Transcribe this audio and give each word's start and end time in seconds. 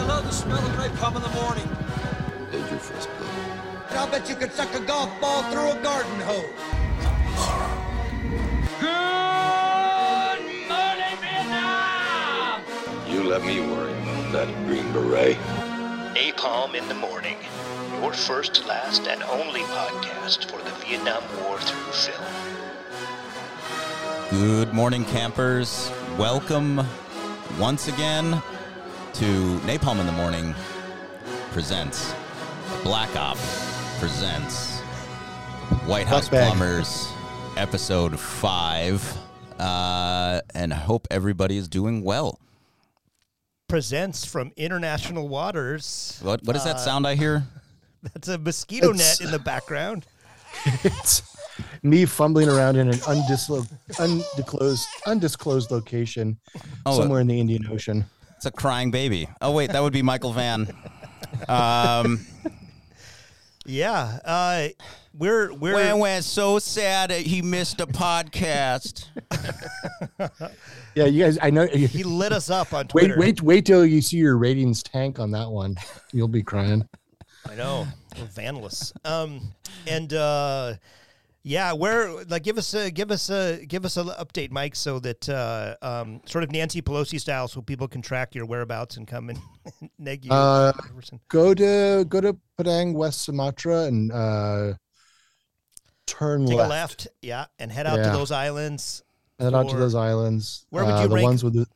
I 0.00 0.02
love 0.04 0.24
the 0.24 0.32
smell 0.32 0.56
of 0.56 0.72
napalm 0.72 1.16
in 1.16 1.22
the 1.22 1.28
morning. 1.42 1.68
Did 2.50 2.70
your 2.70 2.78
first 2.78 3.10
blow? 3.18 3.28
I'll 3.98 4.10
bet 4.10 4.30
you 4.30 4.34
could 4.34 4.50
suck 4.50 4.74
a 4.74 4.80
golf 4.80 5.10
ball 5.20 5.42
through 5.50 5.72
a 5.72 5.82
garden 5.82 6.20
hose. 6.20 6.46
Good 8.80 10.40
morning, 10.70 11.16
Vietnam! 11.20 12.62
You 13.10 13.24
let 13.24 13.44
me 13.44 13.60
worry 13.60 13.92
about 13.92 14.32
that 14.32 14.48
green 14.66 14.90
beret. 14.94 15.36
Napalm 16.14 16.74
in 16.74 16.88
the 16.88 16.94
Morning, 16.94 17.36
your 18.00 18.14
first, 18.14 18.66
last, 18.66 19.06
and 19.06 19.22
only 19.24 19.60
podcast 19.60 20.50
for 20.50 20.62
the 20.64 20.70
Vietnam 20.82 21.22
War 21.42 21.58
through 21.58 21.92
film. 21.92 22.24
Good 24.30 24.72
morning, 24.72 25.04
campers. 25.04 25.92
Welcome 26.16 26.86
once 27.58 27.86
again 27.86 28.42
to 29.14 29.24
Napalm 29.66 29.98
in 30.00 30.06
the 30.06 30.12
Morning 30.12 30.54
presents 31.50 32.14
Black 32.82 33.14
Op 33.16 33.36
presents 33.98 34.80
White 35.86 36.06
House 36.06 36.28
bag. 36.28 36.46
Plumbers 36.48 37.08
episode 37.56 38.18
5. 38.18 39.18
Uh, 39.58 40.40
and 40.54 40.72
I 40.72 40.76
hope 40.76 41.06
everybody 41.10 41.56
is 41.56 41.68
doing 41.68 42.02
well. 42.02 42.38
presents 43.68 44.24
from 44.24 44.52
international 44.56 45.28
waters. 45.28 46.18
What, 46.22 46.42
what 46.44 46.54
does 46.54 46.64
that 46.64 46.80
sound 46.80 47.06
I 47.06 47.14
hear? 47.14 47.44
That's 48.02 48.28
a 48.28 48.38
mosquito 48.38 48.90
It's- 48.90 49.20
net 49.20 49.26
in 49.26 49.32
the 49.32 49.38
background. 49.38 50.06
it's 50.82 51.22
me 51.82 52.04
fumbling 52.06 52.48
around 52.48 52.76
in 52.76 52.88
an 52.88 52.94
undislo- 53.00 53.68
undisclosed 54.00 54.86
undisclosed 55.06 55.70
location 55.70 56.38
Oh, 56.86 56.98
somewhere 56.98 57.20
in 57.20 57.26
the 57.28 57.38
Indian 57.38 57.66
Ocean. 57.70 58.04
It's 58.40 58.46
a 58.46 58.50
crying 58.50 58.90
baby. 58.90 59.28
Oh, 59.42 59.52
wait, 59.52 59.70
that 59.72 59.82
would 59.82 59.92
be 59.92 60.00
Michael 60.00 60.32
Vann. 60.32 60.66
Um, 61.46 62.24
Yeah, 63.66 64.18
uh, 64.24 64.68
we're 65.12 65.52
we're 65.52 65.74
when 65.74 65.98
we're 65.98 66.22
so 66.22 66.58
sad 66.58 67.10
that 67.10 67.20
he 67.20 67.42
missed 67.42 67.82
a 67.82 67.86
podcast. 67.86 69.08
Yeah, 70.94 71.04
you 71.04 71.22
guys. 71.22 71.38
I 71.42 71.50
know. 71.50 71.66
he 71.66 72.02
lit 72.02 72.32
us 72.32 72.48
up 72.48 72.72
on 72.72 72.80
Wait, 72.80 72.88
Twitter. 72.88 73.14
wait, 73.18 73.18
wait 73.18 73.42
wait 73.42 73.66
till 73.66 73.84
you 73.84 74.00
see 74.00 74.16
your 74.16 74.38
ratings 74.38 74.82
tank 74.82 75.18
on 75.20 75.30
that 75.32 75.48
one. 75.50 75.76
You'll 76.12 76.26
be 76.26 76.42
crying. 76.42 76.88
I 77.48 77.54
know, 77.56 77.86
we're 78.18 78.24
vandalous. 78.24 78.92
Um, 79.04 79.52
and 79.86 80.12
uh, 80.14 80.74
yeah, 81.42 81.72
where 81.72 82.24
like 82.24 82.42
give 82.42 82.58
us 82.58 82.74
a 82.74 82.90
give 82.90 83.10
us 83.10 83.30
a 83.30 83.64
give 83.66 83.84
us 83.84 83.96
an 83.96 84.08
update, 84.08 84.50
Mike, 84.50 84.76
so 84.76 84.98
that 85.00 85.28
uh, 85.28 85.74
um, 85.82 86.20
sort 86.26 86.44
of 86.44 86.50
Nancy 86.52 86.82
Pelosi 86.82 87.18
style, 87.20 87.48
so 87.48 87.62
people 87.62 87.88
can 87.88 88.02
track 88.02 88.34
your 88.34 88.46
whereabouts 88.46 88.96
and 88.96 89.06
come 89.06 89.30
and 89.30 89.38
neg 89.98 90.24
you. 90.24 90.30
Uh, 90.32 90.72
Go 91.28 91.54
to 91.54 92.04
go 92.08 92.20
to 92.20 92.36
Padang, 92.58 92.92
West 92.94 93.22
Sumatra, 93.22 93.84
and 93.84 94.12
uh, 94.12 94.74
turn 96.06 96.46
Take 96.46 96.56
left. 96.58 96.66
a 96.66 96.70
left, 96.70 97.08
yeah, 97.22 97.46
and 97.58 97.70
head 97.72 97.86
out 97.86 97.96
to 97.96 98.10
those 98.10 98.30
islands. 98.30 99.02
Head 99.38 99.54
out 99.54 99.70
to 99.70 99.76
those 99.76 99.94
islands. 99.94 100.66
Where 100.70 100.84
would 100.84 100.92
uh, 100.92 101.02
you 101.02 101.08
the 101.08 101.14
rank- 101.14 101.24
ones 101.24 101.44
with 101.44 101.54
the 101.54 101.66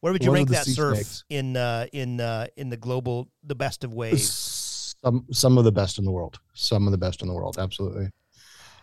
Where 0.00 0.12
would 0.12 0.24
you 0.24 0.32
rank 0.32 0.48
that 0.50 0.64
surf 0.66 0.96
snakes. 0.96 1.24
in 1.28 1.56
uh, 1.56 1.86
in 1.92 2.20
uh, 2.20 2.46
in 2.56 2.70
the 2.70 2.76
global 2.78 3.28
the 3.42 3.54
best 3.54 3.84
of 3.84 3.92
waves? 3.92 4.94
some 5.04 5.26
some 5.30 5.58
of 5.58 5.64
the 5.64 5.72
best 5.72 5.98
in 5.98 6.04
the 6.06 6.10
world. 6.10 6.38
Some 6.54 6.86
of 6.86 6.92
the 6.92 6.98
best 6.98 7.20
in 7.20 7.28
the 7.28 7.34
world. 7.34 7.56
Absolutely. 7.58 8.08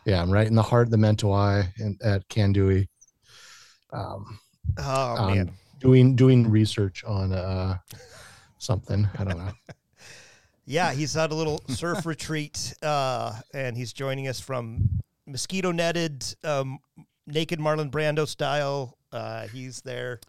Yeah, 0.05 0.21
I'm 0.21 0.31
right 0.31 0.47
in 0.47 0.55
the 0.55 0.63
heart 0.63 0.87
of 0.87 0.91
the 0.91 0.97
Mentawai 0.97 1.67
and 1.77 2.01
at 2.01 2.27
Kandui. 2.27 2.87
Um, 3.93 4.39
Oh 4.77 5.15
um, 5.17 5.35
man, 5.35 5.51
doing 5.79 6.15
doing 6.15 6.49
research 6.49 7.03
on 7.03 7.33
uh 7.33 7.77
something. 8.57 9.07
I 9.17 9.23
don't 9.23 9.37
know. 9.37 9.51
yeah, 10.65 10.93
he's 10.93 11.17
at 11.17 11.31
a 11.31 11.35
little 11.35 11.61
surf 11.67 12.05
retreat, 12.05 12.73
uh, 12.81 13.33
and 13.53 13.75
he's 13.75 13.93
joining 13.93 14.27
us 14.27 14.39
from 14.39 15.01
mosquito 15.27 15.71
netted, 15.71 16.23
um, 16.43 16.79
naked 17.27 17.59
Marlon 17.59 17.91
Brando 17.91 18.27
style. 18.27 18.97
Uh, 19.11 19.47
he's 19.47 19.81
there. 19.81 20.19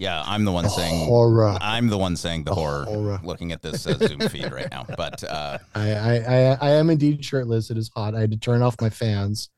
Yeah, 0.00 0.22
I'm 0.26 0.44
the 0.46 0.52
one 0.52 0.68
saying 0.70 1.06
Horror. 1.06 1.58
I'm 1.60 1.88
the 1.88 1.98
one 1.98 2.16
saying 2.16 2.44
the 2.44 2.54
horror, 2.54 2.84
horror. 2.86 3.20
looking 3.22 3.52
at 3.52 3.60
this 3.60 3.86
uh, 3.86 3.98
Zoom 3.98 4.20
feed 4.30 4.50
right 4.50 4.70
now. 4.70 4.86
But 4.96 5.22
uh, 5.24 5.58
I, 5.74 5.92
I 5.92 6.14
I 6.16 6.58
I 6.60 6.70
am 6.70 6.88
indeed 6.88 7.22
shirtless. 7.22 7.70
It 7.70 7.76
is 7.76 7.90
hot. 7.94 8.14
I 8.14 8.20
had 8.20 8.30
to 8.30 8.38
turn 8.38 8.62
off 8.62 8.80
my 8.80 8.88
fans. 8.88 9.50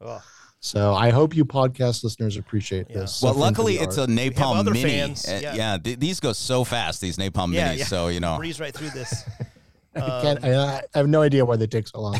Ugh. 0.00 0.22
So 0.62 0.94
I 0.94 1.10
hope 1.10 1.36
you 1.36 1.44
podcast 1.44 2.02
listeners 2.02 2.36
appreciate 2.38 2.86
Yeah. 2.88 3.00
this. 3.00 3.22
well, 3.22 3.34
luckily 3.34 3.74
it's 3.76 3.98
art. 3.98 4.08
a 4.08 4.12
napalm 4.12 4.56
other 4.56 4.72
mini. 4.72 4.90
fans, 4.90 5.26
Uh, 5.28 5.38
yeah. 5.42 5.54
yeah, 5.54 5.76
th- 5.78 5.98
these 5.98 6.18
go 6.20 6.32
so 6.32 6.64
fast. 6.64 7.00
These 7.02 7.16
napalm 7.18 7.52
Yeah, 7.52 7.74
minis. 7.74 7.78
yeah. 7.78 7.84
So 7.84 8.08
you 8.08 8.20
know. 8.20 8.36
Breeze 8.38 8.58
right 8.60 8.72
through 8.74 8.90
this. 8.90 9.24
I, 9.96 10.00
can't, 10.22 10.44
I, 10.44 10.78
I 10.78 10.82
have 10.98 11.08
no 11.08 11.20
idea 11.22 11.44
why 11.44 11.56
they 11.56 11.66
take 11.66 11.88
so 11.88 12.00
long. 12.00 12.18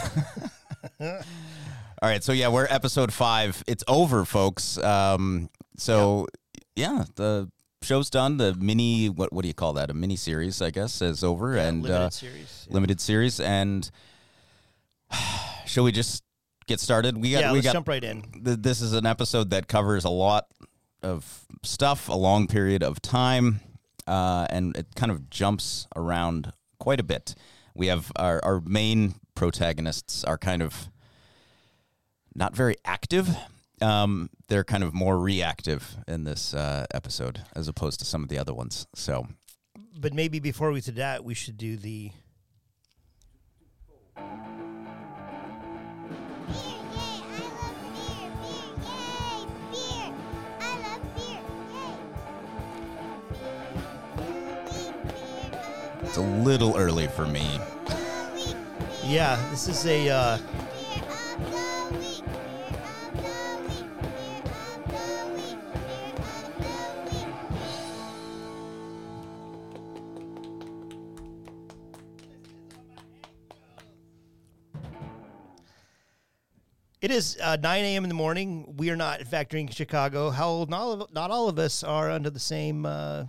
All 1.00 2.08
right, 2.08 2.22
so 2.24 2.32
yeah, 2.32 2.48
we're 2.48 2.66
episode 2.70 3.12
five. 3.12 3.62
It's 3.66 3.84
over, 3.86 4.24
folks. 4.24 4.76
Um, 4.78 5.50
so 5.76 6.26
yeah, 6.76 7.04
the 7.16 7.50
show's 7.82 8.10
done. 8.10 8.36
The 8.36 8.54
mini, 8.54 9.08
what 9.08 9.32
what 9.32 9.42
do 9.42 9.48
you 9.48 9.54
call 9.54 9.72
that? 9.74 9.90
A 9.90 9.94
mini 9.94 10.16
series, 10.16 10.60
I 10.62 10.70
guess, 10.70 11.00
is 11.02 11.24
over, 11.24 11.56
and 11.56 11.82
limited 11.82 12.02
uh, 12.04 12.10
series. 12.10 12.66
Yeah. 12.68 12.74
limited 12.74 13.00
series. 13.00 13.40
And 13.40 13.90
shall 15.66 15.84
we 15.84 15.92
just 15.92 16.22
get 16.66 16.80
started? 16.80 17.16
We 17.16 17.32
got 17.32 17.40
yeah, 17.40 17.52
we 17.52 17.58
let's 17.58 17.66
got 17.66 17.72
jump 17.72 17.88
right 17.88 18.04
in. 18.04 18.22
th- 18.44 18.58
this 18.60 18.80
is 18.80 18.92
an 18.92 19.06
episode 19.06 19.50
that 19.50 19.68
covers 19.68 20.04
a 20.04 20.10
lot 20.10 20.46
of 21.02 21.46
stuff, 21.62 22.08
a 22.08 22.14
long 22.14 22.46
period 22.46 22.82
of 22.82 23.00
time, 23.00 23.60
uh, 24.06 24.46
and 24.50 24.76
it 24.76 24.86
kind 24.94 25.10
of 25.10 25.30
jumps 25.30 25.86
around 25.96 26.52
quite 26.78 27.00
a 27.00 27.04
bit. 27.04 27.34
We 27.74 27.86
have 27.86 28.12
our, 28.16 28.40
our 28.44 28.60
main 28.60 29.14
protagonists 29.34 30.24
are 30.24 30.36
kind 30.36 30.62
of 30.62 30.88
not 32.34 32.54
very 32.54 32.76
active. 32.84 33.28
Um, 33.82 34.30
they're 34.48 34.64
kind 34.64 34.84
of 34.84 34.92
more 34.92 35.18
reactive 35.18 35.96
in 36.06 36.24
this 36.24 36.52
uh, 36.54 36.86
episode 36.92 37.42
as 37.56 37.68
opposed 37.68 37.98
to 38.00 38.04
some 38.04 38.22
of 38.22 38.28
the 38.28 38.38
other 38.38 38.52
ones. 38.52 38.86
So, 38.94 39.26
But 39.98 40.12
maybe 40.12 40.38
before 40.38 40.70
we 40.70 40.80
do 40.80 40.92
that, 40.92 41.24
we 41.24 41.34
should 41.34 41.56
do 41.56 41.76
the. 41.76 42.12
it's 56.10 56.18
a 56.18 56.22
little 56.22 56.76
early 56.76 57.06
for 57.06 57.24
me. 57.24 57.60
Yeah, 59.04 59.40
this 59.50 59.68
is 59.68 59.86
a. 59.86 60.08
Uh, 60.08 60.38
It 77.02 77.10
is 77.10 77.38
uh, 77.42 77.56
9 77.62 77.84
a.m. 77.84 78.04
in 78.04 78.08
the 78.08 78.14
morning. 78.14 78.74
We 78.76 78.90
are 78.90 78.96
not 78.96 79.20
factoring 79.20 79.72
Chicago. 79.74 80.28
How 80.28 80.66
not 80.68 80.80
all 80.80 80.92
of, 80.92 81.12
not 81.14 81.30
all 81.30 81.48
of 81.48 81.58
us 81.58 81.82
are 81.82 82.10
under 82.10 82.28
the 82.28 82.40
same 82.40 82.84
uh, 82.84 83.24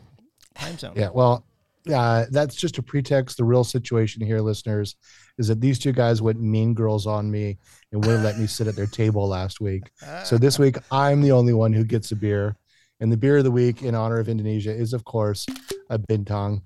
time 0.56 0.78
zone. 0.78 0.94
Yeah, 0.96 1.10
well, 1.14 1.46
uh, 1.94 2.26
that's 2.32 2.56
just 2.56 2.78
a 2.80 2.84
pretext. 2.84 3.38
The 3.38 3.46
real 3.46 3.64
situation 3.64 4.26
here, 4.26 4.42
listeners, 4.42 4.98
is 5.38 5.48
that 5.48 5.62
these 5.62 5.80
two 5.80 5.94
guys 5.94 6.22
went 6.22 6.42
mean 6.42 6.74
girls 6.74 7.08
on 7.08 7.32
me 7.32 7.58
and 7.94 8.04
wouldn't 8.06 8.26
let 8.26 8.38
me 8.38 8.46
sit 8.46 8.68
at 8.68 8.76
their 8.76 8.88
table 8.88 9.26
last 9.28 9.62
week. 9.62 9.84
So 10.26 10.38
this 10.38 10.60
week, 10.60 10.76
I'm 10.92 11.22
the 11.22 11.32
only 11.32 11.54
one 11.54 11.72
who 11.72 11.86
gets 11.86 12.12
a 12.12 12.16
beer. 12.16 12.58
And 13.00 13.12
the 13.12 13.18
beer 13.18 13.38
of 13.38 13.46
the 13.46 13.52
week 13.52 13.82
in 13.84 13.96
honor 13.96 14.20
of 14.20 14.28
Indonesia 14.30 14.72
is, 14.72 14.94
of 14.94 15.06
course, 15.06 15.48
a 15.90 15.98
Bintang 15.98 16.62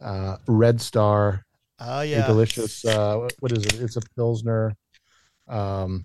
uh, 0.00 0.36
Red 0.46 0.80
Star, 0.80 1.44
Oh 1.80 2.00
a 2.00 2.04
yeah. 2.04 2.26
delicious, 2.26 2.84
uh, 2.84 3.28
what 3.40 3.50
is 3.52 3.64
it? 3.64 3.80
It's 3.80 3.96
a 3.96 4.02
Pilsner. 4.14 4.76
Um, 5.48 6.04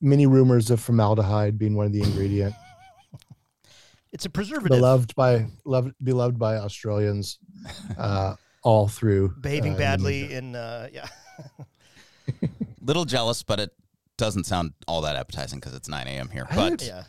many 0.00 0.26
rumors 0.26 0.70
of 0.70 0.80
formaldehyde 0.80 1.58
being 1.58 1.74
one 1.74 1.86
of 1.86 1.92
the 1.92 2.02
ingredient. 2.02 2.54
It's 4.12 4.24
a 4.24 4.30
preservative. 4.30 4.78
beloved 4.78 5.14
by 5.14 5.46
loved 5.64 5.94
beloved 6.02 6.38
by 6.38 6.56
Australians 6.56 7.38
uh, 7.98 8.36
all 8.62 8.88
through 8.88 9.34
behaving 9.40 9.74
uh, 9.74 9.78
badly 9.78 10.32
Indonesia. 10.32 10.38
in 10.38 10.56
uh, 10.56 10.88
yeah. 10.92 11.06
Little 12.80 13.04
jealous, 13.04 13.42
but 13.42 13.60
it 13.60 13.72
doesn't 14.16 14.44
sound 14.44 14.72
all 14.88 15.02
that 15.02 15.16
appetizing 15.16 15.60
because 15.60 15.74
it's 15.74 15.88
9 15.88 16.06
a.m. 16.06 16.30
here. 16.30 16.46
But 16.54 16.82
yeah. 16.82 17.02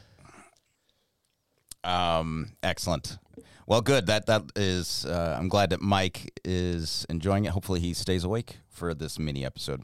Um, 1.84 2.52
excellent. 2.64 3.18
Well, 3.66 3.82
good. 3.82 4.08
That 4.08 4.26
that 4.28 4.44
is. 4.56 5.06
Uh, 5.06 5.36
I'm 5.38 5.50
glad 5.50 5.70
that 5.70 5.82
Mike 5.82 6.40
is 6.44 7.06
enjoying 7.10 7.46
it. 7.46 7.52
Hopefully, 7.52 7.80
he 7.80 7.94
stays 7.94 8.24
awake 8.24 8.58
for 8.70 8.94
this 8.94 9.20
mini 9.20 9.46
episode. 9.46 9.84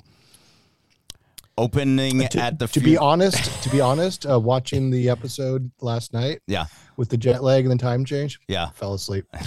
Opening 1.57 2.27
to, 2.27 2.39
at 2.39 2.57
the 2.59 2.67
to 2.67 2.79
fu- 2.79 2.85
be 2.85 2.97
honest, 2.97 3.63
to 3.63 3.69
be 3.69 3.79
honest, 3.91 4.25
uh, 4.29 4.39
watching 4.39 4.89
the 4.89 5.09
episode 5.09 5.69
last 5.81 6.13
night 6.13 6.41
Yeah, 6.47 6.65
with 6.97 7.09
the 7.09 7.17
jet 7.17 7.43
lag 7.43 7.65
and 7.65 7.71
the 7.71 7.77
time 7.83 8.05
change, 8.05 8.39
yeah. 8.47 8.69
fell 8.71 8.93
asleep. 8.93 9.25
I 9.33 9.39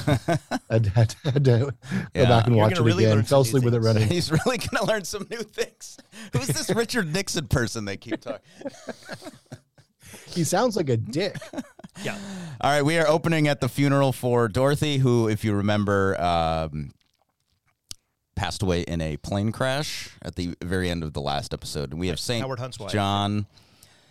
had, 0.71 0.85
to- 0.85 0.91
had 1.25 1.35
to 1.35 1.41
go 1.41 1.71
Yeah. 2.15 2.25
back 2.29 2.47
and 2.47 2.55
You're 2.57 2.65
watch 2.65 2.79
it 2.79 2.83
really 2.83 3.05
again. 3.05 3.23
Fell 3.25 3.41
asleep 3.41 3.65
with 3.65 3.75
it 3.75 3.81
running. 3.81 4.09
He's 4.09 4.31
really 4.31 4.59
gonna 4.59 4.85
learn 4.87 5.05
some 5.05 5.27
new 5.31 5.43
things. 5.43 5.97
Who's 6.33 6.47
this 6.49 6.71
Richard 6.75 7.13
Nixon 7.13 7.49
person 7.49 7.85
they 7.85 7.97
keep 7.97 8.21
talking? 8.21 8.41
He 10.29 10.45
sounds 10.45 10.77
like 10.77 10.89
a 10.89 10.97
dick. 10.97 11.37
Yeah. 12.05 12.17
All 12.61 12.71
right, 12.71 12.83
we 12.83 12.99
are 12.99 13.07
opening 13.09 13.49
at 13.49 13.61
the 13.61 13.69
funeral 13.69 14.13
for 14.13 14.49
Dorothy, 14.49 14.99
who, 14.99 15.29
if 15.29 15.45
you 15.45 15.55
remember, 15.55 16.21
um, 16.21 16.91
passed 18.37 18.63
away 18.63 18.83
in 18.83 19.01
a 19.01 19.17
plane 19.17 19.51
crash 19.51 20.11
at 20.23 20.37
the 20.37 20.55
very 20.63 20.89
end 20.91 21.03
of 21.03 21.13
the 21.15 21.21
last 21.21 21.53
episode. 21.53 21.91
And 21.91 21.99
we 21.99 22.09
have 22.09 22.21
Saint 22.21 22.43
Howard 22.43 22.61
Hunt's 22.61 22.79
wife. 22.79 22.93
John 22.93 23.47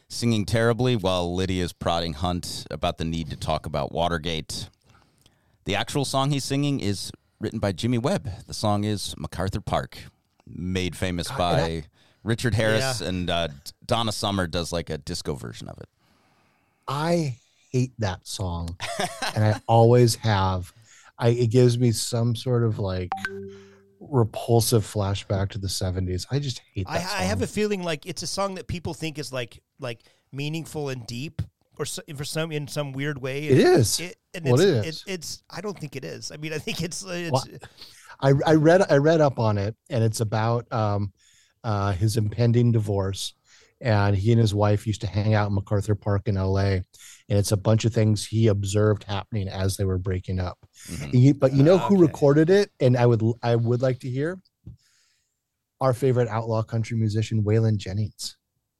singing 0.09 0.45
terribly 0.45 0.95
while 0.95 1.33
Liddy 1.33 1.61
is 1.61 1.71
prodding 1.71 2.13
Hunt 2.13 2.65
about 2.69 2.97
the 2.97 3.05
need 3.05 3.29
to 3.29 3.37
talk 3.37 3.65
about 3.65 3.91
Watergate. 3.91 4.69
The 5.65 5.75
actual 5.75 6.05
song 6.05 6.31
he's 6.31 6.43
singing 6.43 6.79
is 6.79 7.11
written 7.39 7.59
by 7.59 7.71
Jimmy 7.71 7.97
Webb. 7.97 8.29
The 8.47 8.53
song 8.53 8.83
is 8.83 9.15
MacArthur 9.17 9.61
Park, 9.61 9.97
made 10.47 10.95
famous 10.95 11.29
by 11.31 11.85
Richard 12.23 12.53
Harris, 12.55 13.01
Yeah. 13.01 13.07
and 13.07 13.29
uh, 13.29 13.47
Donna 13.85 14.11
Summer 14.11 14.47
does 14.47 14.71
like 14.71 14.89
a 14.89 14.97
disco 14.97 15.33
version 15.35 15.67
of 15.69 15.77
it. 15.79 15.89
I 16.87 17.37
hate 17.71 17.93
that 17.99 18.27
song, 18.27 18.77
and 19.35 19.43
I 19.43 19.59
always 19.67 20.15
have. 20.15 20.71
I 21.17 21.29
it 21.29 21.47
gives 21.49 21.79
me 21.79 21.91
some 21.91 22.35
sort 22.35 22.63
of 22.63 22.77
like 22.77 23.09
repulsive 24.09 24.83
flashback 24.83 25.49
to 25.49 25.57
the 25.57 25.67
'70s. 25.67 26.25
I 26.31 26.39
just 26.39 26.61
hate 26.73 26.87
that. 26.87 26.93
I. 26.93 27.21
I 27.21 27.23
have 27.23 27.41
a 27.41 27.47
feeling 27.47 27.83
like 27.83 28.05
it's 28.05 28.23
a 28.23 28.27
song 28.27 28.55
that 28.55 28.67
people 28.67 28.93
think 28.93 29.19
is 29.19 29.31
like 29.31 29.61
like 29.79 30.01
meaningful 30.31 30.89
and 30.89 31.05
deep, 31.07 31.41
or 31.77 31.85
so, 31.85 32.01
for 32.15 32.23
some 32.23 32.51
in 32.51 32.67
some 32.67 32.93
weird 32.93 33.21
way. 33.21 33.47
It 33.47 33.59
is. 33.59 33.99
It, 33.99 34.17
and 34.33 34.45
Well, 34.45 34.55
it's, 34.55 34.63
it 34.63 34.85
is. 34.87 35.03
it's. 35.07 35.43
I 35.49 35.61
don't 35.61 35.77
think 35.77 35.95
it 35.95 36.05
is. 36.05 36.31
I 36.31 36.37
mean, 36.37 36.53
I 36.53 36.57
think 36.57 36.81
it's. 36.81 37.03
it's 37.03 37.31
Well, 37.31 37.45
I, 38.21 38.33
I 38.45 38.53
read 38.55 38.83
I 38.89 38.97
read 38.97 39.21
up 39.21 39.39
on 39.39 39.57
it, 39.57 39.75
and 39.89 40.03
it's 40.03 40.21
about 40.21 40.71
um, 40.71 41.11
uh, 41.63 41.91
his 41.93 42.17
impending 42.17 42.71
divorce. 42.71 43.33
And 43.81 44.15
he 44.15 44.31
and 44.31 44.39
his 44.39 44.53
wife 44.53 44.87
used 44.87 45.01
to 45.01 45.07
hang 45.07 45.33
out 45.33 45.49
in 45.49 45.55
MacArthur 45.55 45.95
Park 45.95 46.27
in 46.27 46.37
L.A. 46.37 46.83
And 47.27 47.39
it's 47.39 47.51
a 47.51 47.57
bunch 47.57 47.85
of 47.85 47.93
things 47.93 48.25
he 48.25 48.47
observed 48.47 49.03
happening 49.05 49.47
as 49.47 49.77
they 49.77 49.83
were 49.85 49.97
breaking 49.97 50.39
up. 50.39 50.59
Mhm. 50.87 51.11
He- 51.11 51.31
but 51.31 51.53
you 51.53 51.63
know 51.63 51.77
who 51.79 51.95
Okay. 51.95 52.01
recorded 52.03 52.49
it? 52.49 52.71
And 52.79 52.95
I 52.95 53.05
would 53.07 53.21
I 53.41 53.55
would 53.55 53.81
like 53.81 53.99
to 54.01 54.09
hear 54.09 54.39
our 55.81 55.93
favorite 55.93 56.27
outlaw 56.29 56.61
country 56.63 56.97
musician 56.97 57.43
Waylon 57.43 57.77
Jennings. 57.77 58.37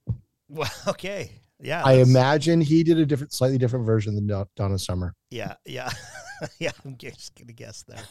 well, 0.49 0.69
okay. 0.87 1.41
Yeah. 1.59 1.83
I 1.83 1.93
imagine 1.93 2.61
he 2.61 2.83
did 2.83 2.99
a 2.99 3.05
different, 3.05 3.33
slightly 3.33 3.57
different 3.57 3.85
version 3.85 4.13
than 4.13 4.27
Don- 4.27 4.47
Donna 4.55 4.77
Summer, 4.77 5.15
Yeah. 5.31 5.55
Yeah. 5.65 5.89
yeah. 6.59 6.71
I'm 6.85 6.97
just 6.97 7.33
gonna 7.35 7.53
guess 7.53 7.83
there. 7.87 8.03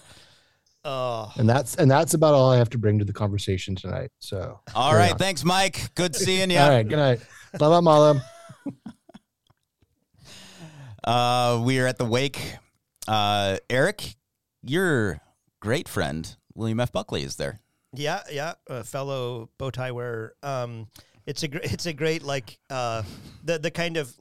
Oh. 0.86 1.32
and 1.36 1.48
that's 1.48 1.76
and 1.76 1.90
that's 1.90 2.12
about 2.14 2.34
all 2.34 2.50
I 2.50 2.56
have 2.58 2.68
to 2.70 2.78
bring 2.78 2.98
to 2.98 3.04
the 3.06 3.12
conversation 3.12 3.74
tonight. 3.74 4.10
So, 4.18 4.60
All 4.74 4.94
right, 4.94 5.12
on. 5.12 5.18
thanks, 5.18 5.42
Mike. 5.44 5.94
Good 5.94 6.14
seeing 6.14 6.50
you. 6.50 6.58
all 6.58 6.68
right, 6.68 6.86
good 6.86 6.96
night. 6.96 7.20
Selamat 7.54 7.82
malam. 7.84 8.20
Uh, 11.04 11.60
we 11.62 11.78
are 11.78 11.86
at 11.86 11.98
the 11.98 12.04
wake. 12.04 12.56
Uh, 13.06 13.58
Eric, 13.68 14.16
your 14.62 15.20
great 15.60 15.88
friend 15.88 16.36
William 16.54 16.80
F. 16.80 16.92
Buckley 16.92 17.22
is 17.22 17.36
there. 17.36 17.60
Yeah, 17.92 18.22
yeah, 18.30 18.54
a 18.68 18.82
fellow 18.82 19.50
bow 19.58 19.70
tie 19.70 19.92
wearer. 19.92 20.34
Um, 20.42 20.88
it's 21.26 21.42
a 21.42 21.48
gr- 21.48 21.58
it's 21.62 21.86
a 21.86 21.92
great 21.92 22.22
like 22.22 22.58
uh, 22.70 23.02
the 23.44 23.58
the 23.58 23.70
kind 23.70 23.96
of 23.96 24.12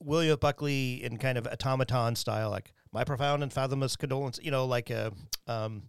William 0.00 0.38
Buckley 0.38 1.02
in 1.02 1.16
kind 1.16 1.38
of 1.38 1.46
automaton 1.46 2.14
style, 2.14 2.50
like 2.50 2.72
my 2.92 3.04
profound 3.04 3.42
and 3.42 3.52
fathomless 3.52 3.96
condolence. 3.96 4.38
You 4.42 4.50
know, 4.50 4.66
like 4.66 4.90
uh, 4.90 5.10
um, 5.48 5.82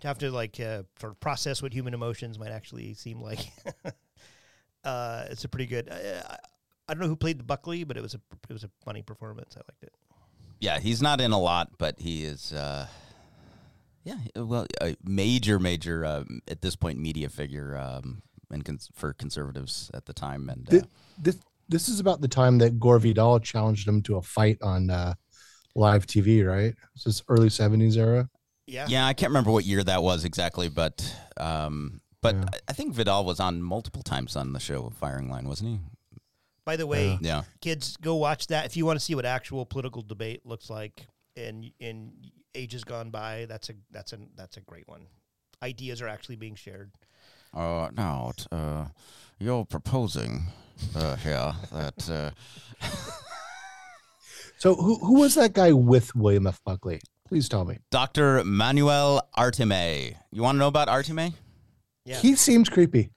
to 0.00 0.08
have 0.08 0.18
to 0.18 0.30
like 0.30 0.58
uh, 0.58 0.82
sort 0.98 1.12
of 1.12 1.20
process 1.20 1.62
what 1.62 1.72
human 1.72 1.94
emotions 1.94 2.38
might 2.38 2.50
actually 2.50 2.94
seem 2.94 3.20
like. 3.20 3.40
uh, 4.84 5.26
it's 5.30 5.44
a 5.44 5.48
pretty 5.48 5.66
good. 5.66 5.90
Uh, 5.90 6.36
I, 6.88 6.92
I 6.92 6.94
don't 6.94 7.02
know 7.02 7.08
who 7.08 7.16
played 7.16 7.38
the 7.38 7.44
Buckley, 7.44 7.84
but 7.84 7.96
it 7.96 8.02
was 8.02 8.14
a 8.14 8.20
it 8.48 8.52
was 8.52 8.64
a 8.64 8.70
funny 8.84 9.02
performance. 9.02 9.56
I 9.56 9.60
liked 9.60 9.82
it. 9.82 9.92
Yeah, 10.60 10.78
he's 10.78 11.02
not 11.02 11.20
in 11.20 11.32
a 11.32 11.38
lot, 11.40 11.70
but 11.78 11.98
he 11.98 12.24
is. 12.24 12.52
Uh, 12.52 12.86
yeah, 14.04 14.16
well, 14.36 14.66
a 14.80 14.96
major, 15.04 15.58
major 15.58 16.04
uh, 16.04 16.24
at 16.48 16.60
this 16.60 16.74
point 16.76 16.98
media 16.98 17.28
figure 17.28 17.76
um, 17.76 18.22
and 18.50 18.64
cons- 18.64 18.90
for 18.94 19.12
conservatives 19.12 19.90
at 19.94 20.06
the 20.06 20.12
time, 20.12 20.48
and 20.48 20.68
uh, 20.68 20.72
This, 20.72 20.84
this 21.18 21.38
this 21.68 21.88
is 21.88 22.00
about 22.00 22.20
the 22.20 22.28
time 22.28 22.58
that 22.58 22.78
Gore 22.80 22.98
Vidal 22.98 23.38
challenged 23.40 23.86
him 23.86 24.02
to 24.02 24.16
a 24.16 24.22
fight 24.22 24.58
on 24.62 24.90
uh, 24.90 25.14
live 25.74 26.06
TV, 26.06 26.44
right? 26.46 26.74
This 26.94 27.06
is 27.06 27.22
early 27.28 27.48
'70s 27.48 27.96
era. 27.96 28.28
Yeah, 28.66 28.86
yeah, 28.88 29.06
I 29.06 29.14
can't 29.14 29.30
remember 29.30 29.50
what 29.52 29.64
year 29.64 29.82
that 29.84 30.02
was 30.02 30.24
exactly, 30.24 30.68
but 30.68 31.14
um, 31.36 32.00
but 32.20 32.34
Yeah. 32.36 32.44
I- 32.54 32.58
I 32.68 32.72
think 32.72 32.94
Vidal 32.94 33.24
was 33.24 33.38
on 33.40 33.62
multiple 33.62 34.02
times 34.02 34.36
on 34.36 34.52
the 34.52 34.60
show 34.60 34.90
Firing 34.90 35.28
Line, 35.30 35.46
wasn't 35.48 35.70
he? 35.70 35.80
By 36.64 36.76
the 36.76 36.86
way, 36.86 37.18
Yeah. 37.20 37.42
kids, 37.60 37.96
go 37.96 38.14
watch 38.16 38.46
that 38.48 38.66
if 38.66 38.76
you 38.76 38.86
want 38.86 38.98
to 38.98 39.04
see 39.04 39.14
what 39.14 39.24
actual 39.24 39.66
political 39.66 40.02
debate 40.02 40.46
looks 40.46 40.70
like 40.70 41.06
in 41.36 41.72
in 41.80 42.12
ages 42.54 42.84
gone 42.84 43.10
by. 43.10 43.46
That's 43.48 43.70
a 43.70 43.74
that's 43.90 44.12
a 44.12 44.18
that's 44.36 44.56
a 44.56 44.60
great 44.60 44.86
one. 44.88 45.06
Ideas 45.62 46.00
are 46.02 46.08
actually 46.08 46.36
being 46.36 46.54
shared. 46.54 46.92
Uh, 47.54 47.90
now, 47.96 48.32
t- 48.36 48.46
uh, 48.52 48.86
you're 49.38 49.64
proposing 49.64 50.44
uh, 50.94 51.16
here 51.16 51.52
that 51.72 52.08
uh, 52.10 52.30
So 54.58 54.74
who 54.76 54.96
who 54.98 55.14
was 55.20 55.34
that 55.34 55.52
guy 55.54 55.72
with 55.72 56.14
William 56.14 56.46
F. 56.46 56.60
Buckley? 56.64 57.00
Please 57.26 57.48
tell 57.48 57.64
me. 57.64 57.78
Dr. 57.90 58.44
Manuel 58.44 59.26
Artime. 59.36 60.14
You 60.30 60.42
want 60.42 60.56
to 60.56 60.58
know 60.60 60.68
about 60.68 60.88
Artime? 60.88 61.32
Yeah. 62.04 62.16
He 62.18 62.36
seems 62.36 62.68
creepy. 62.68 63.10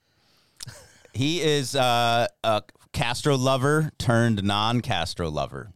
He 1.13 1.41
is 1.41 1.75
uh, 1.75 2.27
a 2.43 2.63
Castro 2.95 3.37
lover 3.37 3.91
turned 3.99 4.41
non-Castro 4.41 5.29
lover. 5.29 5.73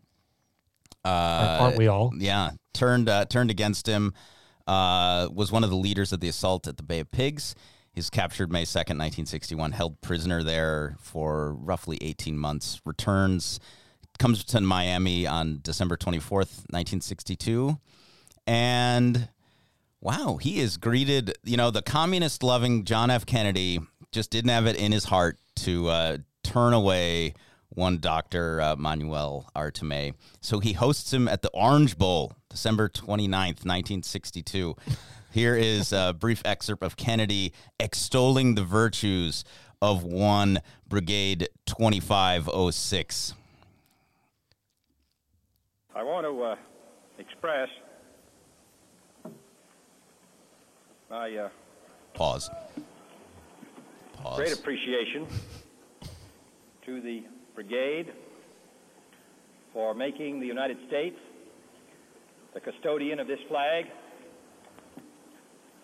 Uh, 1.03 1.57
Aren't 1.59 1.77
we 1.77 1.87
all? 1.87 2.13
Yeah, 2.17 2.51
turned 2.73 3.09
uh, 3.09 3.25
turned 3.25 3.51
against 3.51 3.87
him. 3.87 4.13
Uh, 4.65 5.27
was 5.33 5.51
one 5.51 5.65
of 5.65 5.69
the 5.69 5.75
leaders 5.75 6.13
of 6.13 6.21
the 6.21 6.29
assault 6.29 6.65
at 6.65 6.77
the 6.77 6.83
Bay 6.83 6.99
of 6.99 7.11
Pigs. 7.11 7.55
He's 7.91 8.09
captured 8.09 8.53
May 8.53 8.63
second, 8.63 8.97
nineteen 8.97 9.25
sixty 9.25 9.53
one. 9.53 9.73
Held 9.73 9.99
prisoner 9.99 10.43
there 10.43 10.95
for 11.01 11.53
roughly 11.53 11.97
eighteen 11.99 12.37
months. 12.37 12.79
Returns, 12.85 13.59
comes 14.17 14.43
to 14.45 14.61
Miami 14.61 15.27
on 15.27 15.59
December 15.61 15.97
twenty 15.97 16.19
fourth, 16.19 16.65
nineteen 16.71 17.01
sixty 17.01 17.35
two, 17.35 17.79
and 18.47 19.27
wow, 19.99 20.37
he 20.41 20.59
is 20.59 20.77
greeted. 20.77 21.37
You 21.43 21.57
know, 21.57 21.69
the 21.69 21.81
communist 21.81 22.43
loving 22.43 22.85
John 22.85 23.09
F. 23.09 23.25
Kennedy 23.25 23.79
just 24.13 24.31
didn't 24.31 24.51
have 24.51 24.67
it 24.67 24.77
in 24.77 24.93
his 24.93 25.03
heart 25.03 25.37
to 25.57 25.89
uh, 25.89 26.17
turn 26.49 26.73
away 26.73 27.35
one 27.69 27.99
Dr. 27.99 28.59
Uh, 28.59 28.75
Manuel 28.75 29.47
Artime. 29.55 30.15
So 30.41 30.59
he 30.59 30.73
hosts 30.73 31.13
him 31.13 31.27
at 31.27 31.43
the 31.43 31.49
Orange 31.49 31.95
Bowl, 31.95 32.33
December 32.49 32.89
29th, 32.89 33.63
1962. 33.65 34.75
Here 35.31 35.55
is 35.55 35.93
a 35.93 36.15
brief 36.17 36.41
excerpt 36.43 36.81
of 36.81 36.97
Kennedy 36.97 37.53
extolling 37.79 38.55
the 38.55 38.63
virtues 38.63 39.43
of 39.79 40.03
one 40.03 40.59
Brigade 40.87 41.49
2506. 41.67 43.35
I 45.93 46.01
want 46.01 46.25
to 46.25 46.43
uh, 46.43 46.55
express 47.19 47.69
my 51.11 51.35
uh, 51.35 51.49
Pause. 52.15 52.49
Pause. 54.17 54.37
great 54.37 54.53
appreciation 54.53 55.27
to 56.89 57.01
the 57.01 57.23
brigade 57.53 58.11
for 59.73 59.93
making 59.93 60.39
the 60.39 60.47
United 60.47 60.77
States 60.87 61.17
the 62.55 62.59
custodian 62.59 63.19
of 63.19 63.27
this 63.27 63.37
flag. 63.47 63.85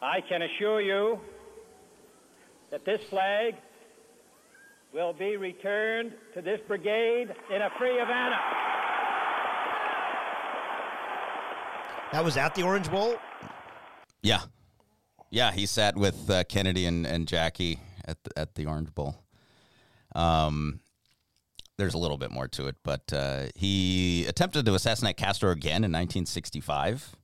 I 0.02 0.22
can 0.28 0.42
assure 0.42 0.82
you 0.82 1.20
that 2.72 2.86
this 2.86 3.04
flag 3.12 3.54
will 4.96 5.14
be 5.14 5.38
returned 5.38 6.14
to 6.34 6.42
this 6.42 6.60
brigade 6.68 7.28
in 7.54 7.62
a 7.62 7.70
free 7.78 8.00
Havana. 8.00 8.40
That 12.14 12.24
was 12.24 12.36
at 12.36 12.56
the 12.56 12.64
Orange 12.64 12.90
Bowl. 12.90 13.16
Yeah, 14.24 14.42
yeah. 15.30 15.52
He 15.52 15.68
sat 15.68 15.96
with 15.96 16.32
uh, 16.32 16.46
Kennedy 16.46 16.88
and, 16.88 17.06
and 17.06 17.28
Jackie 17.28 17.80
at 18.06 18.24
the, 18.24 18.40
at 18.40 18.56
the 18.56 18.66
Orange 18.66 18.96
Bowl. 18.96 19.16
Um, 20.16 20.80
there's 21.78 21.94
a 21.94 21.98
little 21.98 22.18
bit 22.18 22.32
more 22.32 22.48
to 22.50 22.68
it, 22.68 22.76
but 22.84 23.12
uh, 23.12 23.46
he 23.56 24.26
attempted 24.28 24.66
to 24.66 24.74
assassinate 24.74 25.18
Castro 25.18 25.52
again 25.52 25.84
in 25.84 25.92
1965. 25.92 27.16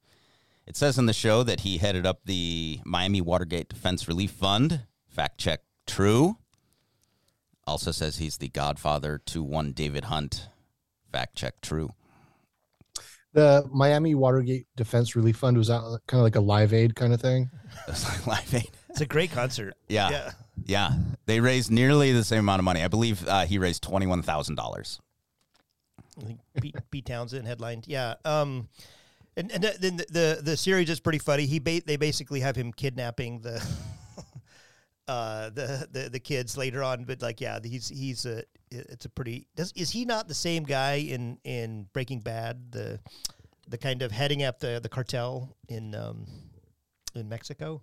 It 0.68 0.76
says 0.76 0.98
in 0.98 1.06
the 1.06 1.14
show 1.14 1.44
that 1.44 1.62
he 1.62 1.78
headed 1.78 2.06
up 2.06 2.22
the 2.26 2.80
Miami 2.86 3.22
Watergate 3.22 3.70
Defense 3.70 4.08
Relief 4.08 4.32
Fund. 4.32 4.82
Fact 5.10 5.38
check 5.40 5.62
true. 5.88 6.38
also 7.68 7.92
says 7.92 8.18
he's 8.18 8.38
the 8.38 8.50
godfather 8.50 9.18
to 9.28 9.44
one 9.44 9.72
David 9.72 10.06
Hunt. 10.06 10.48
Fact 11.12 11.36
check 11.36 11.62
true. 11.62 11.94
The 13.34 13.66
Miami 13.72 14.14
Watergate 14.14 14.68
Defense 14.76 15.16
Relief 15.16 15.38
Fund 15.38 15.58
was 15.58 15.70
out 15.70 15.84
kind 16.08 16.20
of 16.20 16.24
like 16.24 16.36
a 16.36 16.42
Live 16.42 16.74
Aid 16.74 16.96
kind 16.96 17.14
of 17.14 17.22
thing. 17.22 17.50
It's 17.88 18.08
like 18.08 18.28
Live 18.28 18.54
Aid. 18.54 18.72
It's 18.90 19.02
a 19.02 19.06
great 19.06 19.32
concert. 19.32 19.76
Yeah. 19.88 20.10
Yeah. 20.10 20.32
Yeah. 20.66 20.92
They 21.26 21.40
raised 21.40 21.72
nearly 21.72 22.12
the 22.12 22.24
same 22.24 22.40
amount 22.40 22.60
of 22.60 22.66
money. 22.66 22.84
I 22.84 22.88
believe 22.88 23.28
uh, 23.28 23.46
he 23.46 23.58
raised 23.58 23.84
$21,000. 23.84 25.00
I 26.18 26.24
think 26.24 26.40
Pete, 26.62 26.76
Pete 26.92 27.06
Townshend 27.06 27.48
headlined. 27.48 27.86
Yeah. 27.88 28.16
Um, 28.26 28.68
and 29.38 29.52
and 29.52 29.64
then 29.64 29.98
the, 29.98 30.06
the 30.10 30.42
the 30.44 30.58
series 30.58 30.90
is 30.90 31.00
pretty 31.00 31.20
funny. 31.20 31.46
He 31.46 31.60
ba- 31.60 31.82
they 31.86 31.96
basically 31.96 32.42
have 32.42 32.56
him 32.56 32.74
kidnapping 32.74 33.40
the 33.40 33.66
uh 35.08 35.50
the, 35.52 35.88
the 35.92 36.10
the 36.10 36.20
kids 36.20 36.58
later 36.58 36.84
on, 36.84 37.06
but 37.06 37.22
like 37.22 37.40
yeah, 37.40 37.60
he's 37.64 37.88
he's 37.88 38.26
a 38.26 38.44
it's 38.72 39.06
a 39.06 39.10
pretty 39.10 39.48
does 39.56 39.72
is 39.76 39.92
he 39.92 40.06
not 40.06 40.28
the 40.28 40.34
same 40.34 40.64
guy 40.64 40.96
in 40.96 41.38
in 41.44 41.88
Breaking 41.94 42.20
Bad 42.20 42.72
the 42.72 43.00
the 43.68 43.78
kind 43.78 44.02
of 44.02 44.12
heading 44.12 44.44
up 44.44 44.60
the 44.60 44.80
the 44.82 44.90
cartel 44.90 45.56
in 45.70 45.96
um 45.96 46.28
in 47.16 47.30
Mexico? 47.30 47.82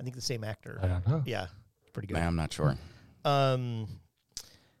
I 0.00 0.02
think 0.02 0.16
the 0.16 0.22
same 0.22 0.42
actor. 0.42 0.80
I 0.82 0.88
don't 0.88 1.06
know. 1.06 1.22
Yeah, 1.24 1.46
pretty 1.92 2.08
good. 2.08 2.14
Man, 2.14 2.26
I'm 2.26 2.36
not 2.36 2.52
sure. 2.52 2.76
Um, 3.24 3.88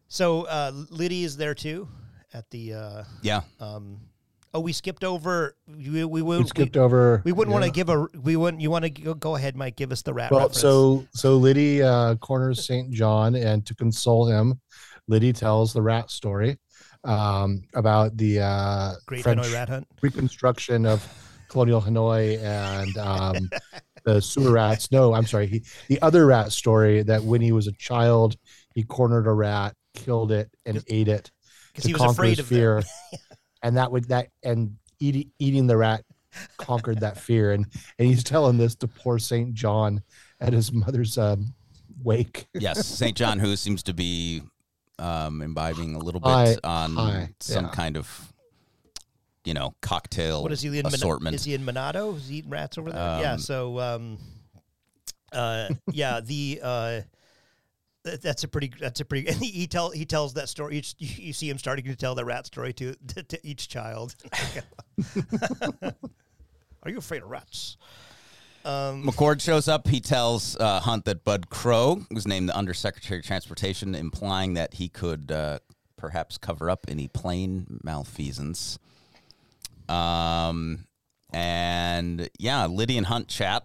so 0.08 0.42
uh, 0.42 0.72
Liddy 0.90 1.24
is 1.24 1.36
there 1.36 1.54
too 1.54 1.88
at 2.34 2.48
the. 2.50 2.74
Uh, 2.74 3.04
Yeah. 3.22 3.42
um, 3.60 3.98
oh, 4.54 4.60
we 4.60 4.72
skipped 4.72 5.04
over. 5.04 5.56
We 5.66 5.88
we, 5.90 6.04
we, 6.04 6.22
We 6.22 6.38
we, 6.38 6.44
skipped 6.46 6.76
over. 6.76 7.22
we 7.24 7.32
wouldn't 7.32 7.52
want 7.52 7.64
to 7.64 7.70
give 7.70 7.88
a. 7.88 8.06
We 8.22 8.36
wouldn't. 8.36 8.60
You 8.62 8.70
want 8.70 8.84
to 8.84 8.90
go, 8.90 9.14
go 9.14 9.36
ahead, 9.36 9.56
Mike? 9.56 9.76
Give 9.76 9.92
us 9.92 10.02
the 10.02 10.12
rat. 10.14 10.30
Well, 10.30 10.40
reference. 10.40 10.60
so 10.60 11.06
so 11.14 11.36
Liddy 11.36 11.82
uh, 11.82 12.16
corners 12.16 12.66
Saint 12.66 12.90
John, 12.92 13.34
and 13.34 13.64
to 13.66 13.74
console 13.74 14.26
him, 14.26 14.60
Liddy 15.08 15.32
tells 15.32 15.72
the 15.72 15.82
rat 15.82 16.10
story 16.10 16.58
um, 17.04 17.62
about 17.74 18.16
the 18.16 18.40
uh, 18.40 18.92
Great 19.06 19.22
French 19.22 19.40
Hanoi 19.46 19.52
rat 19.54 19.68
hunt. 19.68 19.86
reconstruction 20.02 20.84
of 20.86 21.06
colonial 21.48 21.80
Hanoi 21.82 22.42
and 22.42 22.96
um, 22.98 23.50
the 24.04 24.20
sewer 24.20 24.52
rats. 24.52 24.90
No, 24.90 25.14
I'm 25.14 25.26
sorry. 25.26 25.46
He, 25.46 25.62
the 25.88 26.00
other 26.02 26.26
rat 26.26 26.52
story 26.52 27.02
that 27.02 27.22
when 27.22 27.40
he 27.40 27.52
was 27.52 27.66
a 27.66 27.72
child, 27.72 28.36
he 28.74 28.82
cornered 28.82 29.26
a 29.26 29.32
rat, 29.32 29.74
killed 29.94 30.32
it, 30.32 30.50
and 30.66 30.82
ate 30.88 31.08
it 31.08 31.30
Because 31.68 31.84
he 31.84 31.92
was 31.92 32.00
conquer 32.00 32.12
afraid 32.12 32.30
his 32.30 32.40
of 32.40 32.46
fear. 32.46 32.82
and 33.62 33.76
that 33.76 33.90
would 33.92 34.08
that 34.08 34.28
and 34.42 34.76
eating 35.00 35.30
eating 35.38 35.66
the 35.66 35.76
rat 35.76 36.04
conquered 36.56 37.00
that 37.00 37.18
fear. 37.18 37.52
And 37.52 37.66
and 37.98 38.08
he's 38.08 38.24
telling 38.24 38.58
this 38.58 38.74
to 38.76 38.88
poor 38.88 39.18
Saint 39.18 39.54
John 39.54 40.02
at 40.40 40.52
his 40.52 40.72
mother's 40.72 41.18
um, 41.18 41.54
wake. 42.02 42.46
Yes. 42.54 42.86
St. 42.86 43.16
John, 43.16 43.38
who 43.38 43.56
seems 43.56 43.82
to 43.84 43.94
be 43.94 44.42
um, 44.98 45.42
imbibing 45.42 45.94
a 45.94 45.98
little 45.98 46.20
bit 46.20 46.30
High- 46.30 46.56
on 46.64 46.94
high, 46.94 47.34
some 47.40 47.66
yeah. 47.66 47.70
kind 47.70 47.96
of, 47.96 48.31
you 49.44 49.54
know, 49.54 49.74
cocktail 49.82 50.42
What 50.42 50.52
is 50.52 50.62
he 50.62 50.78
in? 50.78 50.86
Assortment. 50.86 51.34
is 51.34 51.44
he 51.44 51.54
in 51.54 51.64
Monado? 51.64 52.16
Is 52.16 52.28
he 52.28 52.36
eating 52.36 52.50
rats 52.50 52.78
over 52.78 52.90
there? 52.90 53.20
yeah. 53.20 53.32
Um, 53.32 53.38
So, 53.38 53.78
um, 53.80 54.18
uh, 55.32 55.68
yeah, 55.90 56.20
the 56.20 56.60
uh, 56.62 57.00
th- 58.04 58.20
that's 58.20 58.44
a 58.44 58.48
pretty. 58.48 58.72
That's 58.78 59.00
a 59.00 59.04
pretty. 59.04 59.28
And 59.32 59.36
he, 59.36 59.50
he 59.50 59.66
tell 59.66 59.90
he 59.90 60.04
tells 60.04 60.34
that 60.34 60.48
story. 60.48 60.76
Each, 60.76 60.94
you, 60.98 61.26
you 61.26 61.32
see 61.32 61.48
him 61.48 61.58
starting 61.58 61.84
to 61.86 61.96
tell 61.96 62.14
the 62.14 62.24
rat 62.24 62.46
story 62.46 62.72
to 62.74 62.94
to, 63.08 63.22
to 63.22 63.46
each 63.46 63.68
child. 63.68 64.14
Are 66.84 66.90
you 66.90 66.98
afraid 66.98 67.22
of 67.22 67.30
rats? 67.30 67.76
Um, 68.64 69.04
McCord 69.04 69.40
shows 69.40 69.66
up. 69.68 69.88
He 69.88 70.00
tells 70.00 70.56
uh, 70.56 70.80
Hunt 70.80 71.04
that 71.06 71.24
Bud 71.24 71.48
Krogh 71.48 72.06
was 72.12 72.26
named 72.28 72.48
the 72.48 72.56
Undersecretary 72.56 73.20
of 73.20 73.26
Transportation, 73.26 73.94
implying 73.94 74.54
that 74.54 74.74
he 74.74 74.88
could 74.88 75.32
uh, 75.32 75.58
perhaps 75.96 76.38
cover 76.38 76.70
up 76.70 76.86
any 76.88 77.08
plane 77.08 77.80
malfeasance. 77.82 78.78
Um, 79.92 80.86
and 81.32 82.28
yeah, 82.38 82.66
Lydian 82.66 83.04
Hunt 83.04 83.28
chat. 83.28 83.64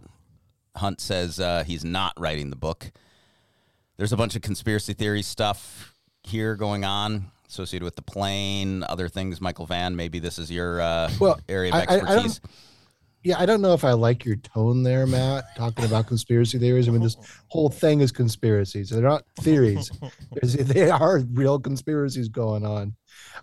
Hunt 0.76 1.02
says 1.02 1.40
uh, 1.40 1.64
he's 1.66 1.84
not 1.84 2.14
writing 2.20 2.50
the 2.50 2.56
book. 2.56 2.92
There's 3.98 4.14
a 4.14 4.18
bunch 4.18 4.36
of 4.36 4.42
conspiracy 4.42 4.94
theory 4.94 5.22
stuff 5.24 5.94
here 6.24 6.56
going 6.56 6.84
on 6.86 7.32
associated 7.50 7.86
with 7.86 7.96
the 7.96 8.02
plane, 8.02 8.84
other 8.90 9.08
things. 9.10 9.40
Michael 9.42 9.66
Vann, 9.66 9.96
maybe 9.96 10.20
this 10.20 10.38
is 10.38 10.52
your 10.52 10.82
uh, 10.82 11.10
Well, 11.20 11.40
area 11.50 11.72
of 11.72 11.76
I- 11.76 11.80
I- 11.80 11.84
I 11.96 11.98
expertise. 12.00 12.42
Yeah, 13.24 13.40
I 13.40 13.46
don't 13.46 13.62
know 13.62 13.74
if 13.74 13.84
I 13.84 13.92
like 13.94 14.24
your 14.24 14.36
tone 14.38 14.84
there, 14.84 15.06
Matt, 15.08 15.44
talking 15.58 15.84
about 15.84 16.08
conspiracy 16.08 16.60
theories. 16.60 16.88
I 16.88 16.92
mean, 16.92 17.02
this 17.02 17.18
whole 17.48 17.70
thing 17.70 18.00
is 18.02 18.12
conspiracies. 18.12 18.90
They're 18.92 19.02
not 19.02 19.24
theories. 19.40 19.90
There's- 20.32 20.54
they 20.54 20.90
are 20.90 21.20
real 21.34 21.60
conspiracies 21.60 22.30
going 22.30 22.66
on. 22.66 22.96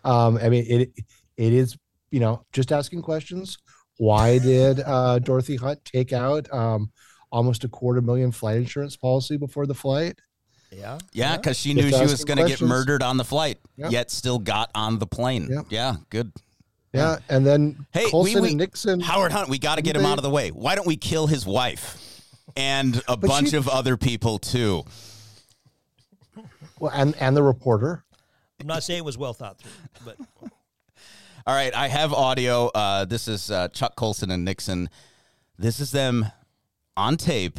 Um, 0.04 0.38
I 0.38 0.48
mean, 0.48 0.64
it 0.68 0.92
it 1.36 1.52
is, 1.52 1.76
you 2.14 2.20
know, 2.20 2.44
just 2.52 2.70
asking 2.70 3.02
questions. 3.02 3.58
Why 3.98 4.38
did 4.38 4.78
uh, 4.86 5.18
Dorothy 5.18 5.56
Hunt 5.56 5.84
take 5.84 6.12
out 6.12 6.46
um, 6.52 6.92
almost 7.32 7.64
a 7.64 7.68
quarter 7.68 8.00
million 8.00 8.30
flight 8.30 8.56
insurance 8.56 8.96
policy 8.96 9.36
before 9.36 9.66
the 9.66 9.74
flight? 9.74 10.20
yeah. 10.70 10.98
Yeah, 11.12 11.36
because 11.36 11.58
she 11.58 11.74
Just 11.74 11.90
knew 11.90 11.96
she 11.98 12.04
was 12.04 12.24
going 12.24 12.38
to 12.38 12.46
get 12.46 12.60
murdered 12.60 13.02
on 13.02 13.16
the 13.16 13.24
flight, 13.24 13.58
Yep. 13.78 13.90
yet 13.90 14.10
still 14.12 14.38
got 14.38 14.70
on 14.76 14.98
the 15.00 15.06
plane. 15.08 15.48
Yep. 15.50 15.66
Yeah, 15.70 15.96
good. 16.10 16.30
Yeah, 16.92 17.18
and 17.28 17.44
then 17.44 17.84
Hey, 17.92 18.04
we- 18.04 18.10
Colson 18.12 18.42
we- 18.42 18.48
and 18.50 18.58
Nixon. 18.58 19.00
Howard 19.00 19.32
Hunt, 19.32 19.48
we 19.48 19.58
got 19.58 19.76
to 19.76 19.82
get 19.82 19.96
him 19.96 20.02
They- 20.02 20.08
out 20.08 20.18
of 20.18 20.22
the 20.22 20.30
way. 20.30 20.50
Why 20.50 20.76
don't 20.76 20.86
we 20.86 20.96
kill 20.96 21.26
his 21.26 21.44
wife 21.44 21.98
and 22.56 23.02
a 23.08 23.16
bunch 23.16 23.50
she- 23.50 23.56
of 23.56 23.68
other 23.68 23.96
people 23.96 24.38
too? 24.38 24.84
well, 26.78 26.92
and 26.94 27.16
and 27.20 27.36
the 27.36 27.42
reporter. 27.42 28.04
I'm 28.60 28.68
not 28.68 28.82
saying 28.84 28.98
it 28.98 29.04
was 29.04 29.18
well 29.18 29.34
thought 29.34 29.58
through, 29.58 29.70
but 30.04 30.50
All 31.46 31.54
right, 31.54 31.74
I 31.74 31.88
have 31.88 32.14
audio. 32.14 32.68
Uh, 32.68 33.04
this 33.04 33.28
is 33.28 33.50
uh, 33.50 33.68
Chuck 33.68 33.96
Colson 33.96 34.30
and 34.30 34.46
Nixon. 34.46 34.88
This 35.58 35.78
is 35.78 35.90
them 35.90 36.32
on 36.96 37.18
tape 37.18 37.58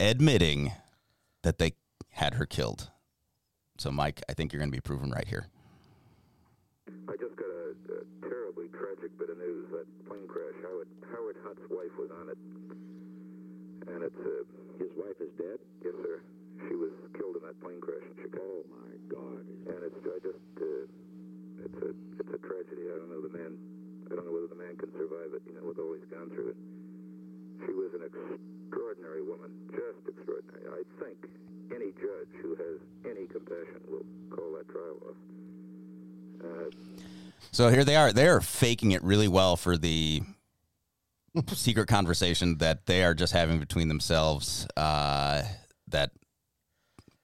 admitting 0.00 0.72
that 1.42 1.58
they 1.58 1.72
had 2.12 2.40
her 2.40 2.46
killed. 2.46 2.88
So, 3.76 3.90
Mike, 3.90 4.22
I 4.26 4.32
think 4.32 4.54
you're 4.54 4.60
going 4.60 4.70
to 4.70 4.76
be 4.76 4.80
proven 4.80 5.10
right 5.10 5.28
here. 5.28 5.48
I 6.88 7.12
just 7.20 7.36
got 7.36 7.52
a, 7.52 7.76
a 8.00 8.00
terribly 8.26 8.68
tragic 8.72 9.12
bit 9.18 9.28
of 9.28 9.36
news. 9.36 9.68
That 9.68 9.84
plane 10.08 10.26
crash, 10.26 10.56
Howard, 10.62 10.88
Howard 11.12 11.36
Hunt's 11.44 11.68
wife 11.68 11.92
was 11.98 12.08
on 12.16 12.32
it. 12.32 12.38
And 13.92 14.00
it's, 14.00 14.16
uh, 14.16 14.48
his 14.80 14.96
wife 14.96 15.20
is 15.20 15.28
dead? 15.36 15.60
Yes, 15.84 15.92
sir. 16.00 16.24
She 16.70 16.74
was 16.74 16.96
killed 17.12 17.36
in 17.36 17.42
that 17.44 17.60
plane 17.60 17.84
crash 17.84 18.00
in 18.00 18.16
Chicago. 18.16 18.64
Oh, 18.64 18.80
my 18.80 18.96
God. 19.12 19.44
And 19.44 19.80
it's, 19.84 20.00
I 20.08 20.18
just, 20.24 20.40
uh, 20.56 20.88
it's 21.56 21.78
a, 21.84 21.90
it's 22.20 22.32
a 22.32 22.40
tragedy. 22.44 22.88
I 22.92 22.96
don't 23.00 23.08
know 23.10 23.20
the 23.20 23.32
man, 23.32 23.56
I 24.12 24.14
don't 24.14 24.24
know 24.24 24.32
whether 24.32 24.48
the 24.48 24.60
man 24.60 24.76
can 24.76 24.92
survive 24.92 25.32
it, 25.32 25.42
you 25.48 25.54
know, 25.56 25.64
with 25.64 25.78
all 25.78 25.92
he's 25.96 26.08
gone 26.12 26.28
through. 26.30 26.54
She 27.64 27.72
was 27.72 27.92
an 27.95 27.95
extraordinary 28.06 29.22
woman, 29.22 29.50
just 29.70 30.08
extraordinary. 30.16 30.64
I 30.70 30.82
think 31.04 31.18
any 31.74 31.92
judge 31.92 32.28
who 32.42 32.54
has 32.56 32.80
any 33.04 33.26
compassion 33.26 33.80
will 33.88 34.06
call 34.34 34.52
that 34.52 34.68
trial 34.68 34.96
off. 35.08 35.16
Uh, 36.44 36.70
So 37.52 37.68
here 37.70 37.84
they 37.84 37.96
are. 37.96 38.12
They're 38.12 38.40
faking 38.40 38.92
it 38.92 39.02
really 39.02 39.28
well 39.28 39.56
for 39.56 39.76
the 39.76 40.22
secret 41.54 41.88
conversation 41.88 42.58
that 42.58 42.86
they 42.86 43.02
are 43.04 43.14
just 43.14 43.32
having 43.32 43.58
between 43.58 43.88
themselves. 43.88 44.66
Uh, 44.76 45.42
that 45.88 46.10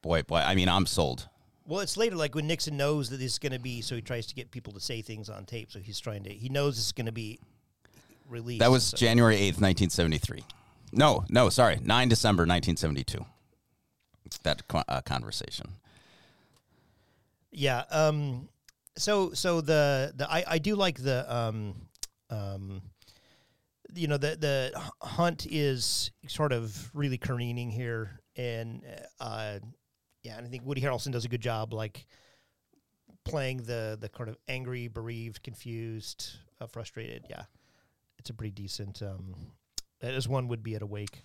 boy, 0.03 0.23
boy. 0.23 0.37
I 0.39 0.55
mean, 0.55 0.69
I'm 0.69 0.87
sold. 0.87 1.29
well, 1.67 1.81
it's 1.81 1.97
later. 1.97 2.17
Like 2.17 2.35
when 2.35 2.47
Nixon 2.47 2.77
knows 2.77 3.11
that 3.11 3.19
this 3.19 3.33
is 3.33 3.39
going 3.39 3.53
to 3.53 3.59
be, 3.61 3.81
so 3.83 3.95
he 3.95 4.03
tries 4.03 4.27
to 4.27 4.35
get 4.35 4.51
people 4.51 4.73
to 4.75 4.81
say 4.81 5.03
things 5.03 5.29
on 5.29 5.45
tape. 5.45 5.71
So 5.71 5.79
he's 5.81 6.01
trying 6.01 6.25
to. 6.25 6.31
He 6.31 6.49
knows 6.49 6.79
it's 6.79 6.93
going 6.93 7.07
to 7.07 7.13
be 7.13 7.39
released. 8.29 8.61
That 8.61 8.71
was 8.71 8.85
so- 8.87 8.97
January 8.97 9.37
eighth, 9.37 9.61
nineteen 9.61 9.91
seventy 9.91 10.19
three. 10.19 10.45
No, 10.93 11.25
no, 11.29 11.49
sorry, 11.49 11.79
nine 11.83 12.09
December, 12.09 12.47
nineteen 12.47 12.77
seventy 12.77 13.05
two. 13.05 13.25
That 14.45 14.63
uh, 14.89 15.01
conversation. 15.03 15.73
Yeah. 17.51 17.85
Um. 17.91 18.49
So 18.97 19.33
so 19.33 19.61
the 19.61 20.13
the 20.15 20.31
I 20.31 20.45
I 20.47 20.59
do 20.59 20.75
like 20.75 21.03
the 21.03 21.33
um 21.35 21.75
um. 22.31 22.83
You 23.95 24.09
know 24.09 24.17
the 24.17 24.37
the 24.37 24.83
hunt 25.03 25.47
is 25.51 26.13
sort 26.27 26.53
of 26.53 26.91
really 26.95 27.19
careening 27.19 27.71
here, 27.71 28.21
and 28.37 28.83
uh, 29.21 29.59
yeah, 30.23 30.39
and 30.39 30.47
I 30.47 30.49
think 30.49 30.65
Woody 30.65 30.81
Harrelson 30.81 31.13
does 31.13 31.27
a 31.27 31.29
good 31.29 31.43
job, 31.43 31.75
like 31.75 32.07
playing 33.25 33.59
the 33.59 33.99
the 34.01 34.09
kind 34.09 34.31
of 34.31 34.39
angry, 34.49 34.89
bereaved, 34.89 35.43
confused, 35.43 36.39
uh, 36.59 36.67
frustrated. 36.67 37.27
Yeah, 37.29 37.43
it's 38.19 38.31
a 38.31 38.35
pretty 38.35 38.53
decent. 38.53 39.03
Um, 39.03 39.35
as 40.03 40.29
one 40.29 40.49
would 40.49 40.63
be 40.63 40.75
at 40.75 40.83
a 40.83 40.87
wake. 40.87 41.23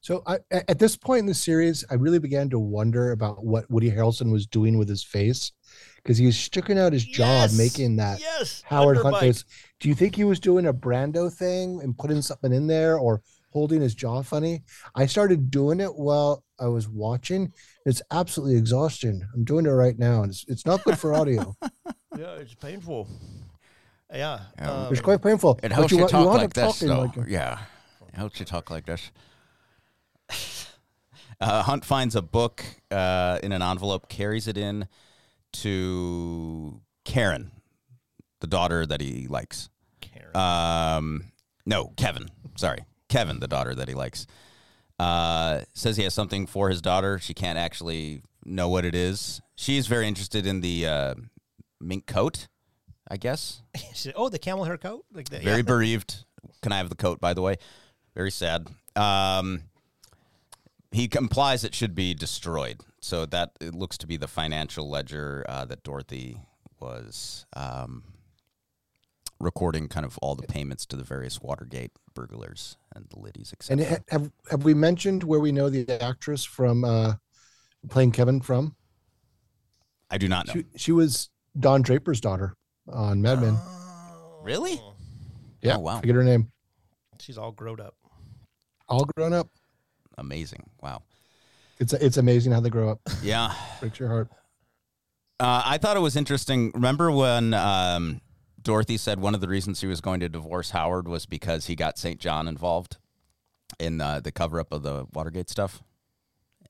So 0.00 0.22
I, 0.26 0.38
at 0.50 0.78
this 0.78 0.96
point 0.96 1.20
in 1.20 1.26
the 1.26 1.34
series, 1.34 1.84
I 1.90 1.94
really 1.94 2.18
began 2.20 2.48
to 2.50 2.58
wonder 2.58 3.10
about 3.10 3.44
what 3.44 3.70
Woody 3.70 3.90
Harrelson 3.90 4.30
was 4.30 4.46
doing 4.46 4.78
with 4.78 4.88
his 4.88 5.02
face 5.02 5.52
because 5.96 6.16
he 6.16 6.24
was 6.26 6.38
sticking 6.38 6.78
out 6.78 6.92
his 6.92 7.04
jaw, 7.04 7.42
Yes! 7.42 7.58
making 7.58 7.96
that 7.96 8.20
yes, 8.20 8.62
Howard 8.66 8.98
Hunt 8.98 9.18
face. 9.18 9.44
Do 9.80 9.88
you 9.88 9.94
think 9.94 10.14
he 10.14 10.24
was 10.24 10.40
doing 10.40 10.66
a 10.66 10.72
Brando 10.72 11.32
thing 11.32 11.80
and 11.82 11.98
putting 11.98 12.22
something 12.22 12.52
in 12.52 12.68
there, 12.68 12.96
or 12.96 13.22
holding 13.50 13.80
his 13.80 13.94
jaw 13.94 14.22
funny. 14.22 14.62
I 14.94 15.06
started 15.06 15.50
doing 15.50 15.80
it 15.80 15.94
while 15.94 16.44
I 16.60 16.66
was 16.66 16.88
watching. 16.88 17.52
It's 17.86 18.02
absolutely 18.10 18.56
exhausting. 18.56 19.22
I'm 19.34 19.44
doing 19.44 19.66
it 19.66 19.70
right 19.70 19.98
now, 19.98 20.22
and 20.22 20.30
it's 20.30 20.44
it's 20.48 20.66
not 20.66 20.84
good 20.84 20.98
for 20.98 21.14
audio. 21.14 21.56
Yeah, 22.16 22.32
it's 22.32 22.54
painful. 22.54 23.06
Yeah. 24.12 24.40
Yeah. 24.58 24.70
um, 24.86 24.92
It's 24.92 25.00
quite 25.02 25.22
painful. 25.22 25.52
It 25.62 25.62
But 25.62 25.72
helps 25.72 25.92
you, 25.92 25.98
wa- 25.98 26.06
talk 26.06 26.26
wound 26.26 26.38
like 26.42 26.54
this, 26.54 26.78
though. 26.80 27.00
like 27.02 27.16
a- 27.16 27.24
yeah, 27.30 27.58
it 28.08 28.14
helps 28.16 28.38
you 28.40 28.46
talk 28.46 28.70
like 28.70 28.86
this. 28.86 29.10
Uh, 31.40 31.62
Hunt 31.62 31.84
finds 31.84 32.16
a 32.16 32.22
book 32.22 32.64
uh, 32.90 33.38
in 33.44 33.52
an 33.52 33.62
envelope, 33.62 34.08
carries 34.08 34.48
it 34.48 34.58
in 34.58 34.88
to 35.52 36.80
Karen, 37.04 37.52
the 38.40 38.48
daughter 38.48 38.84
that 38.84 39.00
he 39.00 39.28
likes. 39.28 39.68
Karen. 40.00 40.36
Um, 40.36 41.24
no, 41.64 41.92
Kevin. 41.96 42.28
Sorry, 42.56 42.84
Kevin, 43.08 43.38
the 43.38 43.46
daughter 43.46 43.72
that 43.76 43.86
he 43.86 43.94
likes. 43.94 44.26
Uh, 44.98 45.60
says 45.74 45.96
he 45.96 46.02
has 46.02 46.12
something 46.12 46.46
for 46.48 46.70
his 46.70 46.82
daughter. 46.82 47.20
She 47.20 47.34
can't 47.34 47.56
actually 47.58 48.22
know 48.44 48.68
what 48.68 48.84
it 48.84 48.96
is. 48.96 49.40
She's 49.54 49.86
very 49.86 50.08
interested 50.08 50.44
in 50.44 50.60
the 50.60 50.86
uh, 50.88 51.14
mink 51.80 52.06
coat, 52.06 52.48
I 53.10 53.16
guess. 53.16 53.62
Said, 53.94 54.14
oh, 54.16 54.28
the 54.28 54.38
camel 54.38 54.64
hair 54.64 54.78
coat? 54.78 55.04
Like 55.12 55.28
that. 55.30 55.42
Very 55.42 55.58
yeah. 55.58 55.62
bereaved. 55.62 56.24
Can 56.62 56.72
I 56.72 56.78
have 56.78 56.88
the 56.88 56.96
coat, 56.96 57.20
by 57.20 57.34
the 57.34 57.42
way? 57.42 57.56
Very 58.14 58.30
sad. 58.30 58.68
Um, 58.96 59.64
he 60.92 61.08
implies 61.16 61.64
it 61.64 61.74
should 61.74 61.94
be 61.94 62.14
destroyed. 62.14 62.80
So 63.00 63.26
that 63.26 63.52
it 63.60 63.74
looks 63.74 63.96
to 63.98 64.06
be 64.06 64.16
the 64.16 64.26
financial 64.26 64.90
ledger 64.90 65.44
uh, 65.48 65.64
that 65.66 65.84
Dorothy 65.84 66.40
was 66.80 67.46
um, 67.54 68.02
recording, 69.38 69.88
kind 69.88 70.04
of 70.04 70.18
all 70.18 70.34
the 70.34 70.46
payments 70.46 70.84
to 70.86 70.96
the 70.96 71.04
various 71.04 71.40
Watergate 71.40 71.92
burglars 72.14 72.76
and 72.94 73.06
the 73.10 73.16
Liddies, 73.16 73.52
etc. 73.52 73.84
And 73.84 74.02
have 74.08 74.32
have 74.50 74.64
we 74.64 74.74
mentioned 74.74 75.22
where 75.22 75.38
we 75.38 75.52
know 75.52 75.70
the 75.70 76.02
actress 76.02 76.44
from 76.44 76.84
uh, 76.84 77.14
playing 77.88 78.10
Kevin 78.12 78.40
from? 78.40 78.74
I 80.10 80.18
do 80.18 80.26
not 80.26 80.48
know. 80.48 80.54
She 80.54 80.64
she 80.76 80.92
was 80.92 81.30
Don 81.58 81.82
Draper's 81.82 82.20
daughter 82.20 82.56
on 82.90 83.20
Mad 83.22 83.40
Men. 83.40 83.56
really? 84.42 84.80
yeah, 85.62 85.76
oh, 85.76 85.80
wow. 85.80 86.00
Forget 86.00 86.16
her 86.16 86.24
name. 86.24 86.50
She's 87.20 87.38
all 87.38 87.52
grown 87.52 87.80
up. 87.80 87.94
All 88.88 89.04
grown 89.16 89.32
up. 89.32 89.48
Amazing. 90.16 90.68
Wow. 90.82 91.02
It's 91.78 91.92
it's 91.92 92.16
amazing 92.16 92.52
how 92.52 92.60
they 92.60 92.70
grow 92.70 92.90
up. 92.90 93.00
Yeah. 93.22 93.54
Breaks 93.80 93.98
your 94.00 94.08
heart. 94.08 94.28
Uh, 95.40 95.62
I 95.64 95.78
thought 95.78 95.96
it 95.96 96.00
was 96.00 96.16
interesting. 96.16 96.72
Remember 96.74 97.12
when 97.12 97.54
um, 97.54 98.20
Dorothy 98.60 98.96
said 98.96 99.20
one 99.20 99.34
of 99.34 99.40
the 99.40 99.46
reasons 99.46 99.78
she 99.78 99.86
was 99.86 100.00
going 100.00 100.18
to 100.20 100.28
divorce 100.28 100.70
Howard 100.70 101.06
was 101.06 101.26
because 101.26 101.66
he 101.66 101.76
got 101.76 101.96
St. 101.96 102.18
John 102.18 102.48
involved 102.48 102.96
in 103.78 104.00
uh, 104.00 104.18
the 104.18 104.32
cover 104.32 104.58
up 104.58 104.72
of 104.72 104.82
the 104.82 105.06
Watergate 105.12 105.48
stuff? 105.48 105.82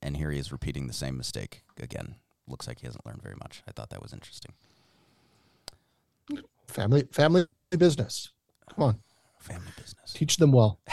And 0.02 0.16
here 0.16 0.30
he 0.30 0.38
is 0.38 0.52
repeating 0.52 0.86
the 0.86 0.92
same 0.92 1.16
mistake 1.16 1.62
again. 1.80 2.16
Looks 2.46 2.68
like 2.68 2.80
he 2.80 2.86
hasn't 2.86 3.06
learned 3.06 3.22
very 3.22 3.36
much. 3.36 3.62
I 3.66 3.72
thought 3.72 3.90
that 3.90 4.02
was 4.02 4.12
interesting. 4.12 4.52
Family 6.68 7.04
family 7.12 7.46
business. 7.76 8.30
Come 8.74 8.84
on, 8.84 8.98
Family 9.40 9.70
business. 9.76 10.12
teach 10.12 10.36
them 10.36 10.52
well. 10.52 10.80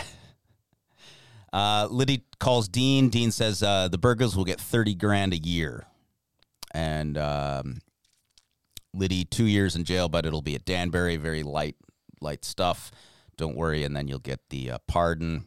Uh, 1.53 1.87
Liddy 1.89 2.21
calls 2.37 2.67
Dean. 2.67 3.07
Dean 3.07 3.31
says 3.31 3.63
uh, 3.63 3.87
the 3.87 3.97
burglars 3.97 4.35
will 4.35 4.43
get 4.43 4.59
30 4.59 4.93
grand 4.95 5.31
a 5.31 5.37
year. 5.37 5.85
And 6.73 7.17
um, 7.17 7.77
Liddy, 8.93 9.23
two 9.23 9.45
years 9.45 9.73
in 9.73 9.85
jail, 9.85 10.09
but 10.09 10.25
it'll 10.25 10.41
be 10.41 10.55
at 10.55 10.65
Danbury. 10.65 11.15
Very 11.15 11.43
light, 11.43 11.77
light 12.19 12.43
stuff. 12.43 12.91
Don't 13.37 13.55
worry. 13.55 13.85
And 13.85 13.95
then 13.95 14.09
you'll 14.09 14.19
get 14.19 14.41
the 14.49 14.71
uh, 14.71 14.77
pardon. 14.85 15.45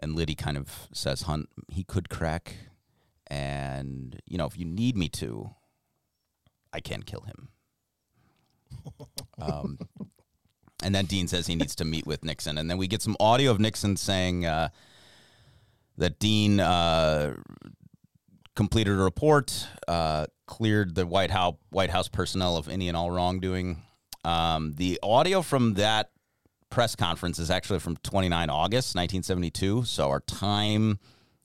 And 0.00 0.16
Liddy 0.16 0.34
kind 0.34 0.56
of 0.56 0.88
says, 0.92 1.22
Hunt, 1.22 1.48
he 1.68 1.84
could 1.84 2.08
crack. 2.08 2.56
And, 3.28 4.20
you 4.26 4.36
know, 4.38 4.46
if 4.46 4.58
you 4.58 4.64
need 4.64 4.96
me 4.96 5.08
to, 5.10 5.50
I 6.72 6.80
can 6.80 7.04
kill 7.04 7.20
him. 7.20 7.50
Um, 9.40 9.78
and 10.84 10.94
then 10.94 11.06
Dean 11.06 11.26
says 11.26 11.46
he 11.46 11.56
needs 11.56 11.74
to 11.76 11.84
meet 11.84 12.06
with 12.06 12.24
Nixon. 12.24 12.58
And 12.58 12.70
then 12.70 12.78
we 12.78 12.86
get 12.86 13.02
some 13.02 13.16
audio 13.18 13.50
of 13.50 13.58
Nixon 13.58 13.96
saying, 13.96 14.46
uh, 14.46 14.68
that 15.98 16.18
Dean 16.18 16.60
uh, 16.60 17.34
completed 18.54 18.92
a 18.92 19.02
report, 19.02 19.66
uh, 19.88 20.26
cleared 20.46 20.94
the 20.94 21.06
White 21.06 21.30
House 21.30 21.56
White 21.70 21.90
House 21.90 22.08
personnel 22.08 22.56
of 22.56 22.68
any 22.68 22.88
and 22.88 22.96
all 22.96 23.10
wrongdoing. 23.10 23.82
Um, 24.24 24.74
the 24.74 24.98
audio 25.02 25.42
from 25.42 25.74
that 25.74 26.10
press 26.70 26.96
conference 26.96 27.38
is 27.38 27.50
actually 27.50 27.80
from 27.80 27.96
29 27.98 28.50
August 28.50 28.94
1972, 28.94 29.84
so 29.84 30.08
our 30.08 30.20
time 30.20 30.98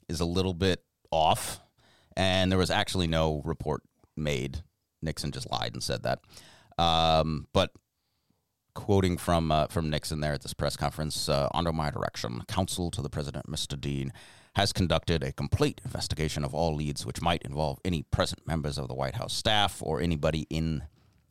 is 0.07 0.19
a 0.19 0.25
little 0.25 0.53
bit 0.53 0.83
off, 1.11 1.59
and 2.15 2.51
there 2.51 2.59
was 2.59 2.71
actually 2.71 3.07
no 3.07 3.41
report 3.43 3.81
made. 4.15 4.63
Nixon 5.01 5.31
just 5.31 5.49
lied 5.51 5.73
and 5.73 5.83
said 5.83 6.03
that. 6.03 6.19
Um, 6.77 7.47
but 7.53 7.71
quoting 8.73 9.17
from 9.17 9.51
uh, 9.51 9.67
from 9.67 9.89
Nixon 9.89 10.19
there 10.19 10.33
at 10.33 10.41
this 10.43 10.53
press 10.53 10.77
conference, 10.77 11.27
uh, 11.29 11.49
under 11.53 11.71
my 11.73 11.89
direction, 11.89 12.43
counsel 12.47 12.91
to 12.91 13.01
the 13.01 13.09
president, 13.09 13.49
Mr. 13.49 13.79
Dean, 13.79 14.13
has 14.55 14.71
conducted 14.71 15.23
a 15.23 15.31
complete 15.31 15.81
investigation 15.85 16.43
of 16.43 16.53
all 16.53 16.75
leads 16.75 17.05
which 17.05 17.21
might 17.21 17.41
involve 17.43 17.79
any 17.85 18.03
present 18.03 18.45
members 18.47 18.77
of 18.77 18.87
the 18.87 18.93
White 18.95 19.15
House 19.15 19.33
staff 19.33 19.81
or 19.81 20.01
anybody 20.01 20.45
in 20.49 20.83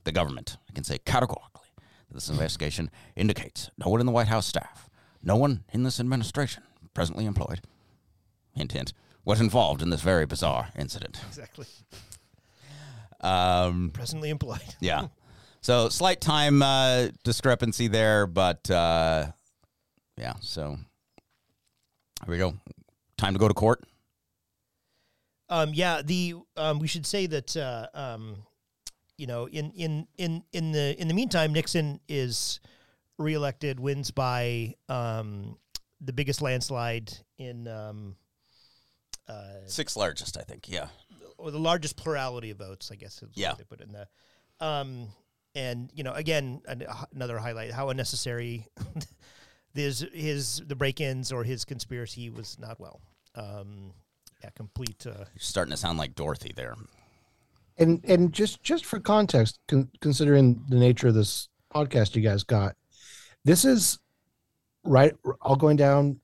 the 0.04 0.12
government. 0.12 0.56
I 0.68 0.72
can 0.72 0.84
say 0.84 0.98
categorically 0.98 1.68
that 2.08 2.14
this 2.14 2.28
investigation 2.28 2.90
indicates 3.14 3.70
no 3.78 3.90
one 3.90 4.00
in 4.00 4.06
the 4.06 4.12
White 4.12 4.28
House 4.28 4.46
staff, 4.46 4.88
no 5.22 5.36
one 5.36 5.64
in 5.72 5.82
this 5.82 5.98
administration 6.00 6.62
presently 6.94 7.26
employed, 7.26 7.60
hint 8.54 8.72
hint, 8.72 8.92
was 9.24 9.40
involved 9.40 9.82
in 9.82 9.90
this 9.90 10.00
very 10.00 10.24
bizarre 10.24 10.68
incident. 10.78 11.20
Exactly. 11.28 11.66
Um, 13.20 13.90
Presently 13.92 14.30
employed. 14.30 14.60
yeah. 14.80 15.08
So 15.66 15.88
slight 15.88 16.20
time 16.20 16.62
uh, 16.62 17.08
discrepancy 17.24 17.88
there, 17.88 18.28
but 18.28 18.70
uh, 18.70 19.32
yeah. 20.16 20.34
So 20.40 20.78
here 22.24 22.30
we 22.30 22.38
go. 22.38 22.54
Time 23.18 23.32
to 23.32 23.40
go 23.40 23.48
to 23.48 23.54
court. 23.54 23.82
Um, 25.48 25.74
yeah, 25.74 26.02
the 26.02 26.36
um, 26.56 26.78
we 26.78 26.86
should 26.86 27.04
say 27.04 27.26
that 27.26 27.56
uh, 27.56 27.88
um, 27.94 28.36
you 29.18 29.26
know 29.26 29.48
in 29.48 29.72
in 29.72 30.06
in 30.18 30.44
in 30.52 30.70
the 30.70 30.94
in 31.00 31.08
the 31.08 31.14
meantime, 31.14 31.52
Nixon 31.52 31.98
is 32.08 32.60
reelected, 33.18 33.80
wins 33.80 34.12
by 34.12 34.72
um, 34.88 35.58
the 36.00 36.12
biggest 36.12 36.42
landslide 36.42 37.12
in 37.38 37.66
um, 37.66 38.14
uh, 39.26 39.66
Sixth 39.66 39.96
largest, 39.96 40.36
I 40.38 40.42
think. 40.42 40.68
Yeah. 40.68 40.86
or 41.38 41.50
the 41.50 41.58
largest 41.58 41.96
plurality 41.96 42.52
of 42.52 42.58
votes, 42.58 42.92
I 42.92 42.94
guess. 42.94 43.20
Is 43.20 43.30
Yeah. 43.34 43.48
what 43.48 43.58
they 43.58 43.64
put 43.64 43.80
in 43.80 43.90
the. 43.90 44.06
And 45.56 45.90
you 45.94 46.04
know, 46.04 46.12
again, 46.12 46.60
an, 46.68 46.84
another 47.14 47.38
highlight 47.38 47.72
how 47.72 47.88
unnecessary 47.88 48.66
his 49.74 50.06
his 50.12 50.62
the 50.66 50.76
break-ins 50.76 51.32
or 51.32 51.44
his 51.44 51.64
conspiracy 51.64 52.28
was 52.30 52.58
not 52.58 52.78
well. 52.78 53.00
Um, 53.34 53.92
yeah, 54.44 54.50
complete. 54.54 55.06
Uh, 55.06 55.12
You're 55.16 55.26
starting 55.38 55.70
to 55.70 55.76
sound 55.78 55.96
like 55.98 56.14
Dorothy 56.14 56.52
there. 56.54 56.74
And 57.78 58.04
and 58.04 58.32
just 58.34 58.62
just 58.62 58.84
for 58.84 59.00
context, 59.00 59.58
con- 59.66 59.90
considering 60.00 60.62
the 60.68 60.76
nature 60.76 61.08
of 61.08 61.14
this 61.14 61.48
podcast 61.74 62.14
you 62.14 62.22
guys 62.22 62.42
got, 62.42 62.76
this 63.44 63.64
is 63.64 63.98
right 64.84 65.14
all 65.40 65.56
going 65.56 65.76
down 65.76 66.20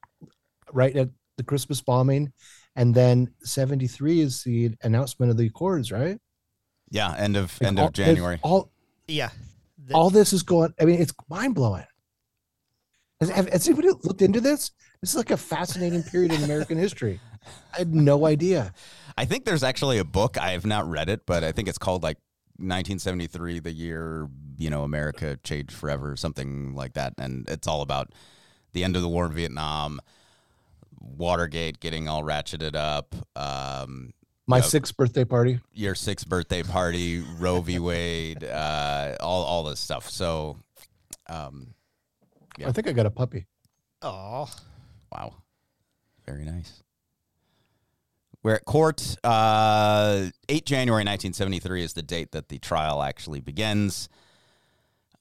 right 0.74 0.94
at 0.94 1.08
the 1.38 1.42
Christmas 1.42 1.80
bombing, 1.80 2.32
and 2.76 2.94
then 2.94 3.32
seventy 3.42 3.86
three 3.86 4.20
is 4.20 4.42
the 4.44 4.72
announcement 4.82 5.30
of 5.30 5.38
the 5.38 5.46
Accords, 5.46 5.90
right? 5.90 6.18
Yeah. 6.90 7.14
End 7.16 7.38
of 7.38 7.58
Like, 7.62 7.68
end 7.68 7.78
all- 7.80 7.86
of 7.88 7.92
January. 7.94 8.38
All 8.42 8.71
yeah. 9.06 9.30
The- 9.84 9.94
all 9.94 10.10
this 10.10 10.32
is 10.32 10.42
going. 10.42 10.74
I 10.80 10.84
mean, 10.84 11.00
it's 11.00 11.12
mind 11.28 11.54
blowing. 11.54 11.84
Has, 13.20 13.30
has 13.30 13.68
anybody 13.68 13.88
looked 14.02 14.22
into 14.22 14.40
this? 14.40 14.72
This 15.00 15.10
is 15.10 15.16
like 15.16 15.30
a 15.30 15.36
fascinating 15.36 16.02
period 16.02 16.32
in 16.32 16.42
American 16.42 16.76
history. 16.78 17.20
I 17.74 17.78
had 17.78 17.94
no 17.94 18.26
idea. 18.26 18.72
I 19.16 19.24
think 19.24 19.44
there's 19.44 19.62
actually 19.62 19.98
a 19.98 20.04
book. 20.04 20.38
I 20.38 20.52
have 20.52 20.66
not 20.66 20.88
read 20.88 21.08
it, 21.08 21.26
but 21.26 21.44
I 21.44 21.52
think 21.52 21.68
it's 21.68 21.78
called 21.78 22.02
like 22.02 22.18
1973, 22.56 23.60
the 23.60 23.72
year 23.72 24.28
you 24.56 24.70
know 24.70 24.84
America 24.84 25.38
changed 25.42 25.72
forever, 25.72 26.16
something 26.16 26.74
like 26.74 26.94
that. 26.94 27.14
And 27.18 27.48
it's 27.48 27.66
all 27.66 27.82
about 27.82 28.12
the 28.72 28.84
end 28.84 28.96
of 28.96 29.02
the 29.02 29.08
war 29.08 29.26
in 29.26 29.32
Vietnam, 29.32 30.00
Watergate 31.00 31.80
getting 31.80 32.08
all 32.08 32.22
ratcheted 32.22 32.76
up, 32.76 33.14
um, 33.36 34.12
My 34.46 34.60
sixth 34.60 34.96
birthday 34.96 35.24
party. 35.24 35.60
your 35.72 35.94
sixth 35.94 36.28
birthday 36.28 36.62
party, 36.62 37.22
Roe 37.38 37.60
v. 37.60 37.78
Wade, 37.78 38.42
uh, 38.44 39.16
all 39.20 39.44
all 39.44 39.62
this 39.64 39.80
stuff. 39.80 40.10
So, 40.10 40.56
um, 41.28 41.74
Yeah. 42.58 42.68
I 42.68 42.72
think 42.72 42.88
I 42.88 42.92
got 42.92 43.06
a 43.06 43.10
puppy. 43.10 43.46
oh 44.02 44.48
wow, 45.12 45.34
very 46.26 46.44
nice. 46.44 46.82
We're 48.42 48.54
at 48.56 48.64
court. 48.64 49.16
Uh, 49.22 50.30
8 50.48 50.66
January 50.66 51.02
1973 51.04 51.84
is 51.84 51.92
the 51.92 52.02
date 52.02 52.32
that 52.32 52.48
the 52.48 52.58
trial 52.58 53.00
actually 53.00 53.38
begins. 53.40 54.08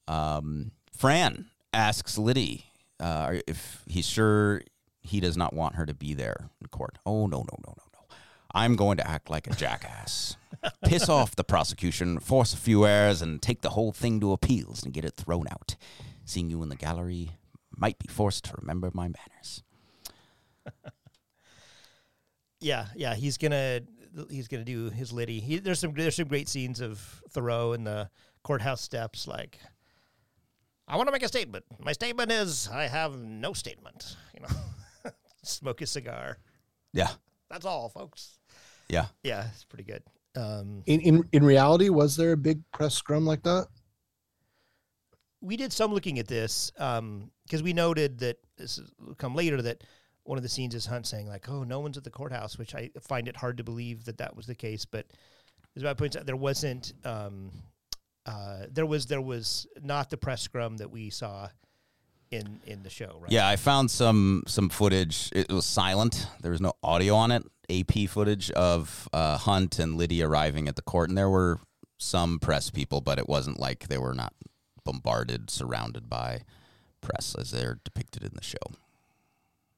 Um, 0.08 0.72
Fran 0.98 1.46
asks 1.72 2.18
Liddy 2.18 2.66
uh, 3.00 3.36
if 3.48 3.84
he's 3.88 4.08
sure 4.08 4.64
he 5.02 5.20
does 5.20 5.38
not 5.38 5.54
want 5.54 5.76
her 5.76 5.86
to 5.86 5.94
be 5.94 6.16
there 6.16 6.50
in 6.62 6.68
court. 6.70 6.98
Oh, 7.06 7.28
no, 7.28 7.38
no, 7.42 7.56
no, 7.64 7.76
no. 7.78 7.84
I'm 8.54 8.76
going 8.76 8.98
to 8.98 9.08
act 9.08 9.30
like 9.30 9.48
a 9.48 9.56
jackass. 9.56 10.36
Piss 10.86 11.10
off 11.10 11.36
the 11.36 11.44
prosecution, 11.44 12.20
force 12.20 12.54
a 12.54 12.58
few 12.58 12.86
errors, 12.86 13.22
and 13.22 13.42
take 13.42 13.62
the 13.62 13.70
whole 13.72 13.92
thing 13.92 14.20
to 14.20 14.32
appeals 14.32 14.84
and 14.84 14.94
get 14.94 15.06
it 15.06 15.16
thrown 15.16 15.48
out. 15.50 15.76
Seeing 16.26 16.50
you 16.50 16.62
in 16.62 16.70
the 16.70 16.76
gallery 16.76 17.32
might 17.76 17.98
be 17.98 18.08
forced 18.08 18.46
to 18.46 18.54
remember 18.60 18.92
my 18.94 19.08
manners. 19.10 19.64
Yeah, 22.62 22.86
yeah, 22.96 23.16
he's 23.16 23.38
gonna 23.38 23.82
he's 24.30 24.48
gonna 24.48 24.64
do 24.64 24.92
his 24.92 25.12
Liddy. 25.12 25.40
He, 25.40 25.58
there's 25.58 25.80
some 25.80 25.94
there's 25.94 26.16
some 26.16 26.28
great 26.28 26.48
scenes 26.48 26.80
of 26.80 27.24
Theroux 27.34 27.74
in 27.74 27.84
the 27.84 28.10
courthouse 28.44 28.82
steps. 28.82 29.28
Like, 29.28 29.60
I 30.88 30.96
want 30.96 31.08
to 31.08 31.12
make 31.12 31.24
a 31.24 31.28
statement. 31.28 31.66
My 31.80 31.92
statement 31.92 32.32
is 32.32 32.70
I 32.72 32.84
have 32.84 33.18
no 33.18 33.54
statement. 33.54 34.16
You 34.36 34.42
know, 34.42 35.12
smoke 35.44 35.82
a 35.82 35.88
cigar. 35.88 36.38
Yeah, 36.94 37.10
That's 37.50 37.66
all, 37.66 37.90
folks. 37.90 38.38
Yeah. 38.92 39.08
Yeah, 39.24 39.48
it's 39.52 39.64
pretty 39.64 39.86
good. 39.86 40.04
Um, 40.36 40.84
In 40.86 41.02
in 41.02 41.24
in 41.32 41.44
reality, 41.44 41.90
was 41.90 42.16
there 42.16 42.32
a 42.34 42.38
big 42.38 42.62
press 42.72 42.94
scrum 42.96 43.26
like 43.26 43.44
that? 43.44 43.68
we 45.42 45.58
did 45.58 45.74
some 45.74 45.92
looking 45.92 46.20
at 46.20 46.28
this 46.28 46.72
because 46.76 47.64
we 47.64 47.74
noted 47.74 48.20
that 48.20 48.38
this 48.58 48.80
will 49.00 49.16
come 49.16 49.36
later 49.36 49.60
that 49.62 49.84
one 50.24 50.38
of 50.38 50.44
the 50.44 50.50
scenes 50.50 50.76
is 50.76 50.86
Hunt 50.86 51.08
saying 51.08 51.28
like, 51.28 51.50
"Oh, 51.50 51.64
no 51.64 51.80
one's 51.80 51.98
at 51.98 52.04
the 52.04 52.12
courthouse," 52.12 52.58
which 52.58 52.76
I 52.76 52.92
find 53.02 53.28
it 53.28 53.36
hard 53.36 53.58
to 53.58 53.64
believe 53.64 54.06
that 54.06 54.20
that 54.20 54.36
was 54.36 54.46
the 54.46 54.56
case. 54.56 54.86
But 54.86 55.08
as 55.76 55.84
I 55.84 55.94
points 55.96 56.16
out, 56.16 56.26
there 56.26 56.36
wasn't. 56.36 56.94
Um, 57.04 57.52
uh, 58.28 58.68
there 58.72 58.86
was 58.86 59.08
there 59.08 59.22
was 59.22 59.66
not 59.82 60.12
the 60.12 60.18
press 60.18 60.44
scrum 60.44 60.78
that 60.78 60.92
we 60.92 61.10
saw 61.10 61.50
in 62.30 62.62
in 62.66 62.84
the 62.84 62.90
show, 62.90 63.18
right? 63.20 63.32
Yeah, 63.32 63.48
I 63.48 63.56
found 63.56 63.90
some 63.90 64.44
some 64.46 64.70
footage. 64.70 65.30
It 65.34 65.52
was 65.52 65.66
silent. 65.66 66.28
There 66.42 66.52
was 66.52 66.62
no 66.62 66.74
audio 66.84 67.16
on 67.16 67.32
it. 67.32 67.44
AP 67.72 68.10
footage 68.10 68.52
of 68.52 69.08
uh, 69.14 69.38
Hunt 69.38 69.80
and 69.80 69.96
Liddy 69.96 70.22
arriving 70.22 70.68
at 70.68 70.76
the 70.76 70.82
court, 70.82 71.10
and 71.10 71.18
there 71.18 71.30
were 71.30 71.60
some 71.98 72.40
press 72.40 72.70
people, 72.70 73.02
but 73.02 73.20
it 73.20 73.30
wasn't 73.30 73.60
like 73.60 73.88
they 73.88 73.98
were 73.98 74.14
not 74.14 74.34
bombarded, 74.84 75.50
surrounded 75.50 76.10
by 76.10 76.42
press 77.02 77.36
as 77.38 77.52
they're 77.52 77.80
depicted 77.84 78.24
in 78.24 78.32
the 78.34 78.44
show. 78.44 78.58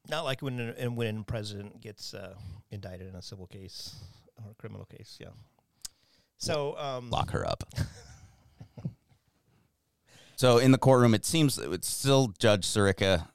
Not 0.09 0.25
like 0.25 0.41
when 0.41 0.59
and 0.59 0.97
when 0.97 1.19
a 1.19 1.23
president 1.23 1.81
gets 1.81 2.13
uh, 2.13 2.35
indicted 2.71 3.07
in 3.07 3.15
a 3.15 3.21
civil 3.21 3.47
case 3.47 3.95
or 4.43 4.51
a 4.51 4.55
criminal 4.55 4.85
case. 4.85 5.17
Yeah. 5.19 5.29
So 6.37 6.77
um, 6.77 7.09
Lock 7.09 7.31
her 7.31 7.47
up. 7.47 7.63
so 10.35 10.57
in 10.57 10.71
the 10.71 10.77
courtroom, 10.77 11.13
it 11.13 11.25
seems 11.25 11.57
it's 11.57 11.87
still 11.87 12.33
Judge 12.37 12.67
Sirica. 12.67 13.27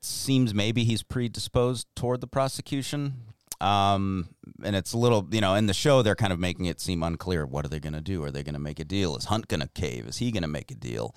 Seems 0.00 0.54
maybe 0.54 0.84
he's 0.84 1.02
predisposed 1.02 1.86
toward 1.94 2.20
the 2.20 2.26
prosecution. 2.26 3.33
Um, 3.60 4.28
and 4.62 4.74
it's 4.76 4.92
a 4.92 4.98
little, 4.98 5.26
you 5.30 5.40
know, 5.40 5.54
in 5.54 5.66
the 5.66 5.74
show, 5.74 6.02
they're 6.02 6.14
kind 6.14 6.32
of 6.32 6.38
making 6.38 6.66
it 6.66 6.80
seem 6.80 7.02
unclear. 7.02 7.46
What 7.46 7.64
are 7.64 7.68
they 7.68 7.80
going 7.80 7.94
to 7.94 8.00
do? 8.00 8.22
Are 8.24 8.30
they 8.30 8.42
going 8.42 8.54
to 8.54 8.60
make 8.60 8.80
a 8.80 8.84
deal? 8.84 9.16
Is 9.16 9.26
Hunt 9.26 9.48
going 9.48 9.60
to 9.60 9.68
cave? 9.68 10.06
Is 10.06 10.18
he 10.18 10.30
going 10.30 10.42
to 10.42 10.48
make 10.48 10.70
a 10.70 10.74
deal? 10.74 11.14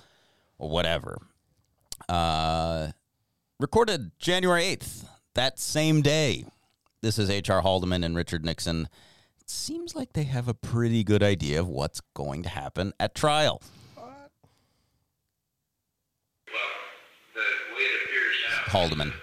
Or 0.58 0.69
whatever. 0.69 1.19
Uh, 2.08 2.89
recorded 3.60 4.12
January 4.19 4.63
8th, 4.63 5.06
that 5.34 5.60
same 5.60 6.02
day. 6.02 6.45
This 7.02 7.19
is 7.19 7.30
H.R. 7.30 7.62
Haldeman 7.62 8.04
and 8.04 8.15
Richard 8.15 8.43
Nixon. 8.43 8.88
It 9.39 9.50
seems 9.50 9.95
like 9.95 10.13
they 10.13 10.23
have 10.23 10.47
a 10.47 10.54
pretty 10.54 11.04
good 11.04 11.21
idea 11.21 11.60
of 11.60 11.67
what's 11.67 12.02
going 12.13 12.43
to 12.43 12.50
happen 12.50 12.93
at 13.00 13.13
trial. 13.13 13.62
Well, 13.95 14.06
the 17.36 17.39
way 17.76 17.82
it 17.82 18.06
appears 18.06 18.36
now. 18.50 18.71
Haldeman. 18.71 19.13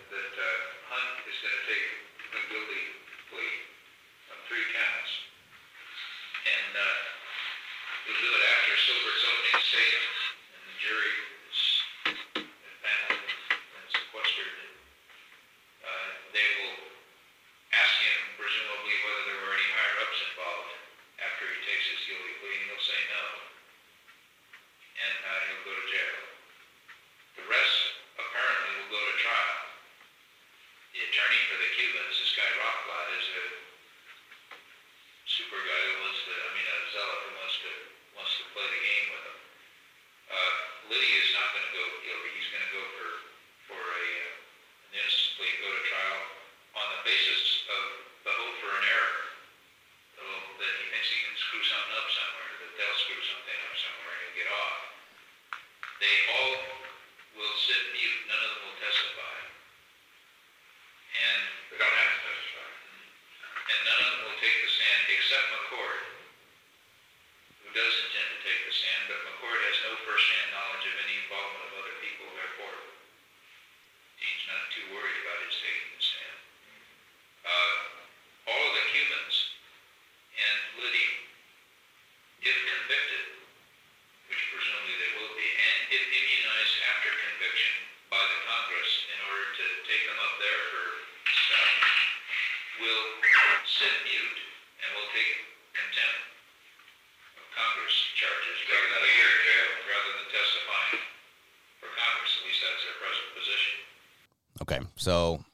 So 105.05 105.45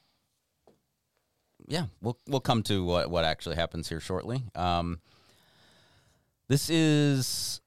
yeah, 1.67 1.85
we'll 2.01 2.17
we'll 2.27 2.39
come 2.39 2.63
to 2.63 2.85
what 2.85 3.11
what 3.11 3.25
actually 3.25 3.57
happens 3.57 3.89
here 3.89 3.99
shortly. 3.99 4.43
Um, 4.55 4.99
this 6.47 6.69
is 6.69 7.59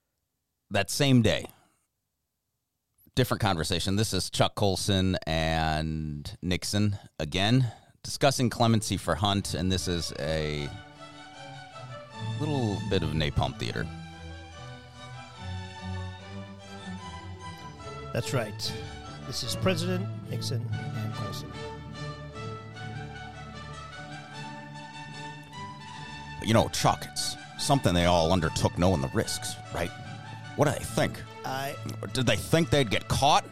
that 0.71 0.91
same 0.91 1.21
day. 1.21 1.47
Different 3.15 3.43
conversation. 3.43 3.97
This 3.97 4.13
is 4.15 4.31
Chuck 4.31 4.55
Colson 4.55 5.17
and 5.27 6.37
Nixon 6.43 6.99
again 7.19 7.71
discussing 8.03 8.51
clemency 8.51 8.97
for 8.97 9.15
Hunt, 9.15 9.55
and 9.55 9.71
this 9.71 9.87
is 9.87 10.13
a 10.19 10.69
little 12.41 12.79
bit 12.91 13.03
of 13.03 13.11
napalm 13.11 13.59
theater. 13.59 13.87
That's 18.13 18.33
right. 18.33 18.73
This 19.27 19.43
is 19.43 19.57
President 19.57 20.07
Nixon 20.31 20.69
You 26.47 26.55
know, 26.55 26.69
Chuck, 26.69 27.07
it's 27.11 27.37
something 27.59 27.95
they 27.95 28.05
all 28.07 28.33
undertook 28.33 28.77
knowing 28.79 29.01
the 29.01 29.09
risks, 29.09 29.57
right? 29.75 29.91
What 30.57 30.67
do 30.67 30.73
they 30.73 30.85
think? 30.85 31.21
I 31.45 31.75
Did 32.13 32.27
they 32.27 32.37
think 32.37 32.71
they'd 32.71 32.91
get 32.91 33.09
caught? 33.09 33.45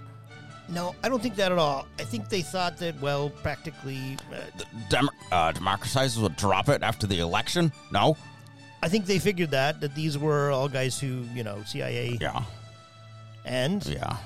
no, 0.69 0.95
I 1.03 1.09
don't 1.11 1.21
think 1.23 1.35
that 1.37 1.53
at 1.53 1.59
all. 1.59 1.87
I 1.99 2.05
think 2.05 2.29
they 2.31 2.41
thought 2.41 2.79
that 2.79 2.99
well, 3.03 3.29
practically. 3.31 4.17
Uh, 4.33 4.37
The 4.57 4.65
Dem- 4.89 5.11
uh, 5.31 5.53
democratizers 5.53 6.19
would 6.23 6.37
drop 6.37 6.69
it 6.71 6.83
after 6.83 7.07
the 7.07 7.19
election? 7.19 7.73
No? 7.91 8.17
I 8.83 8.89
think 8.89 9.05
they 9.07 9.19
figured 9.19 9.51
that 9.51 9.81
that 9.81 9.95
these 9.95 10.17
were 10.19 10.51
all 10.51 10.69
guys 10.69 10.99
who 10.99 11.25
you 11.35 11.45
know 11.45 11.63
CIA 11.67 12.19
Yeah, 12.21 12.43
and 13.45 13.85
yeah. 13.87 14.17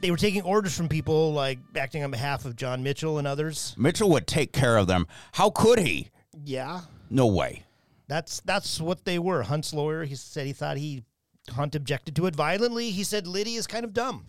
they 0.00 0.10
were 0.10 0.16
taking 0.16 0.42
orders 0.42 0.76
from 0.76 0.88
people 0.88 1.32
like 1.32 1.58
acting 1.76 2.02
on 2.04 2.10
behalf 2.10 2.44
of 2.44 2.54
John 2.56 2.82
Mitchell 2.82 3.18
and 3.18 3.26
others. 3.26 3.74
Mitchell 3.76 4.08
would 4.10 4.26
take 4.26 4.52
care 4.52 4.76
of 4.76 4.86
them. 4.86 5.06
How 5.32 5.50
could 5.50 5.80
he? 5.80 6.08
Yeah, 6.44 6.82
No 7.10 7.26
way. 7.26 7.64
that's 8.08 8.40
that's 8.40 8.80
what 8.80 9.04
they 9.04 9.18
were. 9.18 9.42
Hunt's 9.42 9.72
lawyer. 9.72 10.04
He 10.04 10.14
said 10.14 10.46
he 10.46 10.52
thought 10.52 10.76
he 10.76 11.04
Hunt 11.50 11.74
objected 11.74 12.16
to 12.16 12.26
it 12.26 12.34
violently. 12.34 12.90
He 12.90 13.04
said 13.04 13.26
Liddy 13.26 13.54
is 13.54 13.66
kind 13.66 13.84
of 13.84 13.92
dumb. 13.92 14.26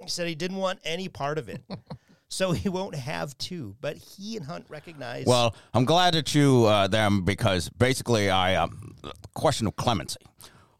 He 0.00 0.08
said 0.08 0.28
he 0.28 0.34
didn't 0.34 0.58
want 0.58 0.80
any 0.84 1.08
part 1.08 1.38
of 1.38 1.48
it. 1.48 1.62
so 2.28 2.52
he 2.52 2.68
won't 2.68 2.94
have 2.94 3.36
to. 3.38 3.76
But 3.80 3.96
he 3.96 4.36
and 4.36 4.46
Hunt 4.46 4.66
recognize. 4.68 5.26
Well, 5.26 5.54
I'm 5.74 5.84
glad 5.84 6.14
that 6.14 6.34
you 6.34 6.64
uh, 6.66 6.86
them 6.88 7.22
because 7.22 7.68
basically, 7.68 8.30
I 8.30 8.54
um, 8.56 8.94
question 9.34 9.66
of 9.66 9.76
clemency. 9.76 10.20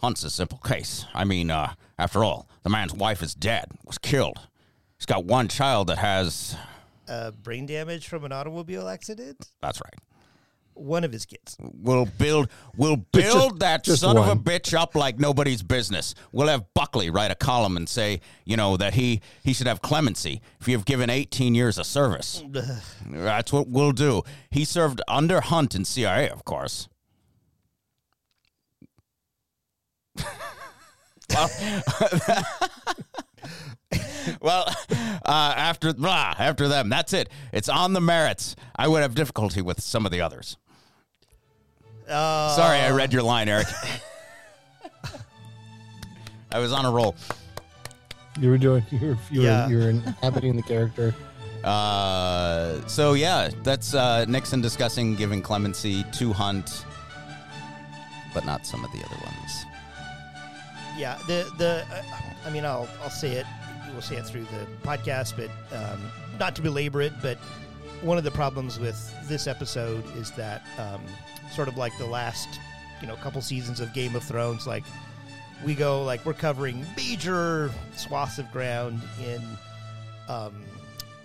Hunt's 0.00 0.24
a 0.24 0.30
simple 0.30 0.58
case. 0.58 1.04
I 1.14 1.24
mean, 1.24 1.50
uh, 1.50 1.74
after 1.98 2.24
all, 2.24 2.48
the 2.64 2.70
man's 2.70 2.92
wife 2.92 3.22
is 3.22 3.34
dead, 3.34 3.66
was 3.84 3.98
killed. 3.98 4.38
He's 4.98 5.06
got 5.06 5.24
one 5.24 5.46
child 5.48 5.88
that 5.88 5.98
has. 5.98 6.56
uh, 7.08 7.30
brain 7.32 7.66
damage 7.66 8.08
from 8.08 8.24
an 8.24 8.32
automobile 8.32 8.88
accident. 8.88 9.48
That's 9.60 9.80
right. 9.80 9.94
One 10.74 11.04
of 11.04 11.12
his 11.12 11.26
kids. 11.26 11.56
We'll 11.60 12.06
build. 12.06 12.48
We'll 12.76 12.96
build 12.96 13.60
that 13.60 13.84
just 13.84 14.00
son 14.00 14.16
of 14.16 14.28
a 14.28 14.36
bitch 14.36 14.74
up 14.74 14.94
like 14.94 15.18
nobody's 15.18 15.62
business. 15.62 16.14
We'll 16.32 16.48
have 16.48 16.64
Buckley 16.74 17.10
write 17.10 17.30
a 17.30 17.34
column 17.34 17.76
and 17.76 17.88
say, 17.88 18.20
you 18.44 18.56
know, 18.56 18.76
that 18.76 18.94
he 18.94 19.20
he 19.44 19.52
should 19.52 19.66
have 19.66 19.82
clemency 19.82 20.40
if 20.60 20.68
you've 20.68 20.84
given 20.84 21.10
18 21.10 21.54
years 21.54 21.78
of 21.78 21.86
service. 21.86 22.42
That's 23.10 23.52
what 23.52 23.68
we'll 23.68 23.92
do. 23.92 24.22
He 24.50 24.64
served 24.64 25.00
under 25.08 25.40
Hunt 25.40 25.74
in 25.74 25.84
CIA, 25.84 26.28
of 26.28 26.44
course. 26.44 26.88
well, 31.30 31.50
well, 34.40 34.64
uh, 35.24 35.54
after 35.56 35.92
blah, 35.92 36.34
after 36.38 36.68
them, 36.68 36.88
that's 36.88 37.12
it. 37.12 37.28
It's 37.52 37.68
on 37.68 37.92
the 37.92 38.00
merits. 38.00 38.56
I 38.76 38.88
would 38.88 39.02
have 39.02 39.14
difficulty 39.14 39.62
with 39.62 39.80
some 39.80 40.06
of 40.06 40.12
the 40.12 40.20
others. 40.20 40.56
Uh, 42.08 42.54
Sorry, 42.56 42.78
I 42.78 42.90
read 42.90 43.12
your 43.12 43.22
line, 43.22 43.48
Eric. 43.48 43.66
I 46.50 46.58
was 46.58 46.72
on 46.72 46.84
a 46.84 46.90
roll. 46.90 47.14
You 48.38 48.50
were 48.50 48.58
doing. 48.58 48.84
You 48.90 48.98
were. 49.00 49.18
You 49.30 49.40
were, 49.40 49.46
Yeah. 49.46 49.68
you 49.68 49.78
were 49.78 49.90
inhabiting 49.90 50.56
the 50.56 50.62
character. 50.62 51.14
Uh, 51.64 52.86
so 52.88 53.12
yeah, 53.14 53.48
that's 53.62 53.94
uh, 53.94 54.24
Nixon 54.26 54.60
discussing 54.60 55.14
giving 55.14 55.40
clemency 55.40 56.04
to 56.14 56.32
Hunt, 56.32 56.84
but 58.34 58.44
not 58.44 58.66
some 58.66 58.84
of 58.84 58.90
the 58.92 58.98
other 58.98 59.16
ones. 59.24 59.64
Yeah, 60.98 61.18
the 61.26 61.50
the 61.58 61.86
uh, 61.90 62.02
I 62.46 62.50
mean, 62.50 62.64
I'll 62.64 62.88
I'll 63.02 63.10
say 63.10 63.32
it. 63.32 63.46
We'll 63.92 64.02
say 64.02 64.16
it 64.16 64.26
through 64.26 64.44
the 64.44 64.66
podcast, 64.82 65.34
but 65.36 65.50
um, 65.76 66.00
not 66.40 66.56
to 66.56 66.62
belabor 66.62 67.00
it. 67.00 67.12
But 67.22 67.38
one 68.02 68.18
of 68.18 68.24
the 68.24 68.30
problems 68.30 68.78
with 68.78 69.14
this 69.28 69.46
episode 69.46 70.04
is 70.16 70.30
that 70.32 70.62
um, 70.78 71.00
sort 71.52 71.68
of 71.68 71.76
like 71.76 71.96
the 71.98 72.06
last 72.06 72.60
you 73.00 73.06
know 73.06 73.16
couple 73.16 73.40
seasons 73.40 73.80
of 73.80 73.92
Game 73.94 74.14
of 74.16 74.22
Thrones, 74.22 74.66
like 74.66 74.84
we 75.64 75.74
go 75.74 76.02
like 76.02 76.24
we're 76.26 76.34
covering 76.34 76.84
major 76.96 77.70
swaths 77.96 78.38
of 78.38 78.50
ground 78.50 79.00
in 79.24 79.42
um, 80.28 80.64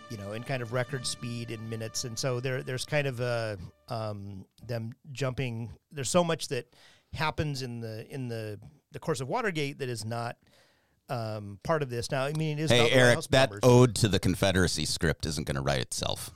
you 0.10 0.18
know 0.18 0.34
in 0.34 0.44
kind 0.44 0.62
of 0.62 0.72
record 0.72 1.06
speed 1.06 1.52
in 1.52 1.70
minutes, 1.70 2.04
and 2.04 2.18
so 2.18 2.40
there 2.40 2.62
there's 2.62 2.86
kind 2.86 3.08
of 3.08 3.20
a 3.20 3.58
um, 3.90 4.46
them 4.66 4.94
jumping. 5.12 5.72
There's 5.92 6.10
so 6.10 6.24
much 6.24 6.48
that 6.50 6.74
happens 7.14 7.62
in 7.64 7.80
the 7.80 8.06
in 8.10 8.28
the 8.28 8.60
the 8.92 9.00
course 9.00 9.20
of 9.20 9.28
Watergate 9.28 9.80
that 9.80 9.90
is 9.90 10.06
not 10.06 10.38
um, 11.10 11.60
part 11.64 11.82
of 11.82 11.90
this. 11.90 12.12
Now, 12.12 12.26
I 12.26 12.34
mean, 12.34 12.60
it 12.60 12.64
is. 12.64 12.72
Hey, 12.72 12.92
Eric, 12.92 13.20
that 13.30 13.52
ode 13.64 13.96
to 13.96 14.08
the 14.08 14.20
Confederacy 14.20 14.86
script 14.86 15.26
isn't 15.26 15.48
going 15.48 15.56
to 15.56 15.62
write 15.62 15.80
itself. 15.80 16.32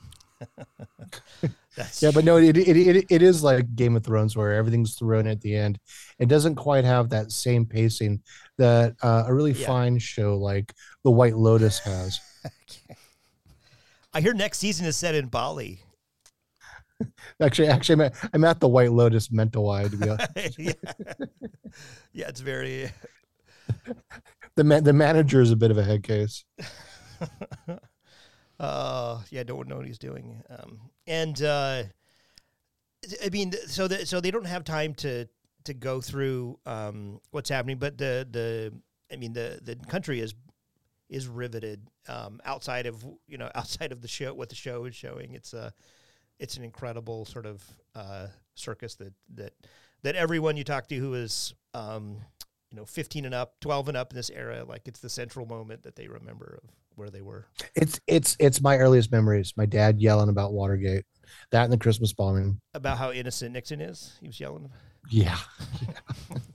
Yeah, 2.00 2.10
but 2.12 2.24
no, 2.26 2.36
it, 2.36 2.56
it 2.58 2.68
it 2.76 3.06
it 3.08 3.22
is 3.22 3.42
like 3.42 3.74
Game 3.74 3.96
of 3.96 4.04
Thrones 4.04 4.36
where 4.36 4.52
everything's 4.52 4.94
thrown 4.94 5.26
at 5.26 5.40
the 5.40 5.56
end. 5.56 5.78
It 6.18 6.28
doesn't 6.28 6.56
quite 6.56 6.84
have 6.84 7.08
that 7.08 7.32
same 7.32 7.64
pacing 7.64 8.20
that 8.58 8.94
uh, 9.02 9.24
a 9.26 9.32
really 9.32 9.52
Yeah. 9.52 9.66
fine 9.68 9.98
show 9.98 10.36
like 10.36 10.74
The 11.02 11.10
White 11.10 11.34
Lotus 11.36 11.78
has. 11.84 12.20
I 14.12 14.20
hear 14.20 14.34
next 14.34 14.58
season 14.58 14.84
is 14.84 14.96
set 14.96 15.14
in 15.14 15.28
Bali. 15.28 15.80
Actually, 17.40 17.68
actually, 17.68 17.94
I'm 17.94 18.00
at, 18.02 18.14
I'm 18.34 18.44
at 18.44 18.60
the 18.60 18.68
White 18.68 18.92
Lotus 18.92 19.28
Mentawai. 19.28 19.90
To 19.90 19.96
be 19.96 20.08
honest. 20.10 20.58
yeah. 20.58 20.72
yeah, 22.12 22.28
it's 22.28 22.40
very. 22.40 22.90
the 24.56 24.64
ma- 24.64 24.80
the 24.80 24.92
manager 24.92 25.40
is 25.40 25.50
a 25.50 25.56
bit 25.56 25.70
of 25.70 25.78
a 25.78 25.82
head 25.84 26.02
case. 26.02 26.44
Uh, 28.62 29.20
yeah, 29.30 29.40
I 29.40 29.42
don't 29.42 29.66
know 29.66 29.76
what 29.76 29.86
he's 29.86 29.98
doing. 29.98 30.40
Um, 30.48 30.78
and 31.08 31.42
uh, 31.42 31.82
I 33.22 33.28
mean, 33.30 33.52
so 33.66 33.88
that 33.88 34.06
so 34.06 34.20
they 34.20 34.30
don't 34.30 34.46
have 34.46 34.62
time 34.62 34.94
to 34.94 35.26
to 35.64 35.74
go 35.74 36.00
through 36.00 36.58
um, 36.64 37.20
what's 37.32 37.50
happening, 37.50 37.78
but 37.78 37.98
the 37.98 38.26
the 38.30 38.72
I 39.12 39.16
mean 39.16 39.32
the 39.32 39.58
the 39.60 39.74
country 39.88 40.20
is 40.20 40.32
is 41.08 41.26
riveted 41.26 41.88
um, 42.08 42.40
outside 42.44 42.86
of 42.86 43.04
you 43.26 43.36
know 43.36 43.50
outside 43.56 43.90
of 43.90 44.00
the 44.00 44.08
show 44.08 44.32
what 44.32 44.48
the 44.48 44.54
show 44.54 44.84
is 44.84 44.94
showing. 44.94 45.34
It's 45.34 45.52
a 45.54 45.74
it's 46.38 46.56
an 46.56 46.62
incredible 46.62 47.24
sort 47.24 47.46
of 47.46 47.64
uh, 47.96 48.28
circus 48.54 48.94
that 48.94 49.12
that 49.34 49.54
that 50.04 50.14
everyone 50.14 50.56
you 50.56 50.62
talk 50.62 50.86
to 50.88 50.94
who 50.94 51.14
is 51.14 51.52
um, 51.74 52.18
you 52.70 52.76
know 52.76 52.84
15 52.84 53.24
and 53.24 53.34
up, 53.34 53.58
12 53.60 53.88
and 53.88 53.96
up 53.96 54.12
in 54.12 54.16
this 54.16 54.30
era, 54.30 54.64
like 54.64 54.86
it's 54.86 55.00
the 55.00 55.10
central 55.10 55.46
moment 55.46 55.82
that 55.82 55.96
they 55.96 56.06
remember 56.06 56.60
of 56.62 56.70
where 56.96 57.10
they 57.10 57.22
were. 57.22 57.46
It's 57.74 58.00
it's 58.06 58.36
it's 58.38 58.60
my 58.60 58.78
earliest 58.78 59.12
memories. 59.12 59.54
My 59.56 59.66
dad 59.66 60.00
yelling 60.00 60.28
about 60.28 60.52
Watergate, 60.52 61.04
that 61.50 61.64
and 61.64 61.72
the 61.72 61.78
Christmas 61.78 62.12
bombing. 62.12 62.60
about 62.74 62.98
how 62.98 63.12
innocent 63.12 63.52
Nixon 63.52 63.80
is. 63.80 64.16
He 64.20 64.26
was 64.26 64.38
yelling. 64.38 64.70
Yeah. 65.10 65.38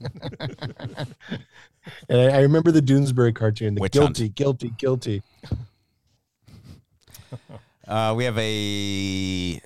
and 2.08 2.20
I, 2.20 2.28
I 2.28 2.40
remember 2.40 2.72
the 2.72 2.80
Doonesbury 2.80 3.34
cartoon. 3.34 3.74
The 3.74 3.80
Witch 3.80 3.94
hunt. 3.94 4.16
guilty, 4.16 4.28
guilty, 4.30 4.72
guilty. 4.78 5.22
Uh, 7.86 8.12
we 8.14 8.24
have 8.24 8.36
a 8.38 9.62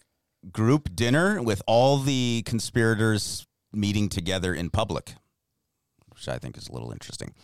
group 0.52 0.94
dinner 0.94 1.42
with 1.42 1.60
all 1.66 1.98
the 1.98 2.44
conspirators 2.46 3.48
meeting 3.72 4.08
together 4.08 4.54
in 4.54 4.70
public, 4.70 5.14
which 6.14 6.28
I 6.28 6.38
think 6.38 6.56
is 6.56 6.68
a 6.68 6.72
little 6.72 6.92
interesting. 6.92 7.34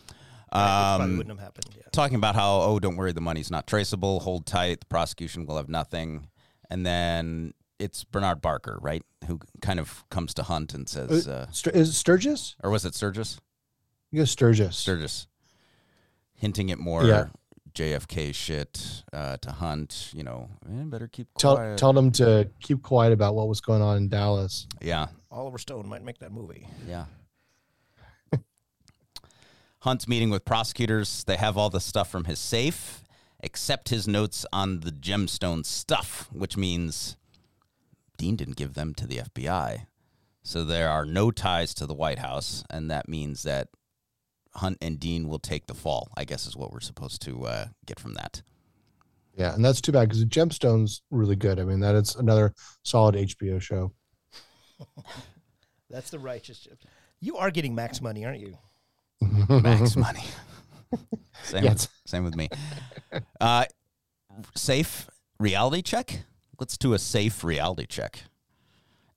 Which 0.52 0.58
Um, 0.61 1.16
wouldn't 1.18 1.28
have 1.38 1.44
happened. 1.44 1.74
Yeah. 1.76 1.82
talking 1.92 2.16
about 2.16 2.34
how 2.34 2.61
oh 2.62 2.78
don't 2.78 2.96
worry 2.96 3.12
the 3.12 3.20
money's 3.20 3.50
not 3.50 3.66
traceable 3.66 4.20
hold 4.20 4.46
tight 4.46 4.80
the 4.80 4.87
prosecution 4.87 5.44
will 5.46 5.56
have 5.56 5.68
nothing 5.68 6.28
and 6.70 6.84
then 6.87 7.52
it's 7.78 8.04
bernard 8.04 8.40
barker 8.40 8.78
right 8.80 9.02
who 9.26 9.38
kind 9.62 9.78
of 9.80 10.04
comes 10.11 10.32
to 10.34 10.42
hunt 10.42 10.74
and 10.74 10.88
says 10.88 11.28
uh, 11.28 11.46
Stur- 11.52 11.74
is 11.74 11.90
it 11.90 11.92
Sturgis? 11.92 12.56
or 12.62 12.70
was 12.70 12.84
it 12.84 12.94
sturgis 12.94 13.40
You 14.11 14.20
go 14.20 14.24
Sturgis. 14.24 14.76
sturgis 14.76 15.26
hinting 16.34 16.70
at 16.70 16.78
more 16.78 17.04
Yeah. 17.04 17.26
jfk 17.74 18.34
shit 18.34 19.02
uh, 19.12 19.37
to 19.38 19.52
hunt 19.52 20.11
you 20.14 20.22
know 20.24 20.48
eh, 20.66 20.84
better 20.84 21.08
keep 21.08 21.28
Tell 21.38 21.76
tell 21.76 21.92
them 21.92 22.11
to 22.12 22.48
keep 22.61 22.82
quiet 22.82 23.12
about 23.12 23.34
what 23.34 23.48
was 23.48 23.61
going 23.61 23.82
on 23.82 23.96
in 23.98 24.08
Dallas. 24.08 24.66
yeah 24.80 25.08
Oliver 25.30 25.58
Stone 25.58 25.87
might 25.88 26.02
make 26.02 26.18
that 26.20 26.32
movie. 26.32 26.66
Yeah. 26.88 27.04
Hunt's 29.80 30.08
meeting 30.08 30.30
with 30.30 30.44
prosecutors. 30.44 31.24
They 31.24 31.36
have 31.36 31.56
all 31.56 31.70
the 31.70 31.80
stuff 31.80 32.10
from 32.10 32.24
his 32.24 32.38
safe, 32.38 33.02
except 33.40 33.90
his 33.90 34.08
notes 34.08 34.44
on 34.52 34.80
the 34.80 34.90
gemstone 34.90 35.64
stuff, 35.64 36.28
which 36.32 36.56
means 36.56 37.16
Dean 38.16 38.36
didn't 38.36 38.56
give 38.56 38.74
them 38.74 38.94
to 38.94 39.06
the 39.06 39.18
FBI. 39.18 39.86
So 40.42 40.64
there 40.64 40.88
are 40.88 41.04
no 41.04 41.30
ties 41.30 41.74
to 41.74 41.86
the 41.86 41.94
White 41.94 42.18
House, 42.18 42.64
and 42.70 42.90
that 42.90 43.08
means 43.08 43.42
that 43.44 43.68
Hunt 44.54 44.78
and 44.80 44.98
Dean 44.98 45.28
will 45.28 45.38
take 45.38 45.66
the 45.66 45.74
fall, 45.74 46.08
I 46.16 46.24
guess 46.24 46.46
is 46.46 46.56
what 46.56 46.72
we're 46.72 46.80
supposed 46.80 47.22
to 47.22 47.44
uh, 47.44 47.66
get 47.86 48.00
from 48.00 48.14
that. 48.14 48.42
Yeah, 49.36 49.54
and 49.54 49.64
that's 49.64 49.80
too 49.80 49.92
bad 49.92 50.08
because 50.08 50.20
the 50.20 50.26
Gemstone's 50.26 51.02
really 51.10 51.36
good. 51.36 51.60
I 51.60 51.64
mean, 51.64 51.78
that 51.80 51.94
is 51.94 52.16
another 52.16 52.54
solid 52.82 53.14
HBO 53.14 53.60
show. 53.60 53.92
That's 55.90 56.10
the 56.10 56.18
righteous. 56.18 56.66
You 57.20 57.36
are 57.36 57.50
getting 57.52 57.74
max 57.74 58.00
money, 58.00 58.24
aren't 58.24 58.40
you? 58.40 58.58
Max 59.20 59.96
money. 59.96 60.24
Same, 61.44 61.64
Yes. 61.64 61.72
with, 61.88 61.88
same 62.07 62.24
with 62.24 62.37
me. 62.37 62.48
Uh, 63.40 63.64
safe 64.54 65.09
reality 65.38 65.83
check. 65.83 66.24
Let's 66.59 66.76
do 66.76 66.92
a 66.92 66.98
safe 66.98 67.44
reality 67.44 67.87
check. 67.87 68.24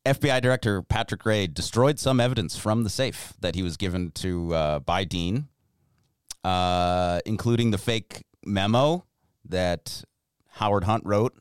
FBI 0.05 0.41
Director 0.41 0.81
Patrick 0.81 1.21
Gray 1.21 1.47
destroyed 1.47 1.99
some 1.99 2.19
evidence 2.19 2.57
from 2.57 2.83
the 2.83 2.89
safe 2.89 3.33
that 3.39 3.55
he 3.55 3.61
was 3.63 3.77
given 3.77 4.11
to 4.15 4.53
uh, 4.53 4.79
by 4.79 5.03
Dean, 5.03 5.47
uh, 6.43 7.19
including 7.25 7.71
the 7.71 7.77
fake 7.77 8.23
memo 8.43 9.05
that 9.45 10.03
Howard 10.53 10.85
Hunt 10.85 11.03
wrote 11.05 11.33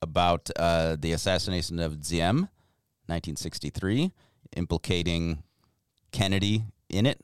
about 0.00 0.48
uh, 0.56 0.96
the 0.98 1.10
assassination 1.12 1.80
of 1.80 2.00
Diem, 2.00 2.48
1963, 3.06 4.12
implicating 4.56 5.42
Kennedy 6.12 6.64
in 6.88 7.04
it. 7.04 7.20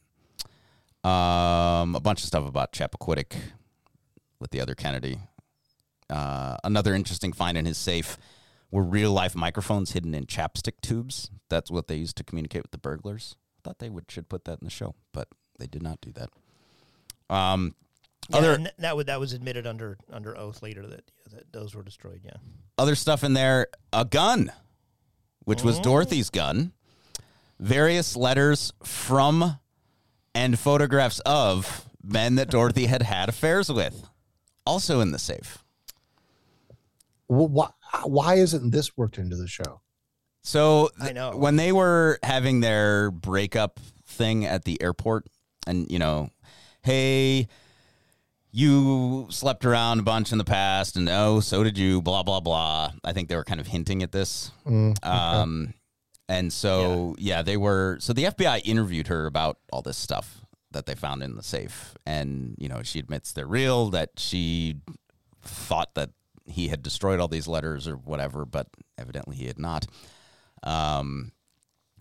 Um, 1.05 1.95
a 1.95 2.01
bunch 2.01 2.21
of 2.21 2.27
stuff 2.27 2.47
about 2.47 2.73
Chappaquiddick 2.73 3.35
with 4.41 4.51
the 4.51 4.61
other 4.61 4.75
Kennedy. 4.75 5.19
Uh, 6.09 6.57
another 6.65 6.95
interesting 6.95 7.33
find 7.33 7.57
in 7.59 7.67
his 7.67 7.77
safe 7.79 8.17
were 8.71 8.83
real 8.83 9.13
life 9.13 9.35
microphones 9.37 9.93
hidden 9.93 10.15
in 10.15 10.27
chapstick 10.27 10.81
tubes. 10.83 11.31
That's 11.49 11.71
what 11.71 11.89
they 11.89 11.97
used 11.97 12.17
to 12.17 12.25
communicate 12.25 12.63
with 12.63 12.71
the 12.73 12.79
burglars. 12.79 13.37
I 13.59 13.61
thought 13.69 13.79
they 13.79 13.91
would 13.91 14.11
should 14.11 14.29
put 14.29 14.45
that 14.47 14.59
in 14.61 14.65
the 14.65 14.71
show, 14.71 14.95
but 15.13 15.29
they 15.59 15.67
did 15.67 15.83
not 15.83 16.01
do 16.01 16.13
that. 16.13 16.31
Um, 17.35 17.75
Yeah, 18.31 18.37
Other- 18.39 18.53
and 18.55 18.73
that 18.79 18.97
would 18.97 19.07
that 19.09 19.21
was 19.21 19.35
admitted 19.35 19.67
under 19.67 19.99
under 20.11 20.37
oath 20.39 20.63
later 20.63 20.87
that, 20.87 21.11
that 21.31 21.53
those 21.53 21.75
were 21.75 21.83
destroyed. 21.83 22.23
Yeah. 22.25 22.37
Other 22.79 22.95
stuff 22.95 23.23
in 23.23 23.35
there, 23.35 23.67
a 23.93 24.07
gun, 24.07 24.51
which 25.45 25.63
was 25.63 25.79
Dorothy's 25.81 26.31
gun, 26.31 26.73
various 27.61 28.17
letters 28.17 28.73
from 28.83 29.59
and 30.35 30.59
photographs 30.59 31.21
of 31.21 31.85
men 32.03 32.35
that 32.37 32.51
Dorothy 32.51 32.87
had 32.87 33.03
had 33.03 33.29
affairs 33.29 33.71
with, 33.71 34.07
also 34.67 35.01
in 35.01 35.11
the 35.13 35.19
safe. 35.19 35.59
Wh- 37.29 37.51
Why, 37.51 37.71
why 38.05 38.35
isn't 38.35 38.71
this 38.71 38.97
worked 38.97 39.19
into 39.19 39.37
the 39.37 39.47
show? 39.49 39.81
So 40.43 40.91
I 41.01 41.13
know. 41.13 41.37
when 41.37 41.57
they 41.57 41.73
were 41.73 42.19
having 42.23 42.61
their 42.61 43.11
breakup 43.11 43.81
thing 44.07 44.45
at 44.45 44.65
the 44.65 44.81
airport, 44.83 45.27
and 45.67 45.91
you 45.91 45.99
know, 45.99 46.29
hey, 46.83 47.49
you 48.53 49.27
slept 49.31 49.65
around 49.65 50.01
a 50.01 50.03
bunch 50.03 50.33
in 50.33 50.39
the 50.39 50.45
past, 50.45 50.97
and 50.97 51.09
oh, 51.09 51.41
so 51.41 51.65
did 51.65 51.79
you. 51.79 52.03
Blah 52.03 52.23
blah 52.25 52.41
blah. 52.41 52.93
I 53.03 53.13
think 53.15 53.29
they 53.31 53.37
were 53.37 53.45
kind 53.45 53.61
of 53.61 53.67
hinting 53.67 54.03
at 54.03 54.13
this. 54.13 54.51
Mm, 54.67 55.03
Um, 55.05 55.75
and 56.29 56.53
so 56.53 57.15
yeah. 57.19 57.43
they 57.43 57.57
were. 57.57 57.99
So 58.01 58.13
the 58.13 58.25
FBI 58.25 58.63
interviewed 58.65 59.09
her 59.09 59.27
about 59.27 59.59
all 59.73 59.83
this 59.83 59.97
stuff 59.97 60.41
that 60.71 60.87
they 60.87 60.95
found 60.95 61.23
in 61.23 61.37
the 61.37 61.43
safe, 61.43 61.95
and 62.07 62.55
you 62.59 62.69
know, 62.69 62.83
she 62.83 62.99
admits 62.99 63.33
they're 63.33 63.47
real. 63.47 63.91
That 63.91 64.11
she 64.17 64.77
thought 65.43 65.95
that 65.95 66.11
he 66.47 66.69
had 66.69 66.83
destroyed 66.83 67.21
all 67.21 67.29
these 67.29 67.49
letters 67.49 67.89
or 67.89 67.95
whatever, 67.95 68.45
but 68.45 68.69
evidently 68.99 69.37
he 69.37 69.47
had 69.47 69.59
not. 69.59 69.87
Um, 70.63 71.33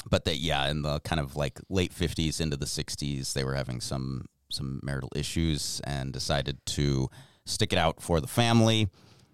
but 0.10 0.26
that 0.26 0.38
yeah, 0.38 0.70
in 0.70 0.82
the 0.82 1.00
kind 1.02 1.20
of 1.20 1.36
like 1.36 1.60
late 1.70 1.94
fifties 1.94 2.40
into 2.40 2.58
the 2.58 2.68
sixties, 2.68 3.34
they 3.34 3.44
were 3.44 3.56
having 3.56 3.82
some 3.82 4.26
some 4.50 4.80
marital 4.84 5.12
issues 5.16 5.82
and 5.84 6.14
decided 6.14 6.64
to 6.66 7.10
stick 7.46 7.74
it 7.74 7.80
out 7.80 8.02
for 8.02 8.22
the 8.22 8.28
family. 8.28 8.88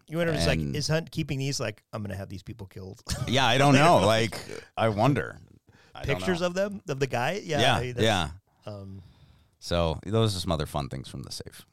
You 0.10 0.18
wonder, 0.18 0.34
if 0.34 0.40
it's 0.40 0.48
like, 0.48 0.60
And- 0.60 0.76
is 0.76 0.88
Hunt 0.88 1.12
keeping 1.12 1.38
these? 1.40 1.60
Like, 1.60 1.84
I'm 1.94 2.02
gonna 2.02 2.16
have 2.16 2.30
these 2.30 2.44
people 2.44 2.68
killed. 2.68 3.02
Yeah, 3.28 3.46
I 3.46 3.58
don't 3.58 3.76
know. 3.76 3.98
like, 4.06 4.38
I 4.76 4.90
wonder. 4.90 5.38
I 5.96 6.04
don't 6.04 6.18
Pictures 6.18 6.42
know. 6.42 6.48
of 6.48 6.54
them, 6.56 6.82
of 6.90 7.00
the 7.00 7.08
guy. 7.08 7.42
Yeah, 7.44 7.62
yeah, 7.62 7.76
I 7.76 7.82
mean, 7.82 7.94
that's- 7.94 8.04
yeah. 8.66 8.72
Um, 8.72 9.02
So 9.60 10.00
those 10.06 10.36
are 10.36 10.40
some 10.40 10.52
other 10.52 10.66
fun 10.66 10.90
things 10.90 11.08
from 11.08 11.24
the 11.24 11.32
safe. 11.32 11.66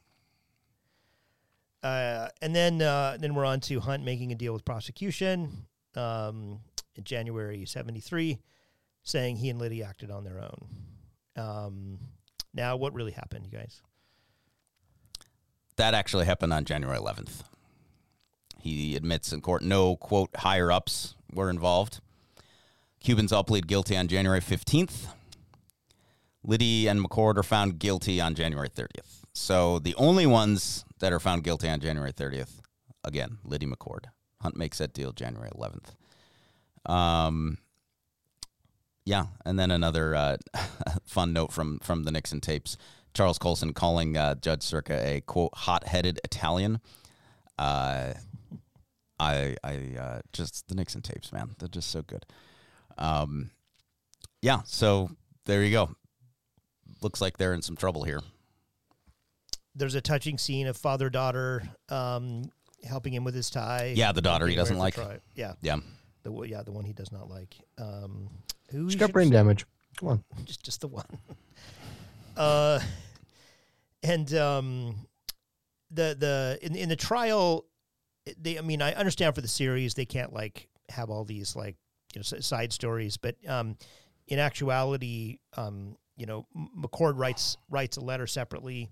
uh, 1.83 2.27
and 2.41 2.55
then 2.55 2.81
uh, 2.81 3.17
then 3.19 3.33
we're 3.35 3.45
on 3.45 3.59
to 3.61 3.79
Hunt 3.79 4.03
making 4.03 4.31
a 4.31 4.35
deal 4.35 4.53
with 4.53 4.65
prosecution 4.65 5.65
um, 5.95 6.59
in 6.95 7.03
January 7.03 7.65
'73, 7.65 8.39
saying 9.03 9.37
he 9.37 9.49
and 9.49 9.59
Liddy 9.59 9.83
acted 9.83 10.11
on 10.11 10.23
their 10.23 10.39
own. 10.39 10.67
Um, 11.35 11.99
now, 12.53 12.75
what 12.75 12.93
really 12.93 13.11
happened, 13.11 13.45
you 13.45 13.57
guys? 13.57 13.81
That 15.77 15.93
actually 15.93 16.25
happened 16.25 16.51
on 16.53 16.65
January 16.65 16.97
11th. 16.97 17.43
He 18.59 18.95
admits 18.95 19.31
in 19.31 19.41
court 19.41 19.61
no, 19.61 19.95
quote, 19.95 20.29
higher 20.35 20.71
ups 20.71 21.15
were 21.33 21.49
involved. 21.49 21.99
Cubans 22.99 23.31
all 23.31 23.43
plead 23.43 23.67
guilty 23.67 23.95
on 23.95 24.07
January 24.07 24.41
15th. 24.41 25.07
Liddy 26.43 26.87
and 26.87 27.03
McCord 27.03 27.37
are 27.37 27.43
found 27.43 27.79
guilty 27.79 28.21
on 28.21 28.35
January 28.35 28.69
30th. 28.69 29.21
So 29.33 29.79
the 29.79 29.95
only 29.95 30.25
ones 30.25 30.85
that 30.99 31.13
are 31.13 31.19
found 31.19 31.43
guilty 31.43 31.69
on 31.69 31.79
January 31.79 32.13
30th, 32.13 32.59
again, 33.03 33.37
Liddy 33.43 33.65
McCord. 33.65 34.05
Hunt 34.41 34.55
makes 34.55 34.77
that 34.77 34.93
deal 34.93 35.11
January 35.11 35.49
11th. 35.55 35.95
Um, 36.91 37.57
yeah, 39.07 39.27
and 39.45 39.57
then 39.57 39.71
another 39.71 40.15
uh, 40.15 40.37
fun 41.05 41.33
note 41.33 41.51
from 41.53 41.79
from 41.79 42.03
the 42.03 42.11
Nixon 42.11 42.41
tapes: 42.41 42.77
Charles 43.13 43.39
Colson 43.39 43.73
calling 43.73 44.17
uh, 44.17 44.35
Judge 44.35 44.61
Sirica 44.61 45.01
a 45.01 45.21
quote 45.21 45.55
hot-headed 45.55 46.19
Italian. 46.23 46.81
Uh, 47.57 48.13
I 49.19 49.55
I 49.63 49.75
uh, 49.99 50.19
just 50.33 50.67
the 50.67 50.75
Nixon 50.75 51.01
tapes, 51.01 51.31
man, 51.31 51.55
they're 51.59 51.67
just 51.67 51.89
so 51.89 52.01
good. 52.03 52.25
Um, 52.97 53.49
yeah, 54.41 54.61
so 54.65 55.09
there 55.45 55.63
you 55.63 55.71
go. 55.71 55.89
Looks 57.01 57.21
like 57.21 57.37
they're 57.37 57.53
in 57.53 57.61
some 57.61 57.75
trouble 57.75 58.03
here. 58.03 58.21
There's 59.75 59.95
a 59.95 60.01
touching 60.01 60.37
scene 60.37 60.67
of 60.67 60.75
father 60.77 61.09
daughter 61.09 61.63
um, 61.89 62.49
helping 62.83 63.13
him 63.13 63.23
with 63.23 63.35
his 63.35 63.49
tie. 63.49 63.93
Yeah, 63.95 64.11
the 64.11 64.21
daughter 64.21 64.47
he 64.47 64.55
doesn't 64.55 64.77
like. 64.77 64.95
trial. 64.95 65.17
Yeah, 65.35 65.53
Yeah, 65.61 65.77
the 66.23 66.31
one- 66.31 66.49
yeah 66.49 66.63
the 66.63 66.71
one 66.71 66.85
he 66.85 66.93
does 66.93 67.11
not 67.11 67.29
like. 67.29 67.55
Um, 67.77 68.29
who 68.71 68.87
She 68.89 68.93
should- 68.93 68.99
got 68.99 69.11
brain 69.13 69.29
damage. 69.29 69.65
Come 69.97 70.09
on. 70.09 70.23
just 70.45 70.63
just 70.63 70.81
the 70.81 70.87
one. 70.87 71.05
uh, 72.37 72.79
and 74.03 74.31
um, 74.35 75.06
the 75.91 76.15
the 76.17 76.59
in 76.61 76.75
in 76.75 76.89
the 76.89 76.95
trial, 76.95 77.65
they 78.39 78.57
I 78.57 78.61
mean 78.61 78.81
I 78.81 78.93
understand 78.93 79.35
for 79.35 79.41
the 79.41 79.47
series 79.47 79.93
they 79.93 80.05
can't 80.05 80.33
like 80.33 80.67
have 80.89 81.09
all 81.09 81.23
these 81.25 81.55
like 81.55 81.75
you 82.13 82.19
know 82.19 82.39
side 82.39 82.73
stories, 82.73 83.17
but 83.17 83.35
um, 83.47 83.77
in 84.27 84.39
actuality, 84.39 85.39
um, 85.55 85.95
you 86.15 86.25
know 86.25 86.45
McCord 86.77 87.17
writes 87.17 87.57
writes 87.69 87.97
a 87.97 88.01
letter 88.01 88.27
separately, 88.27 88.89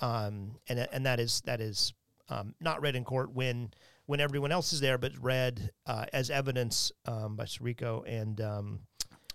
um, 0.00 0.56
and 0.68 0.86
and 0.92 1.06
that 1.06 1.20
is 1.20 1.40
that 1.46 1.60
is 1.60 1.92
um, 2.28 2.54
not 2.60 2.80
read 2.80 2.96
in 2.96 3.04
court 3.04 3.32
when 3.32 3.70
when 4.06 4.20
everyone 4.20 4.50
else 4.52 4.72
is 4.72 4.80
there, 4.80 4.98
but 4.98 5.12
read 5.20 5.70
uh, 5.86 6.04
as 6.12 6.30
evidence 6.30 6.90
um, 7.06 7.36
by 7.36 7.44
Sirica 7.44 8.02
and. 8.06 8.40
Um, 8.40 8.80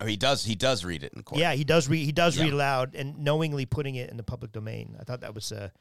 oh, 0.01 0.05
he 0.05 0.17
does. 0.17 0.43
He 0.43 0.55
does 0.55 0.83
read 0.83 1.03
it 1.03 1.13
in 1.15 1.23
court. 1.23 1.39
yeah, 1.39 1.53
he 1.53 1.63
does 1.63 1.87
read. 1.87 2.03
He 2.05 2.11
does 2.11 2.37
Yeah. 2.37 2.43
read 2.45 2.53
aloud 2.53 2.95
and 2.95 3.19
knowingly 3.19 3.65
putting 3.65 3.95
it 3.95 4.09
in 4.09 4.17
the 4.17 4.23
public 4.23 4.51
domain. 4.51 4.97
I 4.99 5.03
thought 5.05 5.21
that 5.21 5.33
was 5.33 5.51
a, 5.53 5.71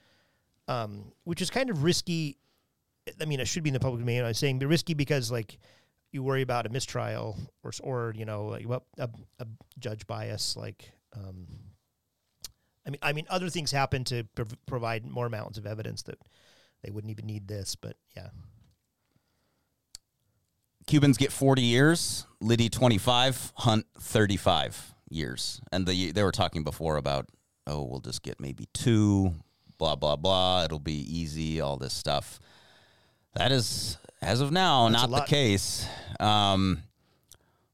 um, 0.69 1.13
which 1.25 1.43
is 1.43 1.51
kind 1.51 1.71
of 1.71 1.83
risky. 1.83 2.39
I 3.21 3.27
mean, 3.27 3.41
it 3.41 3.49
should 3.49 3.63
be 3.63 3.71
in 3.71 3.75
the 3.75 3.81
public 3.81 4.01
domain. 4.01 4.23
I 4.23 4.29
was 4.29 4.39
saying, 4.39 4.59
but 4.59 4.69
risky 4.69 4.95
because 4.95 5.31
like 5.31 5.59
you 6.13 6.23
worry 6.23 6.43
about 6.43 6.67
a 6.67 6.69
mistrial 6.69 7.37
or 7.63 7.73
or 7.83 8.15
you 8.17 8.25
know 8.25 8.47
like 8.47 8.69
well, 8.69 8.85
a, 8.99 9.09
a 9.39 9.47
judge 9.79 10.07
bias. 10.07 10.57
Like, 10.57 10.91
um, 11.17 11.47
I 12.87 12.91
mean, 12.91 12.99
I 13.03 13.13
mean, 13.13 13.27
other 13.29 13.49
things 13.49 13.73
happen 13.73 14.05
to 14.05 14.25
prov- 14.35 14.57
provide 14.67 15.07
more 15.07 15.29
mountains 15.29 15.59
of 15.59 15.67
evidence 15.67 16.03
that 16.05 16.19
they 16.83 16.91
wouldn't 16.91 17.11
even 17.11 17.27
need 17.27 17.49
this. 17.49 17.75
But 17.77 17.97
yeah, 18.17 18.29
Cubans 20.87 21.17
get 21.17 21.33
40 21.33 21.63
years, 21.63 22.27
Liddy 22.41 22.69
25, 22.69 23.53
Hunt 23.57 23.87
35 23.99 24.95
years. 25.09 25.61
And 25.73 25.87
the, 25.87 26.13
they 26.13 26.23
were 26.23 26.33
talking 26.33 26.63
before 26.63 26.97
about, 26.97 27.29
oh, 27.67 27.83
we'll 27.83 28.01
just 28.01 28.23
get 28.23 28.41
maybe 28.41 28.69
two, 28.75 29.35
blah, 29.79 29.97
blah, 29.97 30.17
blah. 30.17 30.65
It'll 30.65 30.79
be 30.79 31.01
easy, 31.19 31.61
all 31.61 31.77
this 31.77 31.93
stuff. 31.93 32.41
That 33.35 33.53
is, 33.53 33.99
as 34.23 34.41
of 34.41 34.53
now, 34.53 34.89
That's 34.89 35.09
not 35.09 35.27
the 35.27 35.31
case. 35.31 35.87
Um, 36.21 36.83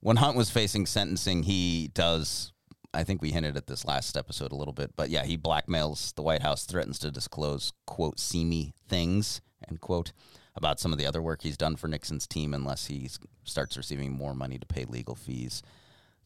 when 0.01 0.17
Hunt 0.17 0.37
was 0.37 0.51
facing 0.51 0.87
sentencing, 0.87 1.43
he 1.43 1.91
does, 1.93 2.53
I 2.95 3.05
think 3.05 3.21
we 3.21 3.31
hinted 3.31 3.57
at 3.57 3.67
this 3.67 3.85
last 3.85 4.17
episode 4.17 4.53
a 4.53 4.57
little 4.57 4.73
bit, 4.73 4.93
but 4.97 5.11
yeah, 5.11 5.25
he 5.25 5.37
blackmails 5.37 6.15
the 6.15 6.23
White 6.23 6.43
House, 6.43 6.65
threatens 6.65 6.99
to 7.01 7.11
disclose, 7.11 7.73
quote, 7.87 8.19
seamy 8.19 8.73
things, 8.89 9.43
end 9.69 9.81
quote, 9.81 10.13
about 10.57 10.81
some 10.81 10.93
of 10.93 10.99
the 10.99 11.07
other 11.07 11.21
work 11.21 11.43
he's 11.43 11.57
done 11.59 11.77
for 11.77 11.89
Nixon's 11.89 12.27
team 12.27 12.55
unless 12.55 12.87
he 12.87 13.09
starts 13.45 13.77
receiving 13.77 14.13
more 14.13 14.35
money 14.35 14.59
to 14.59 14.67
pay 14.67 14.85
legal 14.87 15.15
fees, 15.15 15.63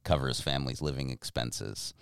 cover 0.05 0.29
his 0.29 0.41
family's 0.41 0.81
living 0.81 1.11
expenses 1.11 1.95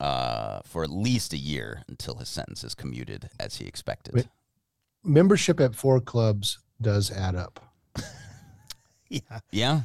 uh, 0.00 0.60
for 0.64 0.82
at 0.82 0.90
least 0.90 1.32
a 1.32 1.36
year 1.36 1.84
until 1.88 2.14
his 2.16 2.28
sentence 2.28 2.64
is 2.64 2.74
commuted 2.74 3.28
as 3.38 3.56
he 3.56 3.66
expected. 3.66 4.14
Wait. 4.14 4.28
Membership 5.04 5.60
at 5.60 5.74
four 5.74 6.00
clubs 6.00 6.58
does 6.80 7.10
add 7.10 7.36
up. 7.36 7.60
yeah. 9.08 9.40
Yeah. 9.50 9.80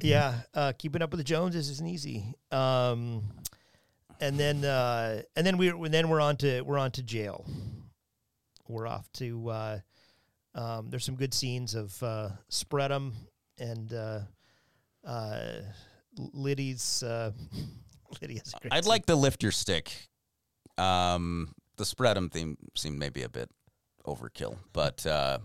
Yeah, 0.00 0.34
uh, 0.52 0.72
keeping 0.76 1.00
up 1.00 1.10
with 1.10 1.18
the 1.18 1.24
Joneses 1.24 1.70
isn't 1.70 1.88
easy. 1.88 2.34
Um, 2.50 3.22
and 4.20 4.38
then 4.38 4.64
uh, 4.64 5.22
and 5.34 5.46
then 5.46 5.56
we're 5.56 5.88
then 5.88 6.08
we're 6.08 6.20
on 6.20 6.36
to 6.38 6.60
we're 6.60 6.78
on 6.78 6.90
to 6.92 7.02
jail. 7.02 7.46
We're 8.68 8.86
off 8.86 9.10
to. 9.14 9.48
Uh, 9.48 9.78
um, 10.54 10.88
there's 10.88 11.04
some 11.04 11.16
good 11.16 11.34
scenes 11.34 11.74
of 11.74 12.00
uh, 12.02 12.30
Spreadum 12.50 13.12
and 13.58 13.92
uh, 13.92 14.20
uh, 15.06 15.60
Liddy's. 16.16 17.02
Uh, 17.02 17.32
Liddy 18.22 18.34
has 18.38 18.52
a 18.54 18.60
great 18.60 18.72
I'd 18.72 18.86
like 18.86 19.06
to 19.06 19.14
lift 19.16 19.42
your 19.42 19.52
stick. 19.52 20.08
Um, 20.78 21.54
the 21.76 21.84
spreadum 21.84 22.30
theme 22.30 22.56
seemed 22.76 22.98
maybe 22.98 23.22
a 23.22 23.28
bit 23.28 23.50
overkill, 24.06 24.56
but 24.72 25.04
uh, 25.06 25.38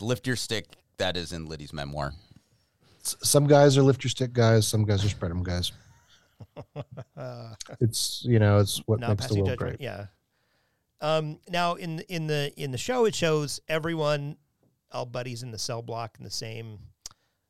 lift 0.00 0.26
your 0.26 0.36
stick 0.36 0.66
that 0.98 1.16
is 1.16 1.32
in 1.32 1.46
Liddy's 1.46 1.72
memoir. 1.72 2.12
S- 3.04 3.16
Some 3.22 3.46
guys 3.46 3.76
are 3.78 3.82
lift 3.82 4.02
your 4.04 4.10
stick 4.10 4.32
guys. 4.32 4.66
Some 4.66 4.84
guys 4.84 5.04
are 5.04 5.08
spread 5.08 5.30
'em 5.30 5.42
guys. 5.42 5.72
It's 7.80 8.22
you 8.24 8.38
know 8.38 8.58
it's 8.58 8.78
what 8.86 9.00
not 9.00 9.10
makes 9.10 9.26
the 9.28 9.34
world 9.36 9.48
judgment. 9.50 9.78
great. 9.78 9.80
Yeah. 9.80 10.06
Um, 11.00 11.38
now 11.48 11.74
in 11.74 11.96
the- 11.96 12.12
in 12.12 12.26
the 12.26 12.52
in 12.56 12.70
the 12.72 12.78
show, 12.78 13.04
it 13.04 13.14
shows 13.14 13.60
everyone, 13.68 14.36
all 14.92 15.06
buddies 15.06 15.42
in 15.42 15.50
the 15.52 15.58
cell 15.58 15.82
block 15.82 16.16
in 16.18 16.24
the 16.24 16.30
same 16.30 16.78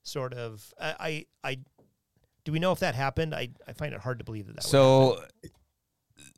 sort 0.03 0.35
of. 0.35 0.73
I 0.81 1.27
I, 1.45 1.51
I 1.53 1.59
do 2.49 2.53
we 2.53 2.59
know 2.61 2.73
if 2.73 2.79
that 2.79 2.95
happened? 2.95 3.35
I, 3.35 3.51
I 3.67 3.75
find 3.75 3.93
it 3.93 4.01
hard 4.01 4.21
to 4.21 4.25
believe 4.25 4.47
that 4.47 4.57
that. 4.57 4.65
So 4.65 5.23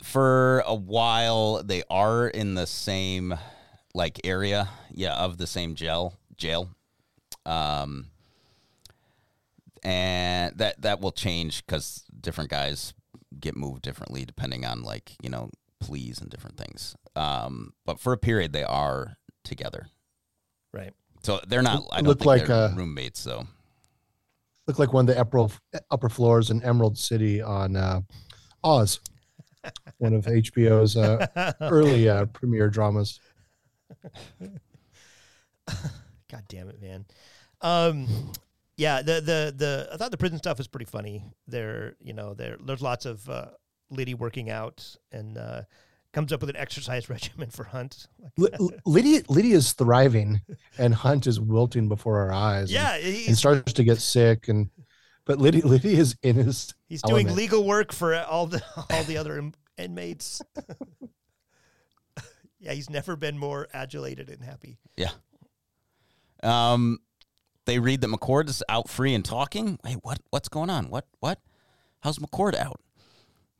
for 0.03 0.65
a 0.67 0.75
while 0.75 1.63
they 1.63 1.85
are 1.89 2.27
in 2.27 2.57
the 2.57 2.67
same 2.67 3.39
like 3.95 4.21
area, 4.25 4.69
yeah, 4.91 5.15
of 5.15 5.39
the 5.39 5.47
same 5.47 5.77
jail 5.77 6.19
jail. 6.37 6.69
Um, 7.47 8.07
and 9.85 10.59
that 10.59 10.83
that 10.83 11.01
will 11.01 11.13
change 11.13 11.65
because 11.65 12.03
different 12.21 12.51
guys 12.51 12.93
get 13.39 13.57
moved 13.57 13.83
differently 13.83 14.25
depending 14.25 14.65
on 14.65 14.83
like 14.83 15.13
you 15.23 15.31
know 15.31 15.51
pleas 15.79 16.21
and 16.21 16.29
different 16.29 16.57
things. 16.57 16.97
Um, 17.15 17.73
but 17.87 18.01
for 18.01 18.13
a 18.13 18.19
period 18.19 18.53
they 18.53 18.65
are 18.65 19.17
together, 19.45 19.87
Right. 20.73 20.93
so 21.23 21.41
they're 21.47 21.63
not. 21.63 21.85
I 21.93 21.99
don't 21.99 22.09
Look 22.09 22.19
think 22.19 22.27
like, 22.27 22.47
they're 22.49 22.57
uh, 22.57 22.75
roommates. 22.75 23.21
So 23.21 23.47
Look 24.71 24.79
like 24.79 24.93
one 24.93 25.09
of 25.09 25.13
the 25.13 25.21
upper, 25.21 25.49
upper 25.91 26.09
floors 26.09 26.51
in 26.51 26.63
Emerald 26.63 26.97
City 26.97 27.43
on 27.43 27.75
uh, 27.75 28.03
Oz, 28.63 29.01
one 29.99 30.15
of 30.15 30.27
HBO's 30.27 30.97
uh, 30.97 31.27
early 31.61 32.09
uh, 32.09 32.27
premiere 32.27 32.71
dramas. 32.71 33.19
God 34.39 34.61
damn 36.47 36.69
it, 36.69 36.81
man. 36.81 37.05
Um, 37.63 38.07
yeah, 38.77 39.03
the 39.03 39.15
the 39.15 39.53
the 39.57 39.89
I 39.93 39.97
thought 39.97 40.13
the 40.13 40.17
prison 40.17 40.39
stuff 40.39 40.59
was 40.59 40.69
pretty 40.69 40.85
funny. 40.85 41.25
There, 41.49 41.97
you 42.01 42.13
know, 42.13 42.35
there 42.35 42.57
there's 42.65 42.81
lots 42.81 43.07
of 43.07 43.29
uh, 43.29 43.47
Liddy 43.91 44.15
working 44.15 44.51
out 44.51 44.87
and 45.11 45.37
uh, 45.37 45.63
comes 46.13 46.33
up 46.33 46.41
with 46.41 46.51
an 46.51 46.57
exercise 46.57 47.09
regimen 47.11 47.51
for 47.51 47.65
Hunt. 47.65 48.07
Like, 48.37 48.55
L- 48.61 48.71
L- 48.73 48.81
Liddy 48.87 49.23
Liddy's 49.29 49.73
thriving, 49.73 50.41
and 50.79 50.95
Hunt 50.95 51.27
is 51.27 51.41
wilting 51.41 51.89
before 51.89 52.19
our 52.21 52.33
eyes. 52.33 52.73
yeah, 52.73 52.95
and, 52.95 53.05
he's, 53.05 53.29
and 53.29 53.39
starts 53.39 53.73
to 53.75 53.85
get 53.85 54.01
sick, 54.01 54.49
and 54.49 54.71
but 55.25 55.39
Liddy 55.39 55.61
Lydia 55.61 55.99
is 55.99 56.17
in 56.23 56.37
his. 56.37 56.75
he's 56.89 57.03
doing 57.03 57.27
element. 57.27 57.37
legal 57.37 57.65
work 57.65 57.93
for 57.93 58.15
all 58.17 58.47
the 58.47 58.63
all 58.91 59.05
the 59.05 59.17
other 59.17 59.51
inmates. 59.79 60.43
yeah, 62.61 62.73
he's 62.73 62.91
never 62.91 63.17
been 63.17 63.39
more 63.39 63.69
adulated 63.73 64.29
and 64.29 64.43
happy. 64.45 64.79
yeah. 64.97 65.11
Um, 66.43 66.99
they 67.67 67.79
read 67.79 68.01
that 68.01 68.09
McCord 68.09 68.49
is 68.49 68.63
out 68.69 68.89
free 68.89 69.15
and 69.15 69.25
talking. 69.25 69.79
Wait, 69.85 69.99
what? 70.03 70.19
What's 70.31 70.49
going 70.49 70.71
on? 70.71 70.89
What? 70.89 71.07
What? 71.21 71.39
How's 72.01 72.19
McCord 72.19 72.57
out? 72.57 72.81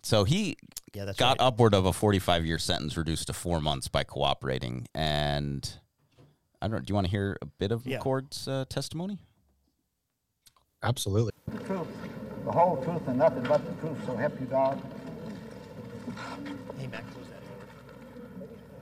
So 0.03 0.25
he 0.25 0.57
Yeah, 0.95 1.05
that's 1.05 1.19
got 1.19 1.39
right. 1.39 1.47
upward 1.47 1.75
of 1.75 1.87
a 1.87 1.93
45 1.93 2.45
year 2.45 2.59
sentence 2.59 2.97
reduced 2.97 3.29
to 3.29 3.33
four 3.33 3.61
months 3.61 3.89
by 3.89 4.03
cooperating. 4.05 4.87
And 4.95 5.73
I 6.61 6.69
don't. 6.69 6.85
Do 6.85 6.91
you 6.91 6.95
want 6.95 7.07
to 7.07 7.11
hear 7.11 7.37
a 7.41 7.47
bit 7.47 7.71
of 7.73 7.87
Yeah. 7.87 7.99
McCord's 7.99 8.49
uh, 8.49 8.65
testimony? 8.69 9.19
Absolutely. 10.83 11.33
The 11.49 11.59
truth, 11.65 11.87
the 12.45 12.51
whole 12.53 12.83
truth, 12.83 13.07
and 13.07 13.19
nothing 13.19 13.43
but 13.45 13.65
the 13.65 13.73
truth, 13.87 13.99
so 14.07 14.17
help 14.17 14.39
you 14.41 14.47
God. 14.47 14.81
Hey, 16.79 16.87
Matt, 16.87 17.05
close 17.13 17.27
that 17.29 17.43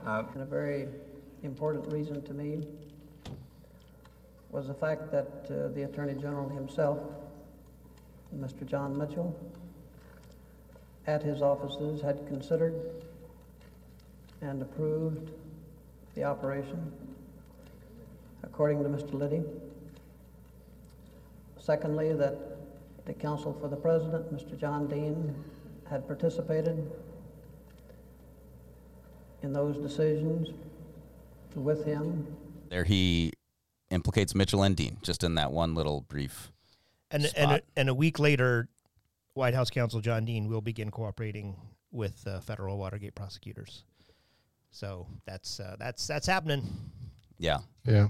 door. 0.05 0.29
And 0.33 0.41
a 0.41 0.45
very 0.45 0.87
important 1.43 1.91
reason 1.91 2.21
to 2.23 2.33
me 2.33 2.65
was 4.49 4.67
the 4.67 4.73
fact 4.73 5.11
that 5.11 5.45
uh, 5.51 5.67
the 5.75 5.83
Attorney 5.83 6.13
General 6.19 6.49
himself, 6.49 6.99
Mr. 8.35 8.65
John 8.65 8.97
Mitchell, 8.97 9.37
at 11.09 11.23
his 11.23 11.41
offices 11.41 12.01
had 12.01 12.25
considered 12.27 12.75
and 14.41 14.61
approved 14.61 15.31
the 16.13 16.23
operation, 16.23 16.91
according 18.43 18.83
to 18.83 18.89
Mr. 18.89 19.13
Liddy. 19.13 19.41
Secondly, 21.59 22.13
that 22.13 22.35
the 23.05 23.13
counsel 23.13 23.57
for 23.59 23.67
the 23.67 23.75
President, 23.75 24.31
Mr. 24.33 24.57
John 24.57 24.87
Dean, 24.87 25.35
had 25.89 26.05
participated 26.05 26.89
in 29.41 29.51
those 29.51 29.77
decisions 29.77 30.49
with 31.55 31.83
him 31.85 32.27
There 32.69 32.83
he 32.83 33.33
implicates 33.89 34.35
Mitchell 34.35 34.61
and 34.61 34.75
Dean 34.75 34.97
just 35.01 35.23
in 35.23 35.33
that 35.35 35.51
one 35.51 35.73
little 35.73 36.01
brief. 36.01 36.51
And 37.09 37.27
and 37.35 37.51
a, 37.53 37.61
and 37.75 37.89
a 37.89 37.93
week 37.95 38.19
later, 38.19 38.69
White 39.33 39.53
House 39.53 39.69
counsel 39.69 40.01
John 40.01 40.25
Dean 40.25 40.47
will 40.47 40.61
begin 40.61 40.91
cooperating 40.91 41.55
with 41.91 42.25
uh, 42.27 42.39
federal 42.39 42.77
Watergate 42.77 43.15
prosecutors. 43.15 43.83
So 44.71 45.07
that's 45.25 45.59
uh, 45.59 45.75
that's 45.79 46.05
that's 46.07 46.27
happening. 46.27 46.63
Yeah. 47.37 47.59
Yeah. 47.85 48.07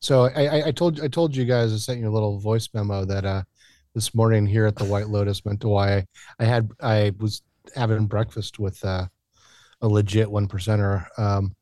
So 0.00 0.24
I, 0.24 0.46
I, 0.46 0.66
I 0.66 0.70
told 0.72 1.00
I 1.00 1.08
told 1.08 1.36
you 1.36 1.44
guys 1.44 1.72
I 1.72 1.76
sent 1.76 2.00
you 2.00 2.08
a 2.08 2.10
little 2.10 2.38
voice 2.38 2.68
memo 2.72 3.04
that 3.04 3.24
uh 3.24 3.42
this 3.94 4.14
morning 4.14 4.46
here 4.46 4.66
at 4.66 4.76
the 4.76 4.84
White 4.84 5.08
Lotus 5.08 5.44
meant 5.44 5.60
to 5.60 5.68
why 5.68 5.96
I, 5.96 6.06
I 6.38 6.44
had 6.44 6.70
I 6.80 7.12
was 7.18 7.42
having 7.74 8.06
breakfast 8.06 8.58
with 8.58 8.82
uh, 8.84 9.06
a 9.80 9.88
legit 9.88 10.30
one 10.30 10.48
percenter. 10.48 11.06
Um, 11.18 11.54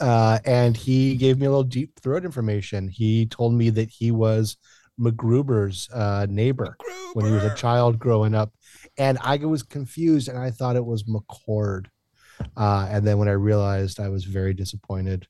uh, 0.00 0.38
and 0.44 0.76
he 0.76 1.16
gave 1.16 1.38
me 1.38 1.46
a 1.46 1.50
little 1.50 1.62
deep 1.62 1.98
throat 2.00 2.24
information. 2.24 2.88
He 2.88 3.26
told 3.26 3.54
me 3.54 3.70
that 3.70 3.90
he 3.90 4.10
was 4.10 4.56
MacGruber's 4.98 5.88
uh, 5.92 6.26
neighbor 6.28 6.76
when 7.14 7.26
he 7.26 7.32
was 7.32 7.44
a 7.44 7.54
child 7.54 7.98
growing 7.98 8.34
up, 8.34 8.52
and 8.98 9.18
I 9.20 9.36
was 9.38 9.62
confused 9.62 10.28
and 10.28 10.38
I 10.38 10.50
thought 10.50 10.76
it 10.76 10.84
was 10.84 11.04
McCord. 11.04 11.86
Uh, 12.56 12.88
and 12.90 13.06
then 13.06 13.18
when 13.18 13.28
I 13.28 13.32
realized, 13.32 14.00
I 14.00 14.08
was 14.08 14.24
very 14.24 14.54
disappointed. 14.54 15.26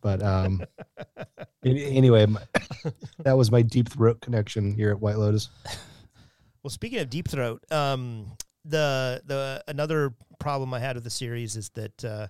But 0.00 0.22
um, 0.22 0.62
an- 1.16 1.76
anyway, 1.76 2.26
my, 2.26 2.40
that 3.18 3.36
was 3.36 3.50
my 3.50 3.62
deep 3.62 3.88
throat 3.88 4.20
connection 4.20 4.74
here 4.74 4.90
at 4.90 5.00
White 5.00 5.18
Lotus. 5.18 5.48
Well, 6.62 6.70
speaking 6.70 6.98
of 6.98 7.10
deep 7.10 7.28
throat, 7.28 7.64
um, 7.72 8.32
the 8.64 9.22
the 9.24 9.64
another 9.68 10.14
problem 10.38 10.74
I 10.74 10.80
had 10.80 10.96
with 10.96 11.04
the 11.04 11.10
series 11.10 11.56
is 11.56 11.70
that 11.70 12.04
uh, 12.04 12.26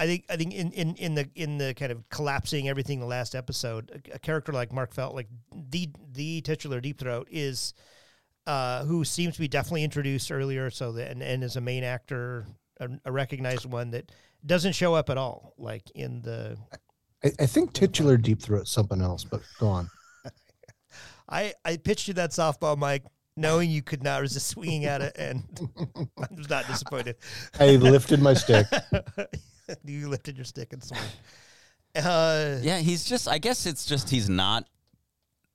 I 0.00 0.06
think 0.06 0.24
I 0.30 0.36
think 0.36 0.54
in, 0.54 0.72
in, 0.72 0.94
in 0.96 1.14
the 1.14 1.28
in 1.34 1.58
the 1.58 1.74
kind 1.74 1.92
of 1.92 2.08
collapsing 2.08 2.70
everything 2.70 2.94
in 2.94 3.00
the 3.00 3.06
last 3.06 3.34
episode, 3.34 4.02
a, 4.10 4.14
a 4.14 4.18
character 4.18 4.50
like 4.50 4.72
Mark 4.72 4.94
Felt, 4.94 5.14
like 5.14 5.28
the 5.52 5.90
the 6.14 6.40
titular 6.40 6.80
deep 6.80 6.98
throat, 6.98 7.28
is 7.30 7.74
uh, 8.46 8.82
who 8.86 9.04
seems 9.04 9.34
to 9.34 9.40
be 9.40 9.46
definitely 9.46 9.84
introduced 9.84 10.32
earlier, 10.32 10.70
so 10.70 10.92
that 10.92 11.10
and, 11.10 11.22
and 11.22 11.44
is 11.44 11.56
a 11.56 11.60
main 11.60 11.84
actor, 11.84 12.46
a, 12.80 12.88
a 13.04 13.12
recognized 13.12 13.66
one 13.66 13.90
that 13.90 14.10
doesn't 14.46 14.72
show 14.72 14.94
up 14.94 15.10
at 15.10 15.18
all, 15.18 15.52
like 15.58 15.90
in 15.94 16.22
the. 16.22 16.56
I, 17.22 17.32
I 17.40 17.46
think 17.46 17.74
titular 17.74 18.16
deep 18.16 18.40
throat 18.40 18.62
is 18.62 18.70
something 18.70 19.02
else, 19.02 19.24
but 19.24 19.42
go 19.58 19.68
on. 19.68 19.90
I 21.28 21.52
I 21.62 21.76
pitched 21.76 22.08
you 22.08 22.14
that 22.14 22.30
softball, 22.30 22.78
Mike, 22.78 23.04
knowing 23.36 23.68
you 23.68 23.82
could 23.82 24.02
not 24.02 24.22
resist 24.22 24.46
swinging 24.46 24.86
at 24.86 25.02
it, 25.02 25.16
and 25.18 25.42
I 26.18 26.26
was 26.34 26.48
not 26.48 26.66
disappointed. 26.68 27.16
I 27.58 27.76
lifted 27.76 28.22
my 28.22 28.32
stick. 28.32 28.66
you 29.84 30.08
lifted 30.08 30.36
your 30.36 30.44
stick 30.44 30.72
and 30.72 30.82
swung. 30.82 31.00
Uh, 31.94 32.58
Yeah, 32.62 32.78
he's 32.78 33.04
just. 33.04 33.28
I 33.28 33.38
guess 33.38 33.66
it's 33.66 33.84
just 33.84 34.10
he's 34.10 34.28
not 34.28 34.68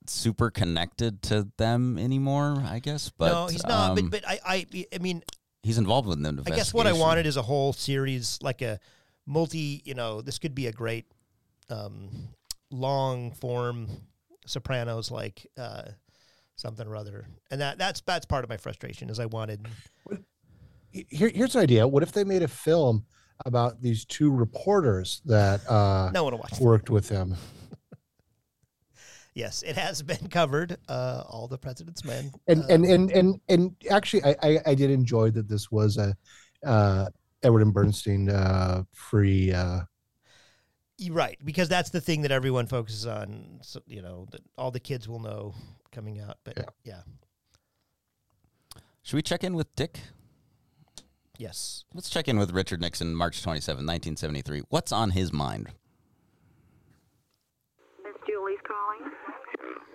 super 0.08 0.52
connected 0.52 1.22
to 1.24 1.48
them 1.58 1.98
anymore. 1.98 2.64
I 2.66 2.80
guess, 2.80 3.10
but 3.10 3.32
no, 3.32 3.48
he's 3.48 3.66
not. 3.66 3.98
um, 3.98 4.10
but 4.10 4.22
but 4.22 4.30
I, 4.30 4.40
I 4.46 4.86
I 4.94 4.98
mean, 5.00 5.24
he's 5.64 5.78
involved 5.78 6.08
with 6.08 6.22
them. 6.22 6.42
I 6.46 6.50
guess 6.52 6.74
what 6.74 6.88
I 6.88 6.94
wanted 6.94 7.26
is 7.26 7.38
a 7.38 7.42
whole 7.42 7.74
series, 7.74 8.40
like 8.42 8.62
a 8.62 8.80
multi. 9.26 9.82
You 9.86 9.94
know, 9.94 10.22
this 10.22 10.40
could 10.40 10.56
be 10.56 10.68
a 10.68 10.72
great 10.72 11.06
um, 11.70 12.10
long 12.70 13.32
form 13.32 13.88
Sopranos 14.46 15.10
like 15.12 15.48
uh, 15.58 15.84
something 16.56 16.88
or 16.88 16.96
other, 16.96 17.28
and 17.50 17.62
that 17.62 17.78
that's 17.78 18.02
that's 18.02 18.26
part 18.26 18.44
of 18.44 18.50
my 18.50 18.58
frustration 18.58 19.10
is 19.10 19.20
I 19.20 19.26
wanted. 19.26 19.66
Here, 20.92 21.30
here's 21.30 21.56
an 21.56 21.62
idea. 21.62 21.86
What 21.88 22.04
if 22.04 22.14
they 22.14 22.24
made 22.24 22.42
a 22.42 22.48
film 22.48 23.06
about 23.46 23.82
these 23.82 24.06
two 24.06 24.32
reporters 24.32 25.22
that 25.26 25.68
uh, 25.70 26.12
No 26.14 26.24
one 26.24 26.34
will 26.34 26.40
watch 26.40 26.52
that. 26.52 26.62
worked 26.62 26.90
with 26.90 27.10
him? 27.10 27.36
Yes, 29.34 29.64
it 29.64 29.76
has 29.76 30.02
been 30.02 30.30
covered. 30.30 30.78
Uh, 30.88 31.24
all 31.28 31.48
the 31.50 31.58
President's 31.58 32.06
Men. 32.06 32.32
And 32.48 32.62
Uh, 32.64 32.68
and 32.70 32.86
and 32.86 33.12
and 33.12 33.42
and 33.50 33.76
actually, 33.92 34.24
I, 34.24 34.36
I 34.42 34.60
I 34.68 34.76
did 34.76 34.90
enjoy 34.92 35.32
that 35.32 35.50
this 35.50 35.70
was 35.70 35.98
a 35.98 36.16
uh, 36.66 37.10
Woodward 37.44 37.62
and 37.64 37.74
Bernstein 37.74 38.30
uh, 38.30 38.84
free. 38.94 39.52
Uh, 39.52 39.82
right, 41.12 41.38
because 41.44 41.68
that's 41.68 41.90
the 41.90 42.00
thing 42.00 42.22
that 42.22 42.32
everyone 42.32 42.66
focuses 42.66 43.06
on. 43.06 43.60
So, 43.62 43.82
you 43.88 44.02
know, 44.02 44.26
that 44.32 44.40
all 44.58 44.72
the 44.72 44.80
kids 44.80 45.10
will 45.10 45.20
know 45.20 45.54
coming 45.92 46.22
out. 46.22 46.38
But 46.46 46.54
Yeah. 46.58 46.64
yeah, 46.86 47.02
Should 49.04 49.18
we 49.18 49.22
check 49.22 49.44
in 49.44 49.54
with 49.56 49.76
Dick? 49.76 50.00
Yes. 51.38 51.86
Let's 51.94 52.10
check 52.10 52.28
in 52.28 52.38
with 52.38 52.52
Richard 52.52 52.82
Nixon, 52.82 53.16
March 53.16 53.42
27, 53.42 53.78
1973. 53.78 54.64
What's 54.70 54.92
on 54.92 55.12
his 55.12 55.32
mind? 55.32 55.70
Miss 58.04 58.14
Julie's 58.28 58.60
calling. 58.68 59.12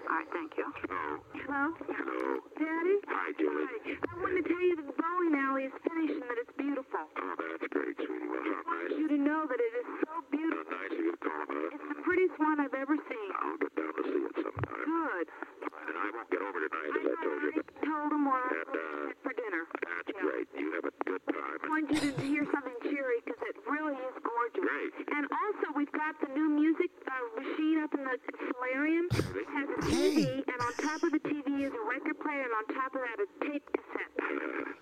All 0.08 0.16
right, 0.16 0.26
thank 0.32 0.52
you. 0.56 0.64
Uh, 0.90 1.39
Hello? 1.46 1.72
Hello? 1.76 2.40
Daddy? 2.58 2.96
Hi, 3.08 3.28
Julie. 3.38 3.96
I 3.96 4.12
wanted 4.20 4.42
to 4.42 4.48
tell 4.48 4.60
you 4.64 4.74
that 4.76 4.86
the 4.86 4.96
bowling 4.96 5.34
alley 5.38 5.64
is 5.68 5.74
finished 5.84 6.16
and 6.18 6.22
that 6.28 6.38
it's 6.40 6.54
beautiful. 6.56 7.04
Oh, 7.06 7.34
that's 7.38 7.66
great, 7.70 7.96
sweetie. 7.96 8.28
Well, 8.28 8.44
how 8.44 8.60
I 8.60 8.76
want 8.86 8.92
you 9.00 9.08
to 9.08 9.18
know 9.20 9.42
that 9.48 9.60
it 9.60 9.72
is 9.80 9.86
so 10.04 10.10
How 10.10 10.20
beautiful. 10.30 10.64
nice 10.70 10.92
of 10.92 11.00
you 11.00 11.12
to 11.12 11.20
call 11.20 11.40
about 11.44 11.60
it. 11.60 11.70
It's 11.76 11.86
the 11.90 11.98
prettiest 12.04 12.36
one 12.40 12.56
I've 12.60 12.76
ever 12.76 12.96
seen. 13.08 13.30
I'll 13.40 13.58
get 13.60 13.72
down 13.76 13.92
to 13.94 14.02
see 14.04 14.22
it 14.26 14.34
sometime. 14.40 14.84
Good. 14.84 15.26
And 15.30 15.96
I 15.96 16.06
won't 16.14 16.28
get 16.30 16.42
over 16.44 16.58
tonight, 16.60 16.90
I 16.90 16.98
as 17.00 17.06
I 17.06 17.14
told 17.20 17.20
you, 17.20 17.30
already 17.30 17.60
but 17.60 17.68
told 17.88 18.10
him 18.12 18.22
what 18.28 18.50
And, 18.50 18.72
uh, 18.74 19.20
for 19.24 19.32
dinner. 19.36 19.62
that's 19.80 20.08
Yeah. 20.10 20.24
great. 20.26 20.46
You 20.56 20.68
have 20.76 20.86
a 20.86 20.94
good 21.08 21.22
time. 21.30 21.56
wanted 21.70 21.88
you 21.96 22.10
to 22.12 22.24
hear 22.26 22.44
something 22.52 22.76
cheery 22.84 23.18
because 23.24 23.40
it 23.48 23.56
really 23.64 23.96
is 23.96 24.16
gorgeous. 24.20 24.64
Great. 24.66 24.92
And 25.14 25.24
also, 25.30 25.66
we've 25.76 25.92
got 25.96 26.14
the 26.20 26.30
new 26.36 26.48
music 26.52 26.90
uh, 27.08 27.12
machine 27.40 27.78
up 27.84 27.92
in 27.96 28.02
the 28.04 28.16
solarium. 28.52 29.06
It 29.12 29.48
has 29.56 29.66
a 29.72 29.78
TV, 29.88 30.18
and 30.46 30.58
on 30.62 30.72
top 30.78 31.02
of 31.02 31.10
the 31.12 31.22
TV 31.26 31.39
is 31.46 31.72
a 31.72 31.88
record 31.88 32.18
player, 32.20 32.42
and 32.42 32.52
on 32.52 32.74
top 32.74 32.94
of 32.94 33.00
that, 33.00 33.18
a 33.20 33.50
tape 33.50 33.64
cassette. 33.72 34.12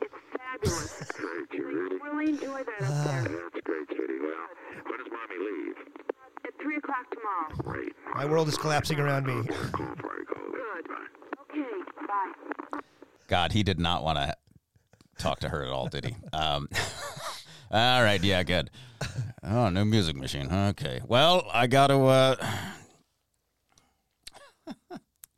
It's 0.03 0.15
fabulous. 0.37 0.95
So 1.19 1.57
you 1.57 1.99
really 2.03 2.31
enjoy 2.31 2.63
that 2.63 2.83
up 2.83 3.05
there. 3.05 3.23
That's 3.23 3.61
great, 3.65 3.89
Kitty. 3.89 4.19
Well, 4.21 4.49
when 4.85 4.99
does 4.99 5.09
mommy 5.11 5.39
leave? 5.39 5.77
At 6.47 6.63
3 6.63 6.77
o'clock 6.77 7.07
tomorrow. 7.11 7.63
Great. 7.63 7.93
My 8.15 8.25
world 8.25 8.49
is 8.49 8.57
collapsing 8.57 8.99
around 9.01 9.27
me. 9.27 9.33
I 9.33 9.43
go. 9.71 9.85
Good. 9.95 10.87
Okay, 11.51 11.65
bye. 12.07 12.81
God, 13.27 13.53
he 13.53 13.63
did 13.63 13.81
not 13.81 14.05
want 14.05 14.19
to 14.19 14.35
talk 15.19 15.41
to 15.41 15.49
her 15.49 15.65
at 15.65 15.71
all, 15.71 15.89
did 15.89 16.05
he? 16.05 16.15
Um, 16.33 16.69
all 17.71 18.03
right, 18.03 18.23
yeah, 18.23 18.43
good. 18.45 18.71
Oh, 19.43 19.69
new 19.71 19.85
music 19.85 20.17
machine. 20.17 20.53
Okay. 20.53 21.01
Well, 21.07 21.47
I 21.53 21.67
got 21.67 21.89
to. 21.89 22.05
Uh, 22.05 22.37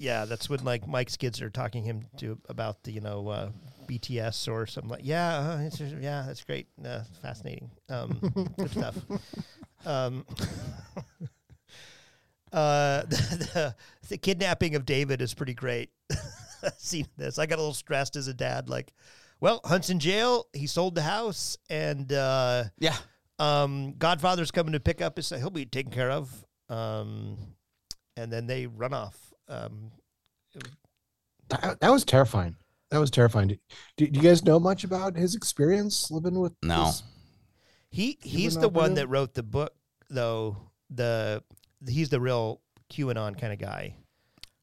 Yeah, 0.00 0.24
that's 0.24 0.48
when 0.48 0.64
like 0.64 0.88
Mike's 0.88 1.18
kids 1.18 1.42
are 1.42 1.50
talking 1.50 1.84
him 1.84 2.06
to 2.16 2.38
about 2.48 2.82
the 2.84 2.90
you 2.90 3.02
know 3.02 3.28
uh, 3.28 3.50
BTS 3.86 4.50
or 4.50 4.66
something 4.66 4.90
like. 4.90 5.02
Yeah, 5.04 5.36
uh, 5.36 5.58
it's 5.60 5.78
yeah, 5.78 6.24
that's 6.26 6.42
great, 6.42 6.68
uh, 6.82 7.02
fascinating, 7.20 7.70
um, 7.90 8.18
good 8.56 8.70
stuff. 8.70 8.96
Um, 9.86 10.26
uh, 12.52 13.00
the, 13.04 13.48
the, 13.54 13.74
the 14.10 14.18
kidnapping 14.18 14.74
of 14.74 14.84
David 14.84 15.22
is 15.22 15.32
pretty 15.32 15.54
great. 15.54 15.88
Seeing 16.76 17.08
this, 17.16 17.38
I 17.38 17.46
got 17.46 17.54
a 17.56 17.62
little 17.62 17.72
stressed 17.72 18.14
as 18.14 18.28
a 18.28 18.34
dad. 18.34 18.68
Like, 18.68 18.92
well, 19.40 19.62
Hunt's 19.64 19.88
in 19.88 19.98
jail. 19.98 20.48
He 20.52 20.66
sold 20.66 20.96
the 20.96 21.00
house, 21.00 21.56
and 21.70 22.12
uh, 22.12 22.64
yeah, 22.78 22.96
um, 23.38 23.94
Godfather's 23.96 24.50
coming 24.50 24.74
to 24.74 24.80
pick 24.80 25.00
up 25.00 25.16
his. 25.16 25.30
He'll 25.30 25.48
be 25.48 25.64
taken 25.64 25.90
care 25.90 26.10
of. 26.10 26.44
Um, 26.68 27.38
and 28.18 28.30
then 28.30 28.46
they 28.46 28.66
run 28.66 28.92
off. 28.92 29.29
Um, 29.50 29.90
That, 31.48 31.80
that 31.80 31.90
was 31.90 32.04
terrifying. 32.04 32.56
That 32.90 32.98
was 32.98 33.10
terrifying. 33.10 33.48
Do, 33.48 33.56
do 33.96 34.04
you 34.06 34.22
guys 34.22 34.44
know 34.44 34.58
much 34.60 34.84
about 34.84 35.16
his 35.16 35.34
experience 35.34 36.10
living 36.10 36.38
with? 36.38 36.52
No. 36.62 36.86
this- 36.86 37.02
He 37.90 38.18
he's 38.22 38.56
the 38.56 38.68
one 38.68 38.94
that 38.94 39.08
wrote 39.08 39.34
the 39.34 39.42
book, 39.42 39.74
though. 40.08 40.56
The 40.90 41.42
he's 41.88 42.08
the 42.08 42.20
real 42.20 42.60
QAnon 42.92 43.38
kind 43.38 43.52
of 43.52 43.58
guy. 43.58 43.94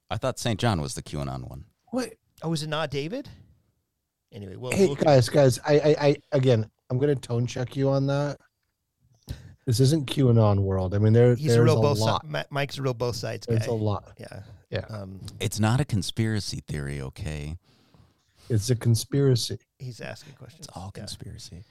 I 0.10 0.18
thought 0.18 0.40
St. 0.40 0.60
John 0.60 0.80
was 0.82 0.94
the 0.94 1.02
QAnon 1.04 1.50
one. 1.50 1.66
What? 1.88 2.14
Oh, 2.42 2.54
is 2.54 2.64
it 2.64 2.70
not 2.70 2.90
David? 2.92 3.30
Anyway, 4.32 4.56
well, 4.58 4.72
hey 4.72 4.88
we'll- 4.88 4.96
guys, 4.96 5.28
guys, 5.30 5.60
I, 5.66 5.74
I, 5.80 5.96
I, 6.08 6.16
again, 6.34 6.70
I'm 6.90 6.98
gonna 7.00 7.16
tone 7.16 7.48
check 7.48 7.76
you 7.76 7.90
on 7.90 8.08
that. 8.08 8.38
This 9.66 9.80
isn't 9.82 10.06
QAnon 10.08 10.60
world. 10.60 10.94
I 10.96 10.98
mean, 11.00 11.12
there, 11.12 11.36
he's 11.36 11.48
there's 11.48 11.58
a 11.58 11.62
a, 11.62 11.64
real 11.66 11.82
both 11.82 12.00
lot. 12.00 12.26
sides. 12.26 12.48
Mike's 12.50 12.78
a 12.78 12.82
real 12.82 12.94
both 12.94 13.16
sides 13.18 13.46
guy. 13.46 13.56
There's 13.56 13.68
a 13.68 13.74
lot. 13.74 14.14
Yeah, 14.18 14.44
Yeah, 14.70 14.86
um, 14.90 15.22
It's 15.40 15.60
not 15.60 15.80
a 15.80 15.86
conspiracy 15.86 16.62
theory, 16.68 17.00
okay? 17.02 17.58
it's 18.50 18.70
a 18.70 18.76
conspiracy. 18.76 19.60
he's 19.80 20.00
asking 20.02 20.34
questions. 20.34 20.68
It's 20.68 20.78
all 20.78 20.92
Yeah. 20.96 21.02
conspiracy. 21.02 21.64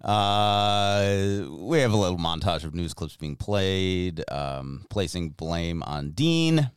Uh, 0.00 1.46
we 1.50 1.78
have 1.80 1.92
a 1.92 1.96
little 1.96 2.18
montage 2.18 2.64
of 2.64 2.74
news 2.74 2.92
clips 2.94 3.16
being 3.16 3.36
played, 3.36 4.24
um, 4.30 4.84
placing 4.90 5.30
blame 5.30 5.82
on 5.84 6.10
Dean. 6.10 6.70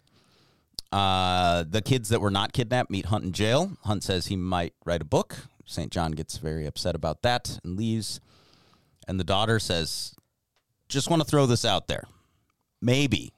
Uh, 0.92 1.64
the 1.68 1.82
kids 1.82 2.10
that 2.10 2.22
were 2.22 2.30
not 2.32 2.54
kidnapped 2.54 2.90
meet 2.92 3.06
Hunt 3.08 3.24
in 3.26 3.32
jail. 3.34 3.76
Hunt 3.84 4.04
says 4.04 4.28
he 4.28 4.36
might 4.36 4.74
write 4.86 5.02
a 5.02 5.06
book. 5.06 5.48
St. 5.66 5.92
John 5.92 6.12
gets 6.12 6.38
very 6.38 6.66
upset 6.66 6.94
about 6.96 7.24
that 7.24 7.60
and 7.64 7.76
leaves. 7.76 8.20
And 9.08 9.20
the 9.20 9.24
daughter 9.24 9.60
says, 9.60 10.14
Just 10.88 11.10
want 11.10 11.22
to 11.22 11.28
throw 11.28 11.46
this 11.48 11.66
out 11.66 11.88
there. 11.88 12.06
Maybe, 12.82 13.34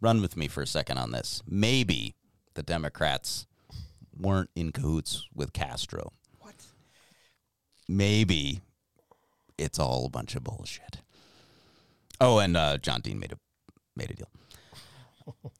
run 0.00 0.20
with 0.20 0.36
me 0.36 0.48
for 0.48 0.62
a 0.62 0.66
second 0.66 0.98
on 0.98 1.12
this. 1.12 1.42
Maybe 1.46 2.14
the 2.54 2.62
Democrats 2.62 3.46
weren't 4.18 4.50
in 4.54 4.72
cahoots 4.72 5.26
with 5.34 5.52
Castro. 5.52 6.12
What? 6.38 6.54
Maybe 7.88 8.60
it's 9.58 9.78
all 9.78 10.06
a 10.06 10.10
bunch 10.10 10.34
of 10.34 10.44
bullshit. 10.44 11.00
Oh, 12.20 12.38
and 12.38 12.56
uh, 12.56 12.78
John 12.78 13.00
Dean 13.00 13.18
made 13.18 13.32
a 13.32 13.38
made 13.96 14.10
a 14.10 14.14
deal. 14.14 14.30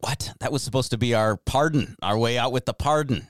what? 0.00 0.32
That 0.40 0.52
was 0.52 0.62
supposed 0.62 0.90
to 0.90 0.98
be 0.98 1.14
our 1.14 1.36
pardon, 1.36 1.96
our 2.02 2.16
way 2.18 2.38
out 2.38 2.52
with 2.52 2.66
the 2.66 2.74
pardon. 2.74 3.26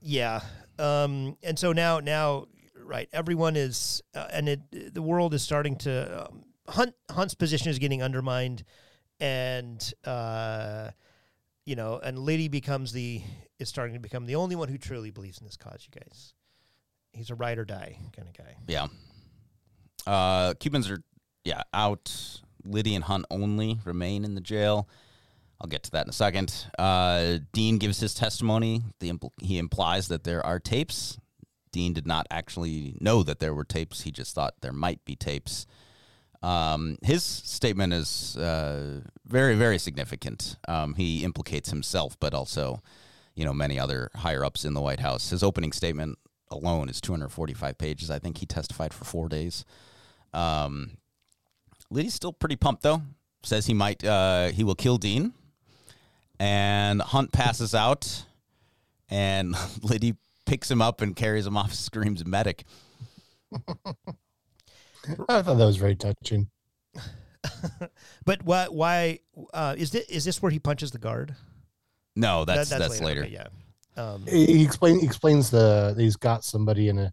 Yeah. 0.00 0.40
Um, 0.78 1.36
and 1.42 1.58
so 1.58 1.72
now, 1.72 2.00
now, 2.00 2.46
right, 2.82 3.08
everyone 3.12 3.56
is, 3.56 4.02
uh, 4.14 4.28
and 4.32 4.48
it, 4.48 4.94
the 4.94 5.02
world 5.02 5.34
is 5.34 5.42
starting 5.42 5.76
to, 5.76 6.26
um, 6.26 6.44
Hunt, 6.68 6.94
Hunt's 7.10 7.34
position 7.34 7.70
is 7.70 7.78
getting 7.78 8.02
undermined, 8.02 8.64
and, 9.20 9.92
uh, 10.04 10.90
you 11.64 11.76
know, 11.76 11.98
and 12.02 12.18
Liddy 12.18 12.48
becomes 12.48 12.92
the, 12.92 13.22
is 13.58 13.68
starting 13.68 13.94
to 13.94 14.00
become 14.00 14.26
the 14.26 14.36
only 14.36 14.54
one 14.54 14.68
who 14.68 14.78
truly 14.78 15.10
believes 15.10 15.38
in 15.38 15.46
this 15.46 15.56
cause, 15.56 15.86
you 15.90 16.00
guys. 16.00 16.34
He's 17.12 17.30
a 17.30 17.34
ride 17.34 17.58
or 17.58 17.64
die 17.64 17.96
kind 18.14 18.28
of 18.28 18.34
guy. 18.36 18.56
Yeah. 18.68 18.86
Uh, 20.06 20.54
Cubans 20.54 20.90
are, 20.90 21.02
yeah, 21.44 21.62
out. 21.72 22.40
Liddy 22.64 22.94
and 22.94 23.04
Hunt 23.04 23.24
only 23.30 23.78
remain 23.84 24.24
in 24.24 24.34
the 24.34 24.40
jail. 24.40 24.88
I'll 25.60 25.68
get 25.68 25.82
to 25.84 25.90
that 25.92 26.06
in 26.06 26.10
a 26.10 26.12
second. 26.12 26.66
Uh, 26.78 27.38
Dean 27.52 27.78
gives 27.78 27.98
his 27.98 28.14
testimony. 28.14 28.82
The 29.00 29.10
impl- 29.10 29.32
he 29.40 29.58
implies 29.58 30.08
that 30.08 30.24
there 30.24 30.44
are 30.44 30.60
tapes. 30.60 31.18
Dean 31.72 31.92
did 31.92 32.06
not 32.06 32.26
actually 32.30 32.96
know 33.00 33.22
that 33.22 33.40
there 33.40 33.54
were 33.54 33.64
tapes. 33.64 34.02
He 34.02 34.10
just 34.10 34.34
thought 34.34 34.54
there 34.60 34.72
might 34.72 35.04
be 35.04 35.16
tapes. 35.16 35.66
Um, 36.42 36.98
his 37.02 37.24
statement 37.24 37.92
is 37.92 38.36
uh, 38.36 39.00
very, 39.26 39.56
very 39.56 39.78
significant. 39.78 40.56
Um, 40.68 40.94
he 40.94 41.24
implicates 41.24 41.70
himself, 41.70 42.16
but 42.20 42.34
also, 42.34 42.80
you 43.34 43.44
know, 43.44 43.52
many 43.52 43.78
other 43.78 44.10
higher 44.14 44.44
ups 44.44 44.64
in 44.64 44.74
the 44.74 44.80
White 44.80 45.00
House. 45.00 45.30
His 45.30 45.42
opening 45.42 45.72
statement 45.72 46.18
alone 46.50 46.88
is 46.88 47.00
245 47.00 47.76
pages. 47.78 48.10
I 48.10 48.18
think 48.18 48.38
he 48.38 48.46
testified 48.46 48.94
for 48.94 49.04
four 49.04 49.28
days. 49.28 49.64
Um, 50.32 50.98
Liddy's 51.90 52.14
still 52.14 52.32
pretty 52.32 52.56
pumped 52.56 52.82
though. 52.82 53.02
Says 53.42 53.66
he 53.66 53.74
might, 53.74 54.04
uh, 54.04 54.48
he 54.48 54.64
will 54.64 54.74
kill 54.74 54.98
Dean. 54.98 55.32
And 56.40 57.02
Hunt 57.02 57.32
passes 57.32 57.74
out, 57.74 58.24
and 59.08 59.56
Liddy 59.82 60.14
picks 60.46 60.70
him 60.70 60.80
up 60.80 61.00
and 61.00 61.16
carries 61.16 61.46
him 61.46 61.56
off. 61.56 61.74
Screams 61.74 62.24
medic. 62.24 62.64
I 65.28 65.42
thought 65.42 65.54
that 65.58 65.64
was 65.66 65.76
very 65.76 65.96
touching. 65.96 66.48
But 68.24 68.42
why, 68.44 68.66
why, 68.66 69.20
uh, 69.54 69.74
is 69.78 69.90
this, 69.90 70.04
is 70.08 70.24
this 70.24 70.42
where 70.42 70.50
he 70.50 70.58
punches 70.58 70.90
the 70.90 70.98
guard? 70.98 71.34
No, 72.16 72.44
that's 72.44 72.68
That- 72.70 72.80
that's, 72.80 73.00
later. 73.00 73.22
Okay, 73.22 73.32
yeah. 73.32 73.46
Um, 73.96 74.24
He 74.26 74.46
he 74.46 74.62
explain, 74.64 75.00
he 75.00 75.06
explains 75.06 75.50
the 75.50 75.94
he's 75.98 76.16
got 76.16 76.44
somebody 76.44 76.88
in 76.88 76.98
a 76.98 77.12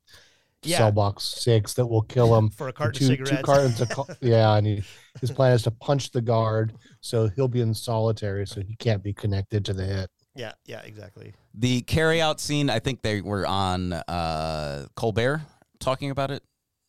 Yeah. 0.64 0.78
cell 0.80 0.92
box 0.92 1.24
six 1.24 1.74
that 1.76 1.86
will 1.86 2.02
kill 2.04 2.36
him 2.38 2.50
For 2.58 2.68
a 2.68 2.74
carton 2.74 2.96
of 2.96 3.00
two, 3.00 3.06
cigarettes. 3.08 3.32
Two 3.38 3.44
cartons 3.44 3.82
of 3.82 3.90
co- 3.92 4.08
yeah, 4.22 4.56
and 4.56 4.68
he, 4.68 4.84
his 5.22 5.32
plan 5.32 5.54
is 5.54 5.64
to 5.64 5.72
punch 5.72 6.12
the 6.12 6.22
guard 6.22 6.74
so 7.02 7.28
he'll 7.30 7.48
be 7.48 7.62
in 7.62 7.74
solitary, 7.74 8.46
so 8.46 8.62
he 8.62 8.76
can't 8.76 9.02
be 9.04 9.14
connected 9.14 9.64
to 9.66 9.74
the 9.74 9.86
hit. 9.86 10.10
yeah, 10.36 10.54
yeah, 10.66 10.82
exactly. 10.82 11.34
The 11.54 11.82
carryout 11.84 12.40
scene, 12.40 12.70
I 12.70 12.80
think 12.80 13.02
they 13.04 13.22
were 13.22 13.46
on 13.48 13.94
uh, 13.94 14.88
Colbert 14.96 15.42
talking 15.80 16.10
about 16.12 16.32
it. 16.32 16.44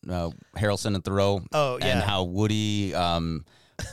Uh, 0.09 0.30
Harrelson 0.57 0.94
and 0.94 1.02
Theroux. 1.04 1.44
Oh, 1.52 1.78
yeah. 1.78 1.86
And 1.86 2.00
how 2.02 2.22
Woody, 2.24 2.94
um, 2.94 3.44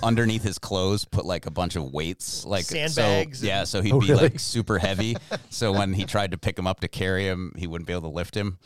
underneath 0.02 0.44
his 0.44 0.60
clothes, 0.60 1.06
put 1.06 1.26
like 1.26 1.46
a 1.46 1.52
bunch 1.52 1.76
of 1.76 1.92
weights, 1.92 2.46
like 2.46 2.66
so- 2.66 2.76
Sandbags 2.88 3.44
yeah, 3.44 3.64
so 3.64 3.82
he'd 3.82 3.94
Oh, 3.94 4.00
be 4.00 4.08
really? 4.10 4.24
like 4.30 4.40
super 4.40 4.78
heavy. 4.80 5.16
so 5.50 5.72
when 5.74 5.92
he 5.94 6.06
tried 6.06 6.32
to 6.32 6.38
pick 6.38 6.58
him 6.58 6.68
up 6.68 6.80
to 6.82 6.88
carry 6.88 7.26
him, 7.26 7.52
he 7.58 7.68
wouldn't 7.68 7.88
be 7.88 7.94
able 7.94 8.04
to 8.10 8.16
lift 8.16 8.36
him. 8.36 8.58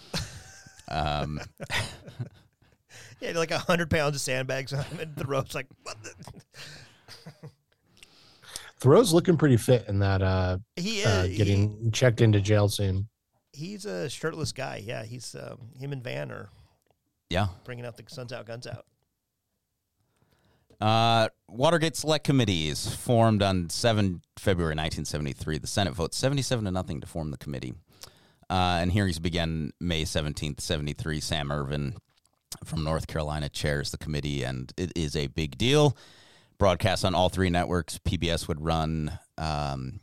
Um, 0.89 1.39
Yeah, 3.19 3.31
like 3.31 3.49
a 3.49 3.57
hundred 3.57 3.89
pounds 3.89 4.15
of 4.15 4.21
sandbags 4.21 4.71
on 4.73 4.83
him, 4.83 4.99
and 4.99 5.15
the 5.15 5.25
rope's 5.25 5.55
like, 5.55 5.65
what 5.81 5.95
the? 6.03 6.13
Theroux's 8.79 9.11
looking 9.11 9.37
pretty 9.37 9.57
fit 9.57 9.85
in 9.87 9.97
that 9.99 10.21
uh, 10.21 10.57
He 10.75 11.03
uh 11.03 11.23
is- 11.23 11.31
he- 11.31 11.35
getting 11.37 11.91
checked 11.91 12.21
into 12.21 12.39
jail 12.39 12.69
soon. 12.69 13.07
He's 13.53 13.85
a 13.85 14.07
shirtless 14.07 14.51
guy. 14.51 14.83
Yeah, 14.85 15.03
he's 15.03 15.33
um, 15.33 15.57
him 15.79 15.93
and 15.93 16.03
Vann 16.03 16.29
are 16.31 16.49
yeah. 17.29 17.47
bringing 17.63 17.85
out 17.85 17.97
the 17.97 18.03
suns 18.07 18.33
out, 18.33 18.45
guns 18.45 18.67
out. 18.67 18.85
Uh, 20.79 21.29
Watergate 21.47 21.95
Select 21.95 22.23
Committee 22.23 22.69
is 22.69 22.95
formed 22.95 23.41
on 23.41 23.69
7 23.69 24.21
February 24.37 24.75
1973. 24.75 25.57
The 25.57 25.67
Senate 25.67 25.93
votes 25.93 26.17
77 26.17 26.65
to 26.65 26.71
nothing 26.71 27.01
to 27.01 27.07
form 27.07 27.31
the 27.31 27.37
committee. 27.37 27.73
Uh, 28.49 28.79
and 28.79 28.91
hearings 28.91 29.19
began 29.19 29.71
May 29.79 30.03
17th, 30.03 30.61
73. 30.61 31.19
Sam 31.19 31.51
Ervin 31.51 31.95
from 32.63 32.83
North 32.83 33.07
Carolina 33.07 33.49
chairs 33.49 33.91
the 33.91 33.97
committee, 33.97 34.43
and 34.43 34.71
it 34.77 34.91
is 34.95 35.15
a 35.15 35.27
big 35.27 35.57
deal. 35.57 35.97
Broadcast 36.57 37.03
on 37.03 37.13
all 37.13 37.29
three 37.29 37.49
networks. 37.49 37.99
PBS 37.99 38.47
would 38.47 38.63
run 38.63 39.19
um, 39.37 39.99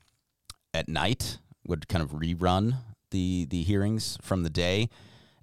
at 0.72 0.88
night, 0.88 1.38
would 1.66 1.88
kind 1.88 2.02
of 2.02 2.10
rerun 2.10 2.76
the 3.10 3.46
the 3.48 3.62
hearings 3.62 4.18
from 4.22 4.42
the 4.42 4.50
day, 4.50 4.88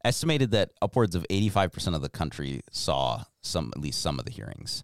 estimated 0.04 0.52
that 0.52 0.72
upwards 0.82 1.16
of 1.16 1.26
85% 1.30 1.96
of 1.96 2.02
the 2.02 2.10
country 2.10 2.62
saw 2.72 3.24
some 3.42 3.72
at 3.76 3.82
least 3.82 4.02
some 4.02 4.20
of 4.20 4.26
the 4.26 4.32
hearings. 4.32 4.84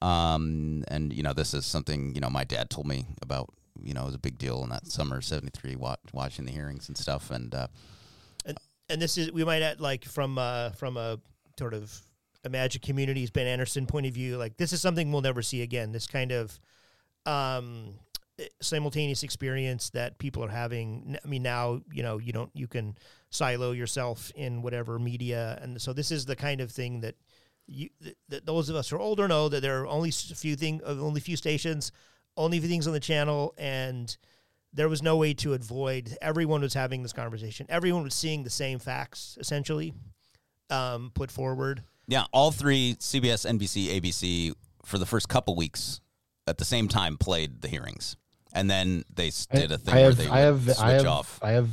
Um, 0.00 0.84
and 0.88 1.12
you 1.12 1.22
know, 1.22 1.32
this 1.32 1.54
is 1.54 1.66
something 1.66 2.14
you 2.14 2.20
know 2.20 2.30
my 2.30 2.44
dad 2.44 2.70
told 2.70 2.86
me 2.86 3.06
about. 3.22 3.52
You 3.80 3.94
know, 3.94 4.02
it 4.02 4.06
was 4.06 4.14
a 4.16 4.18
big 4.18 4.38
deal 4.38 4.64
in 4.64 4.70
that 4.70 4.88
summer 4.88 5.20
'73, 5.20 5.76
watch, 5.76 6.00
watching 6.12 6.46
the 6.46 6.52
hearings 6.52 6.88
and 6.88 6.96
stuff. 6.98 7.30
And 7.30 7.54
uh, 7.54 7.68
and 8.44 8.58
and 8.88 9.00
this 9.00 9.16
is 9.16 9.32
we 9.32 9.44
might 9.44 9.62
add 9.62 9.80
like 9.80 10.04
from 10.04 10.38
uh, 10.38 10.70
from 10.70 10.96
a 10.96 11.18
sort 11.58 11.74
of 11.74 12.00
a 12.44 12.48
Imagined 12.48 12.82
Communities 12.82 13.30
Ben 13.30 13.46
Anderson 13.46 13.86
point 13.86 14.06
of 14.06 14.14
view, 14.14 14.36
like 14.36 14.56
this 14.56 14.72
is 14.72 14.80
something 14.80 15.10
we'll 15.12 15.22
never 15.22 15.42
see 15.42 15.62
again. 15.62 15.92
This 15.92 16.06
kind 16.06 16.32
of 16.32 16.58
um, 17.26 17.94
simultaneous 18.60 19.22
experience 19.22 19.90
that 19.90 20.18
people 20.18 20.44
are 20.44 20.48
having. 20.48 21.16
I 21.24 21.28
mean, 21.28 21.42
now 21.42 21.80
you 21.92 22.02
know 22.02 22.18
you 22.18 22.32
don't 22.32 22.50
you 22.54 22.66
can 22.66 22.96
silo 23.30 23.72
yourself 23.72 24.30
in 24.34 24.62
whatever 24.62 24.98
media, 24.98 25.58
and 25.62 25.80
so 25.80 25.92
this 25.92 26.10
is 26.10 26.26
the 26.26 26.36
kind 26.36 26.60
of 26.60 26.70
thing 26.70 27.00
that 27.00 27.16
you 27.66 27.90
that 28.28 28.46
those 28.46 28.68
of 28.68 28.76
us 28.76 28.88
who 28.88 28.96
are 28.96 29.00
older 29.00 29.28
know 29.28 29.48
that 29.48 29.60
there 29.60 29.82
are 29.82 29.86
only 29.86 30.10
a 30.10 30.34
few 30.34 30.56
thing 30.56 30.80
only 30.84 31.20
few 31.20 31.36
stations, 31.36 31.92
only 32.36 32.58
few 32.60 32.68
things 32.68 32.86
on 32.86 32.92
the 32.92 33.00
channel, 33.00 33.54
and 33.58 34.16
there 34.72 34.88
was 34.88 35.02
no 35.02 35.16
way 35.16 35.34
to 35.34 35.54
avoid. 35.54 36.16
Everyone 36.20 36.60
was 36.60 36.74
having 36.74 37.02
this 37.02 37.12
conversation. 37.12 37.66
Everyone 37.68 38.02
was 38.02 38.14
seeing 38.14 38.44
the 38.44 38.50
same 38.50 38.78
facts 38.78 39.36
essentially 39.40 39.94
um, 40.70 41.10
put 41.14 41.30
forward. 41.30 41.82
Yeah, 42.06 42.24
all 42.32 42.50
three 42.50 42.96
CBS, 43.00 43.46
NBC, 43.46 44.00
ABC 44.00 44.54
for 44.84 44.98
the 44.98 45.06
first 45.06 45.28
couple 45.28 45.54
weeks 45.54 46.00
at 46.46 46.58
the 46.58 46.64
same 46.64 46.88
time 46.88 47.16
played 47.16 47.60
the 47.60 47.68
hearings, 47.68 48.16
and 48.52 48.70
then 48.70 49.04
they 49.14 49.28
s- 49.28 49.46
did 49.46 49.70
a 49.72 49.78
thing 49.78 49.94
I 49.94 49.96
where 49.98 50.04
have, 50.06 50.16
they 50.16 50.26
I 50.28 50.38
have, 50.40 50.62
switch 50.64 50.78
I 50.78 50.90
have, 50.92 51.06
off. 51.06 51.38
I 51.42 51.50
have, 51.50 51.68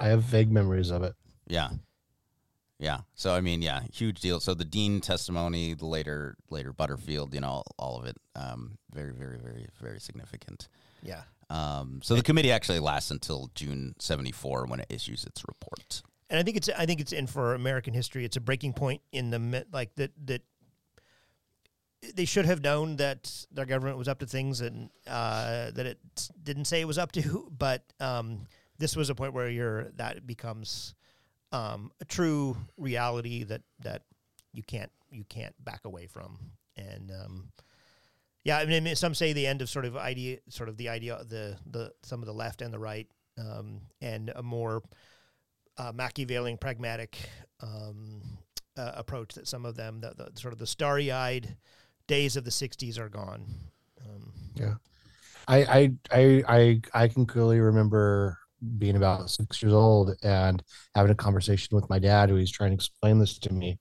I 0.00 0.08
have 0.08 0.22
vague 0.22 0.50
memories 0.50 0.90
of 0.90 1.02
it. 1.02 1.14
Yeah, 1.46 1.70
yeah. 2.78 3.00
So 3.14 3.34
I 3.34 3.40
mean, 3.40 3.62
yeah, 3.62 3.82
huge 3.92 4.20
deal. 4.20 4.40
So 4.40 4.54
the 4.54 4.64
Dean 4.64 5.00
testimony, 5.00 5.74
the 5.74 5.86
later 5.86 6.36
later 6.50 6.72
Butterfield, 6.72 7.34
you 7.34 7.40
know, 7.40 7.62
all 7.78 7.98
of 7.98 8.06
it, 8.06 8.16
um, 8.34 8.78
very, 8.92 9.12
very, 9.12 9.38
very, 9.38 9.66
very 9.80 10.00
significant. 10.00 10.68
Yeah. 11.02 11.22
Um, 11.50 12.00
so 12.02 12.14
the 12.14 12.22
committee 12.22 12.50
actually 12.50 12.78
lasts 12.80 13.10
until 13.10 13.50
June 13.54 13.94
'74 13.98 14.66
when 14.66 14.80
it 14.80 14.86
issues 14.88 15.24
its 15.24 15.42
report. 15.46 16.02
and 16.30 16.38
I 16.40 16.42
think 16.42 16.56
it's 16.56 16.68
I 16.70 16.86
think 16.86 17.00
it's 17.00 17.12
in 17.12 17.26
for 17.26 17.54
American 17.54 17.92
history. 17.92 18.24
It's 18.24 18.36
a 18.36 18.40
breaking 18.40 18.72
point 18.72 19.02
in 19.12 19.30
the 19.30 19.38
mi- 19.38 19.64
like 19.72 19.94
that 19.96 20.12
that 20.26 20.42
they 22.14 22.24
should 22.24 22.46
have 22.46 22.62
known 22.62 22.96
that 22.96 23.46
their 23.52 23.66
government 23.66 23.98
was 23.98 24.08
up 24.08 24.18
to 24.20 24.26
things 24.26 24.60
and 24.60 24.90
uh, 25.06 25.70
that 25.70 25.86
it 25.86 25.98
didn't 26.42 26.64
say 26.64 26.80
it 26.80 26.86
was 26.86 26.98
up 26.98 27.12
to. 27.12 27.50
But 27.58 27.84
um, 28.00 28.46
this 28.78 28.96
was 28.96 29.10
a 29.10 29.14
point 29.14 29.34
where 29.34 29.48
you're 29.48 29.90
that 29.96 30.26
becomes 30.26 30.94
um, 31.52 31.92
a 32.00 32.04
true 32.04 32.56
reality 32.76 33.44
that 33.44 33.62
that 33.80 34.02
you 34.52 34.62
can't 34.62 34.90
you 35.10 35.24
can't 35.24 35.54
back 35.64 35.84
away 35.84 36.06
from. 36.06 36.38
And 36.76 37.12
um, 37.12 37.48
yeah, 38.44 38.58
I 38.58 38.66
mean, 38.66 38.94
some 38.96 39.14
say 39.14 39.32
the 39.32 39.46
end 39.46 39.62
of 39.62 39.68
sort 39.70 39.84
of 39.84 39.96
idea, 39.96 40.38
sort 40.48 40.68
of 40.68 40.76
the 40.76 40.88
idea, 40.88 41.22
the 41.28 41.56
the 41.70 41.92
some 42.02 42.20
of 42.20 42.26
the 42.26 42.34
left 42.34 42.62
and 42.62 42.74
the 42.74 42.78
right, 42.78 43.06
um, 43.38 43.82
and 44.00 44.32
a 44.34 44.42
more 44.42 44.82
uh, 45.78 45.92
Machiavellian, 45.94 46.58
pragmatic 46.58 47.16
um, 47.60 48.22
uh, 48.76 48.92
approach 48.94 49.34
that 49.34 49.46
some 49.46 49.64
of 49.64 49.76
them, 49.76 50.00
the, 50.00 50.12
the 50.16 50.40
sort 50.40 50.52
of 50.52 50.58
the 50.58 50.66
starry-eyed 50.66 51.56
days 52.06 52.36
of 52.36 52.44
the 52.44 52.50
'60s 52.50 52.98
are 52.98 53.08
gone. 53.08 53.44
Um, 54.04 54.32
Yeah. 54.54 54.74
I, 55.48 55.58
I 55.58 55.92
I 56.10 56.42
I 56.48 56.80
I 56.94 57.08
can 57.08 57.26
clearly 57.26 57.58
remember 57.58 58.38
being 58.78 58.96
about 58.96 59.28
six 59.28 59.60
years 59.60 59.72
old 59.72 60.14
and 60.22 60.62
having 60.94 61.10
a 61.10 61.16
conversation 61.16 61.74
with 61.74 61.90
my 61.90 61.98
dad 61.98 62.28
who 62.28 62.36
was 62.36 62.50
trying 62.50 62.70
to 62.70 62.74
explain 62.74 63.18
this 63.18 63.38
to 63.40 63.52
me. 63.52 63.80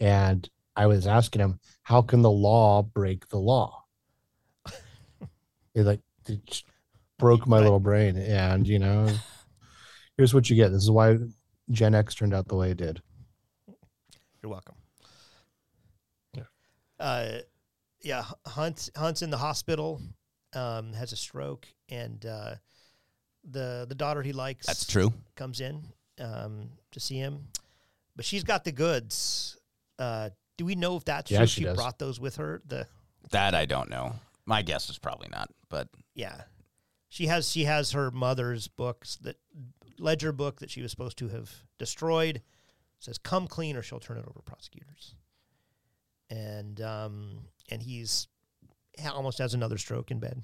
And 0.00 0.48
I 0.74 0.86
was 0.86 1.06
asking 1.06 1.40
him, 1.42 1.60
how 1.82 2.02
can 2.02 2.22
the 2.22 2.30
law 2.30 2.82
break 2.82 3.28
the 3.28 3.38
law? 3.38 3.84
it 5.74 5.82
like 5.84 6.00
it 6.28 6.64
broke 7.18 7.46
my 7.46 7.60
little 7.60 7.80
brain. 7.80 8.16
And 8.18 8.66
you 8.66 8.78
know, 8.78 9.08
here's 10.16 10.34
what 10.34 10.50
you 10.50 10.56
get. 10.56 10.72
This 10.72 10.82
is 10.82 10.90
why 10.90 11.18
Gen 11.70 11.94
X 11.94 12.14
turned 12.14 12.34
out 12.34 12.48
the 12.48 12.56
way 12.56 12.72
it 12.72 12.78
did. 12.78 13.00
You're 14.42 14.50
welcome. 14.50 14.74
Yeah. 16.34 16.42
Uh, 16.98 17.38
yeah, 18.02 18.24
Hunt 18.46 18.90
Hunt's 18.96 19.22
in 19.22 19.30
the 19.30 19.38
hospital, 19.38 20.00
um, 20.54 20.92
has 20.92 21.12
a 21.12 21.16
stroke, 21.16 21.66
and 21.88 22.24
uh, 22.24 22.54
the 23.44 23.86
the 23.88 23.94
daughter 23.94 24.22
he 24.22 24.32
likes 24.32 24.66
That's 24.66 24.86
true. 24.86 25.12
comes 25.34 25.60
in 25.60 25.82
um, 26.20 26.70
to 26.92 27.00
see 27.00 27.16
him, 27.16 27.48
but 28.14 28.24
she's 28.24 28.44
got 28.44 28.64
the 28.64 28.72
goods. 28.72 29.58
Uh, 29.98 30.30
do 30.56 30.64
we 30.64 30.74
know 30.74 30.96
if 30.96 31.04
that's 31.04 31.30
Yeah, 31.30 31.38
true? 31.38 31.46
she 31.46 31.64
does. 31.64 31.76
brought 31.76 31.98
those 31.98 32.18
with 32.20 32.36
her. 32.36 32.62
The 32.66 32.86
That 33.30 33.54
I 33.54 33.66
don't 33.66 33.90
know. 33.90 34.14
My 34.46 34.62
guess 34.62 34.88
is 34.90 34.98
probably 34.98 35.28
not, 35.30 35.50
but 35.68 35.88
yeah, 36.14 36.42
she 37.08 37.26
has 37.26 37.50
she 37.50 37.64
has 37.64 37.92
her 37.92 38.10
mother's 38.10 38.68
books 38.68 39.16
that 39.22 39.36
ledger 39.98 40.32
book 40.32 40.60
that 40.60 40.70
she 40.70 40.82
was 40.82 40.90
supposed 40.90 41.18
to 41.18 41.28
have 41.28 41.50
destroyed. 41.78 42.42
Says 42.98 43.18
come 43.18 43.46
clean 43.48 43.76
or 43.76 43.82
she'll 43.82 44.00
turn 44.00 44.16
it 44.18 44.20
over 44.26 44.32
to 44.38 44.42
prosecutors. 44.42 45.14
And 46.30 46.80
um 46.80 47.40
and 47.70 47.82
he's 47.82 48.28
almost 49.12 49.38
has 49.38 49.54
another 49.54 49.78
stroke 49.78 50.10
in 50.10 50.18
bed. 50.18 50.42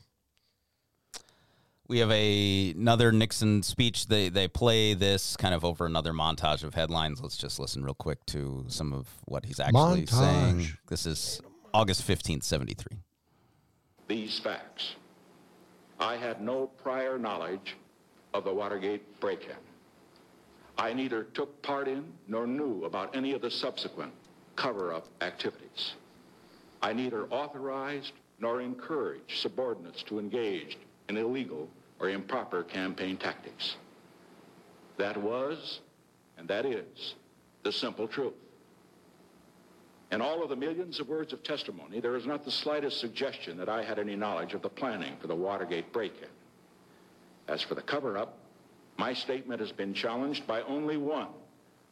We 1.89 1.99
have 1.99 2.11
a 2.11 2.71
another 2.71 3.13
Nixon 3.13 3.63
speech. 3.63 4.07
They 4.07 4.29
they 4.29 4.49
play 4.49 4.95
this 4.95 5.37
kind 5.37 5.55
of 5.55 5.65
over 5.65 5.85
another 5.85 6.13
montage 6.13 6.65
of 6.65 6.75
headlines. 6.75 7.21
Let's 7.21 7.37
just 7.37 7.59
listen 7.59 7.85
real 7.85 7.95
quick 7.95 8.25
to 8.27 8.65
some 8.69 8.93
of 8.93 9.09
what 9.27 9.45
he's 9.45 9.61
actually 9.61 10.07
saying. 10.07 10.69
This 10.89 11.07
is 11.07 11.41
August 11.75 12.03
fifteenth, 12.03 12.45
seventy 12.45 12.75
three. 12.75 12.99
These 14.09 14.39
facts. 14.39 14.95
I 15.99 16.17
had 16.17 16.41
no 16.41 16.67
prior 16.67 17.19
knowledge 17.19 17.77
of 18.35 18.45
the 18.45 18.53
Watergate 18.53 19.21
break-in. 19.21 19.57
I 20.79 20.93
neither 20.93 21.25
took 21.25 21.61
part 21.63 21.87
in 21.87 22.13
nor 22.27 22.47
knew 22.47 22.85
about 22.85 23.15
any 23.15 23.33
of 23.33 23.43
the 23.43 23.51
subsequent 23.51 24.13
cover-up 24.57 25.07
activities. 25.21 25.95
I 26.83 26.93
neither 26.93 27.27
authorized 27.29 28.13
nor 28.41 28.61
encouraged 28.61 29.39
subordinates 29.39 30.03
to 30.05 30.19
engage 30.19 30.77
in 31.09 31.17
illegal 31.17 31.69
or 32.01 32.11
improper 32.11 32.65
campaign 32.65 33.17
tactics. 33.17 33.77
That 34.97 35.17
was, 35.17 35.81
and 36.37 36.49
that 36.49 36.67
is, 36.67 37.15
the 37.63 37.73
simple 37.73 38.09
truth. 38.09 38.35
In 40.11 40.21
all 40.21 40.43
of 40.43 40.51
the 40.51 40.57
millions 40.57 41.01
of 41.01 41.09
words 41.09 41.33
of 41.33 41.43
testimony, 41.43 42.01
there 42.01 42.17
is 42.17 42.27
not 42.27 42.45
the 42.45 42.51
slightest 42.51 43.01
suggestion 43.01 43.57
that 43.57 43.69
I 43.69 43.83
had 43.83 43.99
any 43.99 44.17
knowledge 44.17 44.53
of 44.53 44.61
the 44.61 44.69
planning 44.69 45.17
for 45.21 45.27
the 45.29 45.35
Watergate 45.35 45.93
break-in. 45.93 46.29
As 47.49 47.63
for 47.63 47.75
the 47.75 47.83
cover-up, 47.83 48.37
my 48.99 49.15
statement 49.15 49.61
has 49.61 49.73
been 49.73 49.95
challenged 49.95 50.47
by 50.47 50.63
only 50.63 50.97
one 50.97 51.29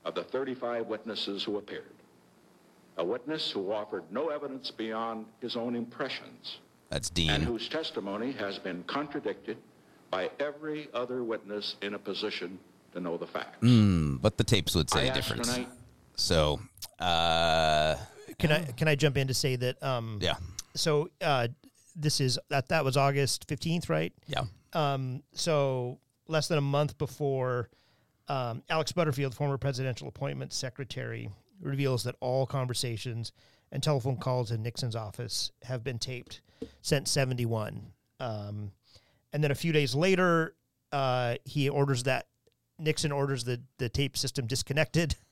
of 0.05 0.15
the 0.15 0.25
35 0.25 0.87
witnesses 0.87 1.43
who 1.45 1.57
appeared. 1.57 1.95
A 2.97 3.05
witness 3.05 3.51
who 3.51 3.73
offered 3.73 4.05
no 4.11 4.29
evidence 4.29 4.71
beyond 4.71 5.27
his 5.41 5.57
own 5.57 5.75
impressions 5.75 6.59
That's 6.91 7.09
Dean. 7.09 7.31
and 7.31 7.43
whose 7.45 7.69
testimony 7.69 8.33
has 8.33 8.59
been 8.59 8.83
contradicted 8.85 9.57
by 10.11 10.31
every 10.41 10.89
other 10.93 11.23
witness 11.25 11.77
in 11.83 11.95
a 11.95 11.99
position 11.99 12.59
to 12.93 13.01
know 13.01 13.17
the 13.17 13.27
facts. 13.27 13.59
Mm, 13.63 14.21
but 14.21 14.37
the 14.37 14.45
tapes 14.45 14.75
would 14.75 14.91
say 14.91 15.09
ask 15.09 15.15
different. 15.15 15.45
tonight- 15.45 15.69
So, 16.17 16.61
uh, 16.99 17.97
Can 18.39 18.53
I 18.53 18.65
can 18.73 18.89
I 18.89 18.95
jump 18.95 19.17
in 19.17 19.29
to 19.29 19.35
say 19.35 19.57
that 19.57 19.83
um 19.83 20.19
Yeah. 20.21 20.37
So 20.75 21.09
uh 21.21 21.49
this 21.97 22.21
is 22.21 22.39
that 22.49 22.69
that 22.69 22.85
was 22.85 22.97
August 22.97 23.47
15th, 23.49 23.89
right? 23.89 24.13
Yeah. 24.27 24.45
Um 24.73 25.23
so 25.33 25.99
less 26.27 26.49
than 26.49 26.59
a 26.59 26.63
month 26.63 26.99
before 26.99 27.71
um, 28.29 28.63
Alex 28.71 28.93
Butterfield, 28.93 29.35
former 29.35 29.59
presidential 29.59 30.07
appointment 30.07 30.53
secretary, 30.53 31.29
reveals 31.61 32.05
that 32.05 32.17
all 32.21 32.47
conversations 32.47 33.33
and 33.73 33.83
telephone 33.83 34.17
calls 34.17 34.51
in 34.51 34.63
Nixon's 34.63 34.97
office 34.97 35.53
have 35.63 35.85
been 35.85 35.99
taped 35.99 36.41
since 36.83 37.11
71. 37.11 37.93
Um, 38.19 38.73
and 39.33 39.45
then 39.45 39.51
a 39.51 39.55
few 39.55 39.73
days 39.73 39.95
later, 39.95 40.55
uh, 40.93 41.37
he 41.45 41.69
orders 41.69 42.03
that 42.05 42.27
Nixon 42.79 43.13
orders 43.13 43.45
the, 43.45 43.61
the 43.79 43.89
tape 43.89 44.17
system 44.17 44.47
disconnected. 44.47 45.17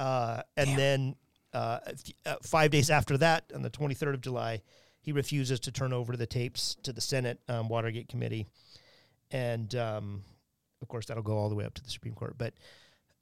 Uh, 0.00 0.42
and 0.56 0.78
then 0.78 1.16
uh, 1.52 1.80
uh, 2.24 2.36
five 2.40 2.70
days 2.70 2.88
after 2.88 3.18
that, 3.18 3.42
on 3.52 3.62
the 3.62 3.70
23rd 3.70 4.14
of 4.14 4.20
July, 4.20 4.62
he 5.00 5.10
refuses 5.10 5.58
to 5.58 5.72
turn 5.72 5.92
over 5.92 6.16
the 6.16 6.24
tapes 6.24 6.76
to 6.84 6.92
the 6.92 7.00
Senate 7.00 7.40
um, 7.48 7.68
Watergate 7.68 8.06
Committee. 8.06 8.46
And 9.32 9.74
um, 9.74 10.22
of 10.80 10.86
course, 10.86 11.06
that'll 11.06 11.24
go 11.24 11.36
all 11.36 11.48
the 11.48 11.56
way 11.56 11.64
up 11.64 11.74
to 11.74 11.82
the 11.82 11.90
Supreme 11.90 12.14
Court. 12.14 12.36
But 12.38 12.54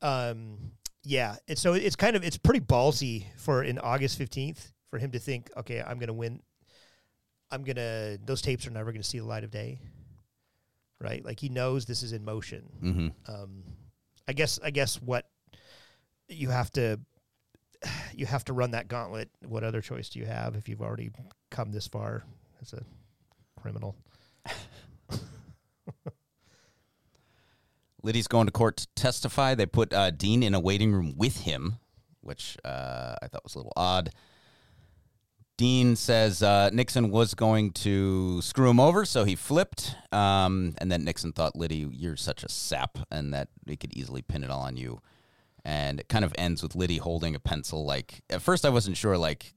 um, 0.02 0.72
yeah, 1.06 1.36
it's 1.46 1.60
so 1.60 1.74
it's 1.74 1.94
kind 1.94 2.16
of 2.16 2.24
it's 2.24 2.36
pretty 2.36 2.58
ballsy 2.60 3.26
for 3.36 3.62
in 3.62 3.78
August 3.78 4.18
15th 4.18 4.72
for 4.90 4.98
him 4.98 5.12
to 5.12 5.20
think, 5.20 5.50
okay, 5.56 5.80
I'm 5.80 5.98
going 5.98 6.08
to 6.08 6.12
win. 6.12 6.40
I'm 7.52 7.62
going 7.62 7.76
to, 7.76 8.18
those 8.24 8.42
tapes 8.42 8.66
are 8.66 8.70
never 8.70 8.90
going 8.90 9.02
to 9.02 9.08
see 9.08 9.20
the 9.20 9.24
light 9.24 9.44
of 9.44 9.52
day. 9.52 9.80
Right? 11.00 11.24
Like 11.24 11.38
he 11.38 11.48
knows 11.48 11.84
this 11.86 12.02
is 12.02 12.12
in 12.12 12.24
motion. 12.24 12.64
Mhm. 12.82 13.12
Um, 13.28 13.62
I 14.26 14.32
guess 14.32 14.58
I 14.64 14.70
guess 14.70 15.00
what 15.00 15.28
you 16.28 16.50
have 16.50 16.72
to 16.72 16.98
you 18.14 18.26
have 18.26 18.44
to 18.46 18.52
run 18.52 18.72
that 18.72 18.88
gauntlet. 18.88 19.30
What 19.46 19.62
other 19.62 19.80
choice 19.80 20.08
do 20.08 20.18
you 20.18 20.26
have 20.26 20.56
if 20.56 20.68
you've 20.68 20.82
already 20.82 21.10
come 21.50 21.70
this 21.70 21.86
far 21.86 22.24
as 22.60 22.72
a 22.72 22.82
criminal? 23.60 23.94
Liddy's 28.06 28.28
going 28.28 28.46
to 28.46 28.52
court 28.52 28.76
to 28.76 28.86
testify. 28.94 29.56
They 29.56 29.66
put 29.66 29.92
uh, 29.92 30.12
Dean 30.12 30.44
in 30.44 30.54
a 30.54 30.60
waiting 30.60 30.92
room 30.92 31.14
with 31.16 31.38
him, 31.40 31.78
which 32.20 32.56
uh, 32.64 33.16
I 33.20 33.26
thought 33.26 33.42
was 33.42 33.56
a 33.56 33.58
little 33.58 33.72
odd. 33.76 34.10
Dean 35.56 35.96
says 35.96 36.40
uh, 36.40 36.70
Nixon 36.72 37.10
was 37.10 37.34
going 37.34 37.72
to 37.72 38.40
screw 38.42 38.70
him 38.70 38.78
over, 38.78 39.04
so 39.04 39.24
he 39.24 39.34
flipped. 39.34 39.96
Um, 40.12 40.74
and 40.78 40.92
then 40.92 41.02
Nixon 41.02 41.32
thought, 41.32 41.56
Liddy, 41.56 41.88
you're 41.90 42.16
such 42.16 42.44
a 42.44 42.48
sap, 42.48 42.98
and 43.10 43.34
that 43.34 43.48
he 43.66 43.76
could 43.76 43.92
easily 43.96 44.22
pin 44.22 44.44
it 44.44 44.50
all 44.50 44.60
on 44.60 44.76
you. 44.76 45.00
And 45.64 45.98
it 45.98 46.08
kind 46.08 46.24
of 46.24 46.32
ends 46.38 46.62
with 46.62 46.76
Liddy 46.76 46.98
holding 46.98 47.34
a 47.34 47.40
pencil. 47.40 47.84
Like, 47.84 48.22
at 48.30 48.40
first, 48.40 48.64
I 48.64 48.68
wasn't 48.68 48.96
sure, 48.96 49.18
like, 49.18 49.52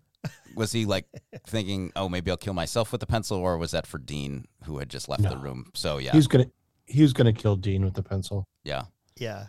was 0.55 0.71
he 0.71 0.85
like 0.85 1.05
thinking, 1.45 1.91
oh, 1.95 2.09
maybe 2.09 2.31
I'll 2.31 2.37
kill 2.37 2.55
myself 2.55 2.91
with 2.91 2.99
the 3.01 3.07
pencil, 3.07 3.37
or 3.37 3.57
was 3.57 3.71
that 3.71 3.85
for 3.85 3.99
Dean, 3.99 4.45
who 4.63 4.79
had 4.79 4.89
just 4.89 5.07
left 5.07 5.21
No. 5.21 5.29
the 5.29 5.37
room? 5.37 5.69
So, 5.75 5.99
yeah. 5.99 6.13
He's 6.13 6.27
gonna 6.27 6.49
he 6.89 7.01
was 7.01 7.13
gonna 7.13 7.33
kill 7.33 7.55
Dean 7.55 7.85
with 7.85 7.93
the 7.93 8.03
pencil. 8.03 8.45
yeah. 8.63 8.83
Yeah. 9.17 9.47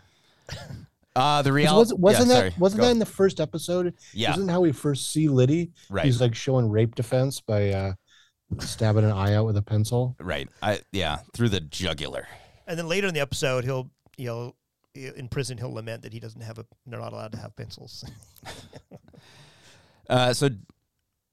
Uh, 1.16 1.42
the 1.42 1.50
'Cause 1.50 1.54
reality 1.54 1.76
wasn't, 1.78 2.00
wasn't 2.00 2.28
yeah, 2.28 2.34
that 2.34 2.40
sorry, 2.40 2.54
wasn't 2.58 2.80
go. 2.80 2.86
that 2.86 2.90
in 2.92 2.98
the 2.98 3.06
first 3.06 3.40
episode? 3.40 3.94
Yeah. 4.12 4.32
Isn't 4.32 4.48
how 4.48 4.60
we 4.60 4.72
first 4.72 5.12
see 5.12 5.28
Liddy? 5.28 5.70
Right. 5.88 6.04
He's 6.04 6.20
like 6.20 6.34
showing 6.34 6.68
rape 6.70 6.94
defense 6.94 7.40
by 7.40 7.70
uh, 7.70 7.92
stabbing 8.58 9.04
an 9.04 9.12
eye 9.12 9.34
out 9.34 9.46
with 9.46 9.56
a 9.56 9.62
pencil. 9.62 10.16
Right. 10.20 10.48
I 10.62 10.80
yeah, 10.92 11.18
through 11.34 11.48
the 11.50 11.60
jugular. 11.60 12.26
And 12.66 12.78
then 12.78 12.88
later 12.88 13.06
in 13.08 13.14
the 13.14 13.20
episode, 13.20 13.64
he'll 13.64 13.90
he'll 14.16 14.56
in 14.94 15.28
prison 15.28 15.56
he'll 15.58 15.72
lament 15.72 16.02
that 16.02 16.12
he 16.12 16.18
doesn't 16.20 16.40
have 16.40 16.58
a 16.58 16.66
they're 16.86 17.00
not 17.00 17.12
allowed 17.12 17.32
to 17.32 17.38
have 17.38 17.54
pencils. 17.56 18.04
Uh, 20.08 20.32
so, 20.34 20.48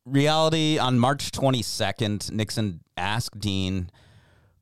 reality 0.06 0.78
on 0.78 1.00
March 1.00 1.32
22nd, 1.32 2.32
Nixon 2.32 2.82
asked 2.96 3.40
Dean, 3.40 3.90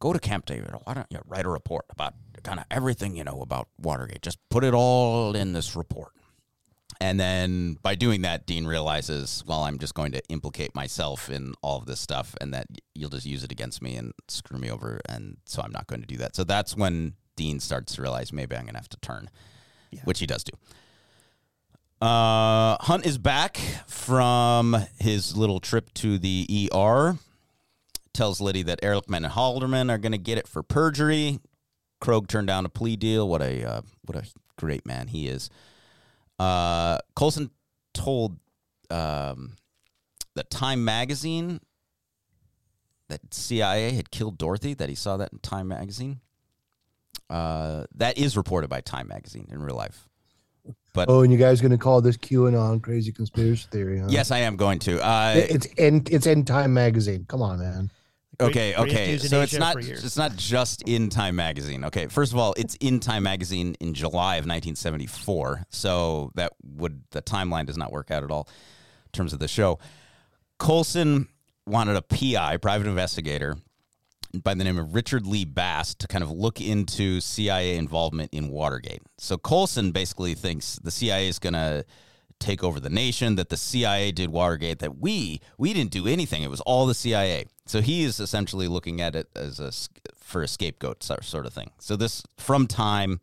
go 0.05 0.13
to 0.13 0.19
Camp 0.19 0.45
David. 0.45 0.69
Why 0.83 0.93
don't 0.93 1.07
you 1.09 1.19
write 1.25 1.45
a 1.45 1.49
report 1.49 1.85
about 1.89 2.13
kind 2.43 2.59
of 2.59 2.65
everything 2.69 3.15
you 3.15 3.23
know 3.23 3.41
about 3.41 3.69
Watergate? 3.79 4.21
Just 4.21 4.37
put 4.49 4.63
it 4.63 4.75
all 4.75 5.35
in 5.35 5.53
this 5.53 5.75
report. 5.75 6.11
And 7.01 7.19
then 7.19 7.77
by 7.81 7.95
doing 7.95 8.21
that, 8.21 8.45
Dean 8.45 8.67
realizes, 8.67 9.43
well, 9.47 9.63
I'm 9.63 9.79
just 9.79 9.95
going 9.95 10.11
to 10.11 10.21
implicate 10.29 10.75
myself 10.75 11.29
in 11.29 11.55
all 11.63 11.79
of 11.79 11.87
this 11.87 11.99
stuff 11.99 12.35
and 12.39 12.53
that 12.53 12.67
you'll 12.93 13.09
just 13.09 13.25
use 13.25 13.43
it 13.43 13.51
against 13.51 13.81
me 13.81 13.95
and 13.95 14.13
screw 14.27 14.59
me 14.59 14.69
over. 14.69 15.01
And 15.09 15.37
so 15.45 15.63
I'm 15.63 15.71
not 15.71 15.87
going 15.87 16.01
to 16.01 16.07
do 16.07 16.17
that. 16.17 16.35
So 16.35 16.43
that's 16.43 16.77
when 16.77 17.15
Dean 17.35 17.59
starts 17.59 17.95
to 17.95 18.03
realize 18.03 18.31
maybe 18.31 18.55
I'm 18.55 18.65
going 18.65 18.75
to 18.75 18.79
have 18.79 18.89
to 18.89 18.97
turn, 18.97 19.31
which 20.03 20.19
he 20.19 20.27
does 20.27 20.43
do. 20.43 20.53
Uh, 21.99 22.77
Hunt 22.79 23.07
is 23.07 23.17
back 23.17 23.57
from 23.87 24.77
his 24.99 25.35
little 25.35 25.59
trip 25.59 25.91
to 25.95 26.19
the 26.19 26.69
ER. 26.71 27.17
Tells 28.15 28.39
Liddy 28.39 28.63
that 28.63 28.81
Ehrlichman 28.81 29.17
and 29.17 29.25
Haldeman 29.25 29.89
are 29.89 29.97
going 29.97 30.13
to 30.13 30.17
get 30.17 30.37
it 30.37 30.47
for 30.47 30.63
perjury. 30.63 31.39
Krogh 32.01 32.29
turned 32.29 32.47
down 32.47 32.65
a 32.65 32.69
plea 32.69 32.95
deal. 32.95 33.27
What 33.27 33.41
a 33.41 33.63
uh, 33.65 33.81
what 34.05 34.15
a 34.17 34.25
great 34.55 34.85
man 34.85 35.09
he 35.09 35.27
is. 35.27 35.49
Uh, 36.39 36.99
Colson 37.13 37.49
told 37.93 38.37
um, 38.89 39.57
the 40.33 40.43
Time 40.43 40.85
magazine 40.85 41.59
that 43.09 43.33
CIA 43.33 43.91
had 43.91 44.11
killed 44.11 44.37
Dorothy. 44.37 44.73
That 44.73 44.87
he 44.87 44.95
saw 44.95 45.17
that 45.17 45.33
in 45.33 45.39
Time 45.39 45.67
magazine. 45.67 46.21
Uh, 47.29 47.83
that 47.95 48.17
is 48.17 48.37
reported 48.37 48.69
by 48.69 48.79
Time 48.79 49.09
magazine 49.09 49.49
in 49.51 49.61
real 49.61 49.75
life. 49.75 50.07
But 50.93 51.09
oh, 51.09 51.21
and 51.21 51.33
you 51.33 51.37
guys 51.37 51.59
gonna 51.59 51.77
call 51.77 51.99
this 51.99 52.15
QAnon 52.15 52.81
crazy 52.81 53.11
conspiracy 53.11 53.67
theory? 53.69 53.99
Huh? 53.99 54.07
Yes, 54.09 54.31
I 54.31 54.39
am 54.39 54.55
going 54.55 54.79
to. 54.79 55.05
Uh, 55.05 55.33
it's 55.35 55.65
in 55.65 56.03
it's 56.09 56.27
in 56.27 56.45
Time 56.45 56.73
magazine. 56.73 57.25
Come 57.27 57.41
on, 57.41 57.59
man. 57.59 57.91
Okay, 58.39 58.73
great 58.73 58.91
okay. 58.91 59.17
So 59.17 59.41
it's 59.41 59.53
not 59.53 59.77
it's 59.77 60.17
not 60.17 60.35
just 60.35 60.81
in 60.83 61.09
Time 61.09 61.35
magazine. 61.35 61.85
Okay, 61.85 62.07
first 62.07 62.31
of 62.31 62.37
all, 62.39 62.53
it's 62.57 62.75
in 62.75 62.99
Time 62.99 63.23
magazine 63.23 63.75
in 63.79 63.93
July 63.93 64.35
of 64.35 64.45
1974. 64.45 65.65
So 65.69 66.31
that 66.35 66.53
would 66.63 67.03
the 67.11 67.21
timeline 67.21 67.65
does 67.65 67.77
not 67.77 67.91
work 67.91 68.11
out 68.11 68.23
at 68.23 68.31
all 68.31 68.47
in 69.05 69.11
terms 69.11 69.33
of 69.33 69.39
the 69.39 69.47
show. 69.47 69.79
Colson 70.57 71.27
wanted 71.65 71.95
a 71.95 72.01
PI, 72.01 72.57
private 72.57 72.87
investigator, 72.87 73.57
by 74.43 74.53
the 74.53 74.63
name 74.63 74.77
of 74.77 74.93
Richard 74.93 75.25
Lee 75.25 75.45
Bass 75.45 75.95
to 75.95 76.07
kind 76.07 76.23
of 76.23 76.31
look 76.31 76.61
into 76.61 77.21
CIA 77.21 77.77
involvement 77.77 78.33
in 78.33 78.49
Watergate. 78.49 79.01
So 79.17 79.37
Colson 79.37 79.91
basically 79.91 80.33
thinks 80.33 80.77
the 80.77 80.91
CIA 80.91 81.27
is 81.27 81.39
going 81.39 81.53
to 81.53 81.85
take 82.39 82.63
over 82.63 82.79
the 82.79 82.89
nation, 82.89 83.35
that 83.35 83.49
the 83.49 83.57
CIA 83.57 84.11
did 84.11 84.29
Watergate, 84.29 84.79
that 84.79 84.97
we 84.97 85.41
we 85.57 85.73
didn't 85.73 85.91
do 85.91 86.07
anything. 86.07 86.43
It 86.43 86.49
was 86.49 86.61
all 86.61 86.85
the 86.85 86.93
CIA. 86.93 87.45
So 87.65 87.81
he 87.81 88.03
is 88.03 88.19
essentially 88.19 88.67
looking 88.67 89.01
at 89.01 89.15
it 89.15 89.27
as 89.35 89.59
a 89.59 89.71
for 90.17 90.43
a 90.43 90.47
scapegoat 90.47 91.03
sort 91.03 91.45
of 91.45 91.53
thing. 91.53 91.71
So 91.79 91.95
this 91.95 92.23
from 92.37 92.67
time 92.67 93.21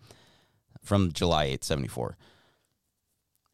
from 0.82 1.12
July 1.12 1.45
8, 1.45 1.64
74. 1.64 2.16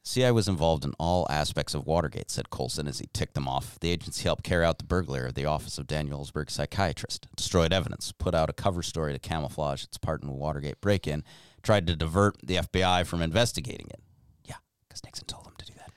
CIA 0.02 0.30
was 0.30 0.48
involved 0.48 0.86
in 0.86 0.94
all 0.98 1.26
aspects 1.28 1.74
of 1.74 1.86
Watergate, 1.86 2.30
said 2.30 2.48
Colson 2.48 2.88
as 2.88 2.98
he 2.98 3.10
ticked 3.12 3.34
them 3.34 3.46
off. 3.46 3.78
The 3.80 3.90
agency 3.90 4.22
helped 4.24 4.42
carry 4.42 4.64
out 4.64 4.78
the 4.78 4.84
burglary 4.84 5.28
of 5.28 5.34
the 5.34 5.44
office 5.44 5.76
of 5.76 5.86
Daniel 5.86 6.24
Ellsberg 6.24 6.50
psychiatrist, 6.50 7.26
destroyed 7.36 7.74
evidence, 7.74 8.10
put 8.12 8.34
out 8.34 8.48
a 8.48 8.54
cover 8.54 8.82
story 8.82 9.12
to 9.12 9.18
camouflage 9.18 9.84
its 9.84 9.98
part 9.98 10.22
in 10.22 10.28
the 10.28 10.34
Watergate 10.34 10.80
break 10.80 11.06
in, 11.06 11.24
tried 11.62 11.86
to 11.88 11.94
divert 11.94 12.38
the 12.42 12.56
FBI 12.56 13.04
from 13.04 13.20
investigating 13.20 13.88
it. 13.90 14.00
Yeah, 14.46 14.54
because 14.88 15.04
Nixon 15.04 15.26
told 15.26 15.44
them 15.44 15.52
to 15.58 15.66
do 15.66 15.74
that. 15.74 15.92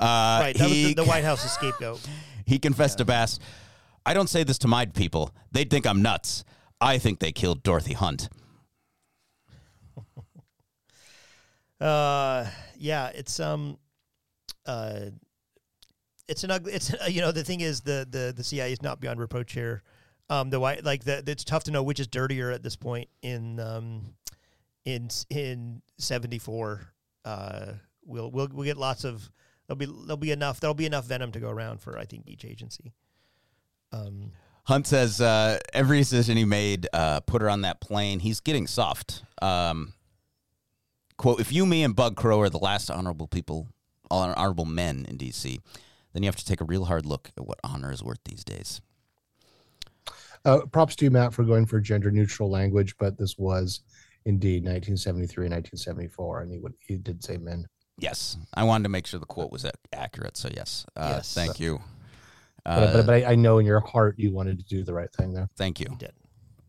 Uh, 0.00 0.40
right. 0.42 0.56
That 0.56 0.68
was 0.68 0.72
the, 0.72 0.94
the 0.94 1.04
White 1.08 1.24
House's 1.24 1.50
scapegoat. 1.50 2.06
he 2.44 2.60
confessed 2.60 2.98
to 2.98 3.04
Bass, 3.04 3.40
I 4.06 4.14
don't 4.14 4.28
say 4.28 4.44
this 4.44 4.58
to 4.58 4.68
my 4.68 4.86
people. 4.86 5.34
They'd 5.50 5.68
think 5.68 5.84
I'm 5.84 6.00
nuts. 6.00 6.44
I 6.80 6.96
think 6.98 7.18
they 7.18 7.32
killed 7.32 7.62
Dorothy 7.62 7.92
Hunt. 7.92 8.28
Uh, 11.78 12.48
yeah, 12.78 13.08
it's 13.08 13.38
um, 13.38 13.76
uh, 14.64 15.10
it's 16.26 16.42
an 16.42 16.50
ugly. 16.50 16.72
It's 16.72 16.94
you 17.06 17.20
know 17.20 17.32
the 17.32 17.44
thing 17.44 17.60
is 17.60 17.82
the 17.82 18.08
the 18.10 18.32
the 18.34 18.42
CIA 18.42 18.72
is 18.72 18.80
not 18.80 18.98
beyond 18.98 19.20
reproach 19.20 19.52
here. 19.52 19.82
Um, 20.30 20.48
the 20.48 20.58
white 20.58 20.84
like 20.84 21.04
the 21.04 21.22
it's 21.26 21.44
tough 21.44 21.64
to 21.64 21.70
know 21.70 21.82
which 21.82 22.00
is 22.00 22.06
dirtier 22.06 22.50
at 22.50 22.62
this 22.62 22.76
point 22.76 23.10
in 23.20 23.60
um, 23.60 24.14
in 24.86 25.10
in 25.28 25.82
seventy 25.98 26.38
four. 26.38 26.94
Uh, 27.26 27.72
we'll 28.06 28.30
we'll 28.30 28.48
we'll 28.50 28.64
get 28.64 28.78
lots 28.78 29.04
of 29.04 29.30
there'll 29.66 29.76
be 29.76 29.84
there'll 29.84 30.16
be 30.16 30.32
enough 30.32 30.60
there'll 30.60 30.72
be 30.72 30.86
enough 30.86 31.04
venom 31.04 31.30
to 31.32 31.40
go 31.40 31.50
around 31.50 31.82
for 31.82 31.98
I 31.98 32.06
think 32.06 32.26
each 32.26 32.46
agency. 32.46 32.94
Um, 33.92 34.32
Hunt 34.64 34.86
says 34.86 35.20
uh, 35.20 35.58
every 35.72 35.98
decision 35.98 36.36
he 36.36 36.44
made 36.44 36.88
uh, 36.92 37.20
put 37.20 37.40
her 37.42 37.48
on 37.48 37.62
that 37.62 37.80
plane. 37.80 38.18
He's 38.18 38.40
getting 38.40 38.66
soft. 38.66 39.22
Um, 39.40 39.92
quote, 41.16 41.40
if 41.40 41.52
you, 41.52 41.64
me, 41.66 41.84
and 41.84 41.94
Bud 41.94 42.16
Krogh 42.16 42.38
are 42.46 42.50
the 42.50 42.58
last 42.58 42.90
honorable 42.90 43.28
people, 43.28 43.68
honorable 44.10 44.64
men 44.64 45.06
in 45.08 45.16
D.C., 45.16 45.60
then 46.12 46.22
you 46.22 46.26
have 46.28 46.36
to 46.36 46.44
take 46.44 46.60
a 46.60 46.64
real 46.64 46.86
hard 46.86 47.06
look 47.06 47.30
at 47.36 47.46
what 47.46 47.60
honor 47.62 47.92
is 47.92 48.02
worth 48.02 48.18
these 48.24 48.42
days. 48.42 48.80
Uh, 50.44 50.60
props 50.66 50.96
to 50.96 51.04
you, 51.04 51.10
Matt, 51.10 51.34
for 51.34 51.44
going 51.44 51.66
for 51.66 51.80
gender 51.80 52.10
neutral 52.10 52.50
language, 52.50 52.96
but 52.98 53.18
this 53.18 53.36
was 53.36 53.80
indeed 54.24 54.64
1973 54.64 55.46
and 55.46 55.54
1974, 55.54 56.40
and 56.40 56.50
he 56.52 56.58
would 56.58 56.74
he 56.80 56.96
did 56.96 57.22
say 57.22 57.36
men. 57.36 57.66
Yes, 57.98 58.36
I 58.54 58.64
wanted 58.64 58.84
to 58.84 58.88
make 58.88 59.06
sure 59.06 59.18
the 59.20 59.26
quote 59.26 59.50
was 59.50 59.66
accurate. 59.92 60.36
So 60.36 60.48
yes, 60.54 60.86
uh, 60.96 61.14
Yes. 61.16 61.34
thank 61.34 61.58
you. 61.60 61.80
But, 62.66 62.82
Uh, 62.82 62.92
but, 62.92 63.06
but 63.06 63.14
I, 63.14 63.32
I 63.32 63.34
know 63.36 63.58
in 63.58 63.66
your 63.66 63.80
heart 63.80 64.18
you 64.18 64.32
wanted 64.32 64.58
to 64.58 64.64
do 64.64 64.82
the 64.82 64.92
right 64.92 65.12
thing 65.12 65.32
there. 65.32 65.48
Thank 65.56 65.78
you. 65.78 65.86
did. 65.98 66.12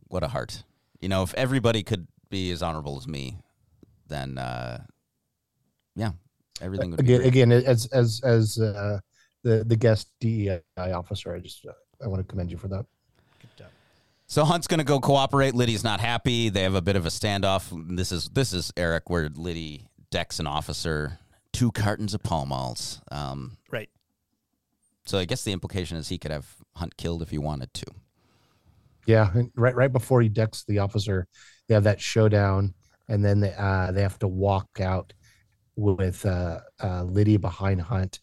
What 0.09 0.23
a 0.23 0.27
heart. 0.27 0.63
You 1.01 1.09
know, 1.09 1.23
if 1.23 1.33
everybody 1.33 1.81
could 1.83 2.07
be 2.29 2.51
as 2.51 2.61
honorable 2.61 2.97
as 2.97 3.07
me, 3.07 3.37
then 4.07 4.37
uh, 4.37 4.83
yeah, 5.95 6.11
everything 6.61 6.91
would 6.91 6.97
be 6.97 7.05
Again, 7.05 7.17
great. 7.21 7.27
again, 7.27 7.51
as 7.51 7.87
as 7.87 8.21
as 8.23 8.59
uh, 8.59 8.99
the 9.43 9.63
the 9.63 9.75
guest 9.75 10.09
DEI 10.19 10.61
officer, 10.77 11.33
I 11.33 11.39
just 11.39 11.65
uh, 11.65 11.71
I 12.03 12.07
want 12.07 12.21
to 12.21 12.27
commend 12.27 12.51
you 12.51 12.57
for 12.57 12.67
that. 12.69 12.85
So 14.29 14.43
Hunt's 14.43 14.67
going 14.67 14.79
to 14.79 14.83
go 14.83 14.99
cooperate. 14.99 15.55
Liddy's 15.55 15.85
not 15.85 16.01
happy. 16.01 16.49
They 16.49 16.63
have 16.63 16.75
a 16.75 16.81
bit 16.81 16.97
of 16.97 17.05
a 17.05 17.09
standoff. 17.09 17.71
This 17.95 18.11
is 18.11 18.27
this 18.29 18.51
is 18.53 18.73
Eric, 18.75 19.09
where 19.09 19.29
Liddy 19.33 19.87
decks 20.11 20.39
an 20.39 20.47
officer, 20.47 21.19
two 21.53 21.71
cartons 21.71 22.13
of 22.13 22.21
Pall 22.23 22.45
Malls. 22.45 23.01
Um, 23.09 23.57
right. 23.71 23.89
So 25.07 25.17
I 25.17 25.25
guess 25.25 25.43
the 25.43 25.51
implication 25.53 25.97
is 25.97 26.09
he 26.09 26.17
could 26.17 26.31
have 26.31 26.45
Hunt 26.75 26.97
killed 26.97 27.21
if 27.21 27.29
he 27.29 27.37
wanted 27.37 27.73
to. 27.75 27.85
Yeah, 29.05 29.31
right 29.55 29.73
right 29.73 29.91
before 29.91 30.21
he 30.21 30.27
decks 30.29 30.65
the 30.67 30.79
officer, 30.79 31.27
they 31.67 31.73
have 31.75 31.85
that 31.85 32.01
showdown, 32.01 32.73
and 33.07 33.23
then 33.23 33.39
they 33.39 33.53
uh, 33.57 33.91
they 33.93 34.01
have 34.01 34.19
to 34.19 34.27
walk 34.27 34.67
out 34.81 35.13
with 35.77 36.25
uh, 36.25 36.59
uh, 36.83 37.03
Liddy 37.03 37.37
behind 37.37 37.79
Hunt, 37.81 38.19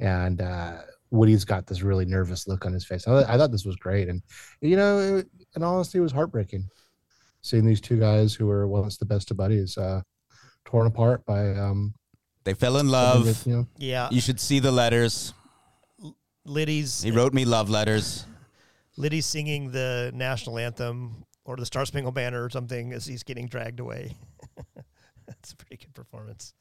and 0.00 0.40
uh, 0.42 0.78
Woody's 1.12 1.44
got 1.44 1.66
this 1.68 1.82
really 1.82 2.04
nervous 2.04 2.48
look 2.48 2.66
on 2.66 2.72
his 2.72 2.84
face. 2.84 3.06
I, 3.06 3.10
thought- 3.22 3.30
I 3.30 3.38
thought 3.38 3.52
this 3.52 3.64
was 3.64 3.76
great, 3.76 4.08
and 4.08 4.22
you 4.60 4.74
know, 4.76 5.18
it, 5.18 5.28
in 5.54 5.62
honesty, 5.62 5.98
it 5.98 6.02
was 6.02 6.12
heartbreaking 6.12 6.68
seeing 7.42 7.64
these 7.66 7.80
two 7.80 8.00
guys 8.00 8.34
who 8.34 8.46
were 8.46 8.66
once 8.66 8.96
the 8.96 9.04
best 9.04 9.30
of 9.30 9.36
buddies 9.36 9.76
uh, 9.78 10.00
torn 10.64 10.86
apart 10.88 11.24
by 11.26 11.50
um. 11.54 11.94
They 12.42 12.54
fell 12.54 12.76
in 12.78 12.88
love. 12.88 13.24
with, 13.24 13.46
you 13.46 13.56
know, 13.56 13.66
Yeah. 13.78 14.08
You 14.10 14.20
should 14.20 14.40
see 14.40 14.58
the 14.58 14.72
letters. 14.72 15.32
Liddy's 16.44 17.02
He 17.02 17.10
wrote 17.10 17.32
me 17.32 17.44
love 17.44 17.70
letters. 17.70 18.26
Liddy's 18.96 19.26
singing 19.26 19.70
the 19.70 20.12
national 20.14 20.58
anthem 20.58 21.24
or 21.44 21.56
the 21.56 21.66
Star 21.66 21.84
Spangled 21.84 22.14
Banner 22.14 22.44
or 22.44 22.50
something 22.50 22.92
as 22.92 23.06
he's 23.06 23.22
getting 23.22 23.48
dragged 23.48 23.80
away. 23.80 24.16
That's 25.26 25.52
a 25.52 25.56
pretty 25.56 25.76
good 25.76 25.94
performance. 25.94 26.54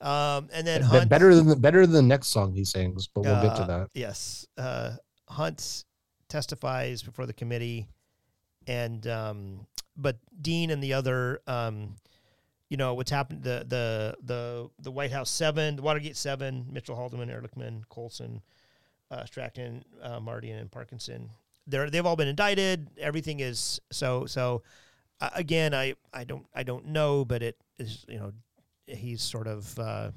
Um, 0.00 0.48
and 0.52 0.66
then 0.66 0.82
be- 0.82 0.86
Hunt, 0.86 1.08
better 1.08 1.34
than 1.34 1.46
the 1.46 1.56
better 1.56 1.86
than 1.86 1.94
the 1.94 2.02
next 2.02 2.28
song 2.28 2.52
he 2.52 2.64
sings, 2.64 3.06
but 3.06 3.22
we'll 3.22 3.40
get 3.42 3.56
to 3.56 3.62
uh, 3.62 3.66
that. 3.66 3.88
Yes, 3.94 4.46
uh, 4.58 4.92
Hunt 5.28 5.84
testifies 6.28 7.02
before 7.02 7.24
the 7.24 7.32
committee, 7.32 7.88
and 8.66 9.06
um, 9.06 9.66
but 9.96 10.18
Dean 10.42 10.70
and 10.70 10.82
the 10.82 10.92
other, 10.92 11.40
um, 11.46 11.96
you 12.68 12.76
know, 12.76 12.92
what's 12.92 13.10
happened 13.10 13.42
the 13.42 13.64
the 13.66 14.16
the 14.22 14.68
the 14.80 14.90
White 14.90 15.12
House 15.12 15.30
Seven, 15.30 15.76
the 15.76 15.82
Watergate 15.82 16.16
Seven, 16.16 16.66
Mitchell 16.70 16.96
Haldeman, 16.96 17.30
Ehrlichman, 17.30 17.88
Colson, 17.88 18.42
uh, 19.10 19.24
Strachan, 19.24 19.84
uh, 20.02 20.20
Mardian, 20.20 20.58
and 20.58 20.70
Parkinson. 20.70 21.30
They're 21.66 21.90
they've 21.90 22.06
all 22.06 22.16
been 22.16 22.28
indicted. 22.28 22.88
Everything 22.98 23.40
is 23.40 23.80
so 23.90 24.26
so. 24.26 24.62
Uh, 25.20 25.30
again, 25.34 25.74
I 25.74 25.94
I 26.12 26.24
don't 26.24 26.46
I 26.54 26.62
don't 26.62 26.86
know, 26.86 27.24
but 27.24 27.42
it 27.42 27.56
is 27.78 28.04
you 28.08 28.18
know 28.18 28.32
he's 28.86 29.22
sort 29.22 29.46
of 29.46 29.78
uh, 29.78 30.10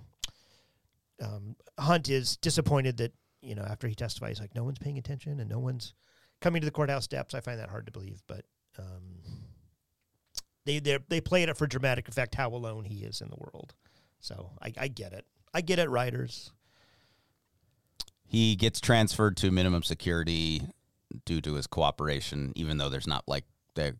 um, 1.21 1.55
Hunt 1.77 2.09
is 2.09 2.37
disappointed 2.37 2.97
that 2.97 3.13
you 3.41 3.55
know 3.55 3.63
after 3.63 3.87
he 3.87 3.95
testifies, 3.95 4.39
like 4.39 4.55
no 4.55 4.63
one's 4.63 4.79
paying 4.79 4.97
attention 4.97 5.39
and 5.39 5.49
no 5.49 5.59
one's 5.59 5.93
coming 6.41 6.61
to 6.61 6.65
the 6.65 6.71
courthouse 6.71 7.05
steps. 7.05 7.33
I 7.33 7.39
find 7.41 7.59
that 7.59 7.69
hard 7.69 7.85
to 7.85 7.91
believe, 7.91 8.21
but 8.27 8.45
um, 8.77 9.19
they 10.65 10.79
they 10.79 10.99
they 11.07 11.21
play 11.21 11.43
it 11.43 11.57
for 11.57 11.67
dramatic 11.67 12.07
effect 12.07 12.35
how 12.35 12.49
alone 12.49 12.85
he 12.85 13.03
is 13.03 13.21
in 13.21 13.29
the 13.29 13.37
world. 13.37 13.73
So 14.19 14.51
I, 14.61 14.73
I 14.77 14.87
get 14.87 15.13
it. 15.13 15.25
I 15.53 15.61
get 15.61 15.79
it, 15.79 15.89
writers. 15.89 16.51
He 18.29 18.55
gets 18.55 18.79
transferred 18.79 19.37
to 19.37 19.49
minimum 19.49 19.81
security 19.81 20.61
due 21.25 21.41
to 21.41 21.55
his 21.55 21.65
cooperation, 21.65 22.53
even 22.55 22.77
though 22.77 22.87
there's 22.87 23.07
not 23.07 23.23
like 23.27 23.43
they 23.73 23.93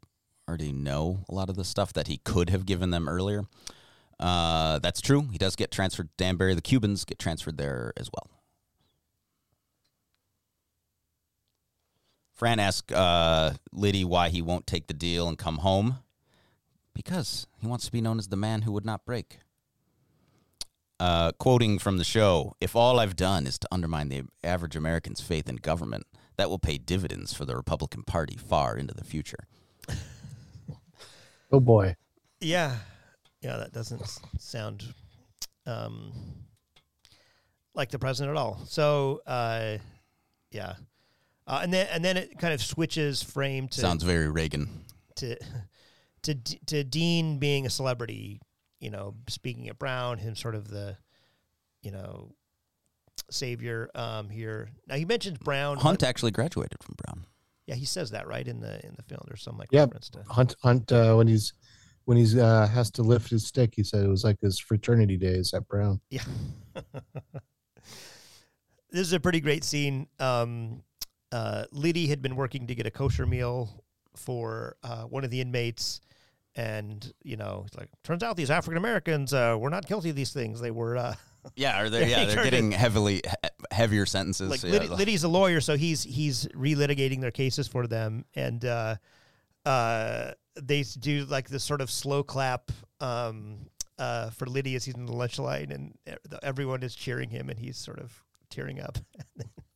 already 0.48 0.72
know 0.72 1.26
a 1.28 1.34
lot 1.34 1.50
of 1.50 1.56
the 1.56 1.64
stuff 1.64 1.94
that 1.94 2.08
he 2.08 2.18
could 2.18 2.52
have 2.52 2.68
given 2.68 2.92
them 2.92 3.10
earlier. 3.10 3.46
Uh, 4.20 4.78
that's 4.80 5.02
true. 5.02 5.28
He 5.32 5.40
does 5.40 5.56
get 5.56 5.72
transferred 5.72 6.10
to 6.10 6.24
Danbury. 6.24 6.54
The 6.54 6.62
Cubans 6.62 7.06
get 7.06 7.18
transferred 7.18 7.58
there 7.58 7.92
as 7.98 8.12
well. 8.14 8.30
Fran 12.36 12.60
asks 12.60 12.94
uh, 12.94 13.56
Liddy 13.72 14.06
why 14.06 14.30
he 14.30 14.44
won't 14.44 14.68
take 14.68 14.86
the 14.86 14.94
deal 14.94 15.28
and 15.28 15.40
come 15.40 15.58
home. 15.58 15.98
Because 16.94 17.48
he 17.58 17.66
wants 17.66 17.86
to 17.86 17.92
be 17.92 18.02
known 18.02 18.20
as 18.20 18.28
the 18.28 18.36
man 18.36 18.62
who 18.62 18.74
would 18.74 18.86
not 18.86 19.06
break. 19.06 19.40
Uh, 21.00 21.32
quoting 21.40 21.80
from 21.80 21.98
the 21.98 22.04
show, 22.04 22.56
if 22.60 22.76
all 22.76 23.00
I've 23.00 23.16
done 23.16 23.48
is 23.48 23.58
to 23.60 23.68
undermine 23.72 24.10
the 24.10 24.24
average 24.44 24.76
American's 24.76 25.22
faith 25.22 25.48
in 25.48 25.56
government, 25.56 26.06
that 26.36 26.50
will 26.50 26.60
pay 26.60 26.78
dividends 26.78 27.34
for 27.34 27.46
the 27.46 27.56
Republican 27.56 28.04
Party 28.04 28.36
far 28.36 28.78
into 28.78 28.94
the 28.94 29.04
future. 29.06 29.48
Oh 31.52 31.60
boy. 31.60 31.96
Yeah, 32.42 32.76
yeah, 33.42 33.58
that 33.58 33.74
doesn't 33.74 34.02
sound 34.38 34.94
um, 35.66 36.12
like 37.74 37.90
the 37.90 38.00
president 38.00 38.38
at 38.38 38.40
all. 38.40 38.62
So, 38.66 39.22
uh, 39.26 39.78
yeah, 40.52 40.74
uh, 41.48 41.60
and 41.64 41.74
then 41.74 41.88
and 41.92 42.04
then 42.06 42.18
it 42.18 42.38
kind 42.38 42.54
of 42.54 42.62
switches 42.62 43.24
frame 43.24 43.68
to 43.70 43.80
Sounds 43.80 44.04
very 44.04 44.30
Reagan. 44.30 44.86
to 45.16 45.38
to 46.24 46.36
to 46.68 46.84
Dean 46.84 47.40
being 47.40 47.66
a 47.66 47.70
celebrity, 47.70 48.42
you 48.80 48.90
know, 48.90 49.16
speaking 49.28 49.68
at 49.70 49.78
Brown, 49.80 50.18
him 50.18 50.36
sort 50.36 50.56
of 50.56 50.70
the, 50.70 50.98
you 51.82 51.92
know, 51.92 52.34
savior 53.30 53.90
um, 53.96 54.30
here. 54.30 54.70
Now 54.88 54.96
he 54.96 55.06
mentions 55.06 55.38
Brown. 55.38 55.78
Hunt 55.78 56.04
actually 56.04 56.32
graduated 56.32 56.82
from 56.84 56.96
Brown. 57.06 57.26
Yeah, 57.66 57.76
he 57.76 57.86
says 57.86 58.12
that 58.12 58.28
right 58.28 58.48
in 58.48 58.62
the 58.62 58.84
in 58.86 58.96
the 58.96 59.04
film. 59.04 59.22
There's 59.28 59.44
some 59.44 59.58
like 59.58 59.70
Yeah, 59.72 59.82
reference 59.82 60.10
to. 60.12 60.24
Hunt 60.28 60.56
Hunt 60.64 60.92
uh, 60.92 61.14
when 61.16 61.28
he's 61.28 61.54
when 62.06 62.18
he's 62.18 62.36
uh, 62.36 62.68
has 62.68 62.90
to 62.92 63.04
lift 63.04 63.30
his 63.30 63.46
stick, 63.46 63.74
he 63.76 63.84
said 63.84 64.04
it 64.04 64.08
was 64.08 64.24
like 64.24 64.40
his 64.42 64.58
fraternity 64.58 65.18
days 65.18 65.54
at 65.54 65.68
Brown. 65.68 66.02
Yeah. 66.10 66.24
this 68.90 69.02
is 69.02 69.14
a 69.14 69.20
pretty 69.20 69.40
great 69.40 69.64
scene. 69.64 70.08
Um, 70.20 70.82
uh, 71.32 71.66
Liddy 71.72 72.08
had 72.08 72.24
been 72.24 72.36
working 72.36 72.66
to 72.68 72.74
get 72.74 72.88
a 72.88 72.92
kosher 72.92 73.28
meal 73.28 73.84
for 74.16 74.76
uh, 74.82 75.04
one 75.04 75.24
of 75.24 75.30
the 75.30 75.40
inmates. 75.42 76.02
And, 76.60 77.14
you 77.24 77.38
know, 77.38 77.64
it's 77.68 77.78
like, 77.78 77.88
turns 78.04 78.22
out 78.22 78.36
these 78.36 78.52
African 78.52 78.76
Americans 78.78 79.34
uh, 79.34 79.56
were 79.58 79.70
not 79.70 79.88
guilty 79.88 80.10
of 80.10 80.18
these 80.18 80.34
things. 80.34 80.60
They 80.60 80.72
were. 80.72 80.98
Uh, 80.98 81.16
Yeah, 81.56 81.80
or 81.82 81.90
they? 81.90 82.10
Yeah, 82.10 82.26
they're 82.26 82.44
getting 82.44 82.72
heavily 82.74 83.22
he- 83.24 83.50
heavier 83.72 84.06
sentences. 84.06 84.50
like 84.50 84.62
yeah, 84.62 84.94
Liddy's 84.94 85.24
a 85.24 85.30
lawyer, 85.30 85.62
so 85.62 85.78
he's 85.78 86.04
he's 86.04 86.46
relitigating 86.48 87.22
their 87.22 87.32
cases 87.32 87.66
for 87.66 87.88
them, 87.88 88.26
and 88.36 88.66
uh, 88.66 88.98
uh, 89.66 90.32
they 90.62 90.84
do 91.00 91.24
like 91.26 91.48
this 91.48 91.64
sort 91.64 91.80
of 91.80 91.90
slow 91.90 92.24
clap 92.24 92.74
um, 93.00 93.70
uh, 93.98 94.32
for 94.32 94.48
Liddy 94.48 94.76
as 94.76 94.84
he's 94.84 94.96
in 94.96 95.06
the 95.06 95.14
lunch 95.14 95.40
line, 95.40 95.72
and 95.72 96.20
everyone 96.44 96.84
is 96.84 96.94
cheering 96.94 97.30
him, 97.30 97.50
and 97.50 97.58
he's 97.58 97.78
sort 97.78 98.00
of 98.00 98.22
tearing 98.50 98.82
up. 98.82 98.98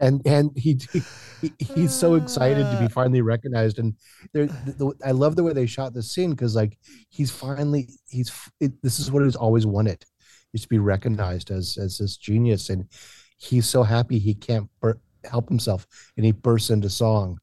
and 0.00 0.20
and 0.26 0.50
he, 0.56 0.78
he 1.40 1.52
he's 1.58 1.94
so 1.94 2.14
excited 2.14 2.64
to 2.70 2.78
be 2.78 2.86
uh. 2.86 2.88
finally 2.88 3.20
recognized. 3.20 3.78
And 3.78 3.94
there 4.32 4.46
the, 4.46 4.72
the, 4.72 4.94
i 5.04 5.10
love 5.10 5.36
the 5.36 5.42
way 5.42 5.52
they 5.52 5.66
shot 5.66 5.94
this 5.94 6.12
scene 6.12 6.30
because 6.30 6.56
like 6.56 6.78
he's 7.10 7.30
finally 7.30 7.88
he's 8.08 8.32
it, 8.60 8.72
this 8.82 8.98
is 8.98 9.10
what 9.10 9.24
he's 9.24 9.36
always 9.36 9.66
wanted 9.66 10.04
is 10.52 10.62
to 10.62 10.68
be 10.68 10.78
recognized 10.78 11.50
as 11.50 11.78
as 11.78 11.98
this 11.98 12.16
genius. 12.16 12.70
And 12.70 12.88
he's 13.36 13.68
so 13.68 13.82
happy 13.82 14.18
he 14.18 14.34
can't 14.34 14.68
bur- 14.80 15.00
help 15.24 15.48
himself 15.48 15.86
and 16.16 16.24
he 16.26 16.32
bursts 16.32 16.70
into 16.70 16.90
song. 16.90 17.38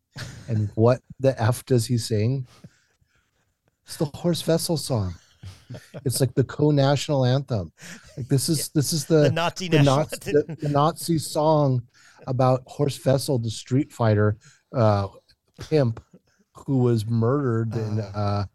And 0.48 0.70
what 0.76 1.02
the 1.20 1.40
f 1.42 1.66
does 1.66 1.86
he 1.86 1.98
sing? 1.98 2.48
It's 3.86 3.98
the 3.98 4.06
Horst 4.06 4.48
Wessel 4.48 4.78
song. 4.78 5.16
It's 6.06 6.20
like 6.20 6.34
the 6.34 6.44
co-national 6.44 7.26
anthem. 7.26 7.72
Like 8.18 8.28
this 8.28 8.50
is 8.50 8.70
this 8.70 8.94
is 8.94 9.06
the 9.06 9.24
The 9.24 9.32
Nazi 9.32 9.68
the, 9.68 9.78
national 9.78 9.98
Nazi, 9.98 10.32
the, 10.32 10.58
the 10.62 10.70
Nazi 10.70 11.18
song 11.18 11.82
about 12.28 12.64
Horst 12.68 13.06
Wessel, 13.06 13.40
the 13.40 13.50
street 13.50 13.92
fighter 13.92 14.38
uh, 14.76 15.08
pimp 15.60 16.04
who 16.66 16.80
was 16.80 17.06
murdered, 17.06 17.74
and 17.74 18.00
uh, 18.00 18.46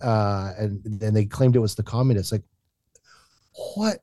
uh, 0.00 0.52
and 0.58 0.80
then 0.84 1.12
they 1.14 1.24
claimed 1.26 1.56
it 1.56 1.60
was 1.60 1.74
the 1.74 1.82
communists. 1.82 2.32
Like, 2.32 2.42
what? 3.76 3.98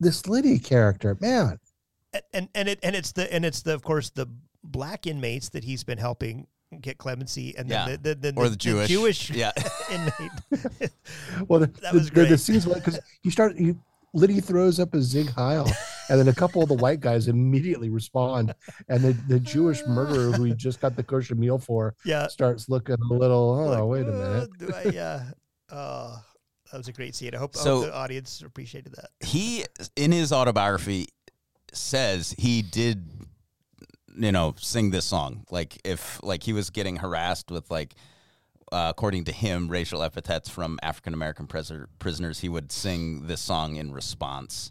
This 0.00 0.26
Liddy 0.26 0.58
character, 0.58 1.16
man. 1.20 1.58
and 2.12 2.22
and 2.34 2.48
and 2.54 2.68
it 2.68 2.80
and 2.82 2.96
it's 2.96 3.12
the 3.12 3.32
and 3.32 3.44
it's 3.44 3.62
the 3.62 3.72
of 3.74 3.82
course 3.82 4.10
the 4.10 4.26
black 4.64 5.06
inmates 5.06 5.48
that 5.50 5.62
he's 5.64 5.84
been 5.84 5.98
helping 5.98 6.46
get 6.80 6.98
clemency, 6.98 7.54
and 7.56 7.68
then 7.70 7.88
Yeah. 7.88 7.96
the, 7.96 8.14
the, 8.14 8.32
the, 8.32 8.40
Or 8.40 8.48
the 8.48 8.56
Jewish. 8.56 8.88
Jewish 8.88 9.30
Yeah. 9.34 9.52
inmate. 9.90 10.90
Well, 11.46 11.60
the, 11.60 11.66
That 11.82 11.92
the, 11.92 11.98
was 11.98 12.10
the, 12.10 12.24
the 12.24 12.38
scenes 12.38 12.64
because 12.64 12.98
he 13.22 13.30
started. 13.30 13.58
He, 13.58 13.74
Liddy 14.14 14.40
throws 14.40 14.78
up 14.80 14.92
a 14.94 15.02
Sieg 15.02 15.30
Heil, 15.30 15.66
and 16.12 16.20
then 16.20 16.28
a 16.28 16.34
couple 16.34 16.62
of 16.62 16.68
the 16.68 16.74
white 16.74 17.00
guys 17.00 17.26
immediately 17.26 17.88
respond, 17.88 18.54
and 18.88 19.02
the, 19.02 19.12
the 19.26 19.40
Jewish 19.40 19.80
murderer 19.88 20.30
who 20.32 20.44
he 20.44 20.52
just 20.54 20.80
got 20.80 20.94
the 20.94 21.02
kosher 21.02 21.34
meal 21.34 21.58
for, 21.58 21.94
Yeah. 22.04 22.26
starts 22.28 22.68
looking 22.68 22.96
a 23.10 23.14
little. 23.14 23.58
Oh, 23.58 23.86
wait 23.86 24.06
a 24.06 24.10
Uh, 24.12 24.28
minute. 24.28 24.50
do 24.58 24.70
I, 24.74 24.82
yeah. 24.94 25.30
Oh, 25.70 26.22
that 26.70 26.76
was 26.78 26.88
a 26.88 26.92
great 26.92 27.14
scene. 27.14 27.34
I 27.34 27.38
hope, 27.38 27.56
I 27.56 27.62
hope 27.62 27.84
the 27.86 27.94
audience 27.94 28.42
appreciated 28.42 28.94
that. 28.94 29.08
he 29.26 29.64
in 29.96 30.12
his 30.12 30.32
autobiography 30.32 31.08
says 31.72 32.34
he 32.38 32.60
did 32.62 33.08
you 34.14 34.30
know 34.30 34.54
sing 34.58 34.90
this 34.90 35.06
song 35.06 35.42
like 35.50 35.80
if 35.84 36.20
like 36.22 36.42
he 36.42 36.52
was 36.52 36.68
getting 36.68 36.96
harassed 36.96 37.50
with 37.50 37.70
like 37.70 37.94
uh, 38.70 38.88
according 38.94 39.24
to 39.24 39.32
him 39.32 39.68
racial 39.68 40.02
epithets 40.02 40.50
from 40.50 40.78
african 40.82 41.14
american 41.14 41.46
pres- 41.46 41.72
prisoners 41.98 42.40
he 42.40 42.48
would 42.50 42.70
sing 42.70 43.26
this 43.26 43.40
song 43.40 43.76
in 43.76 43.90
response 43.90 44.70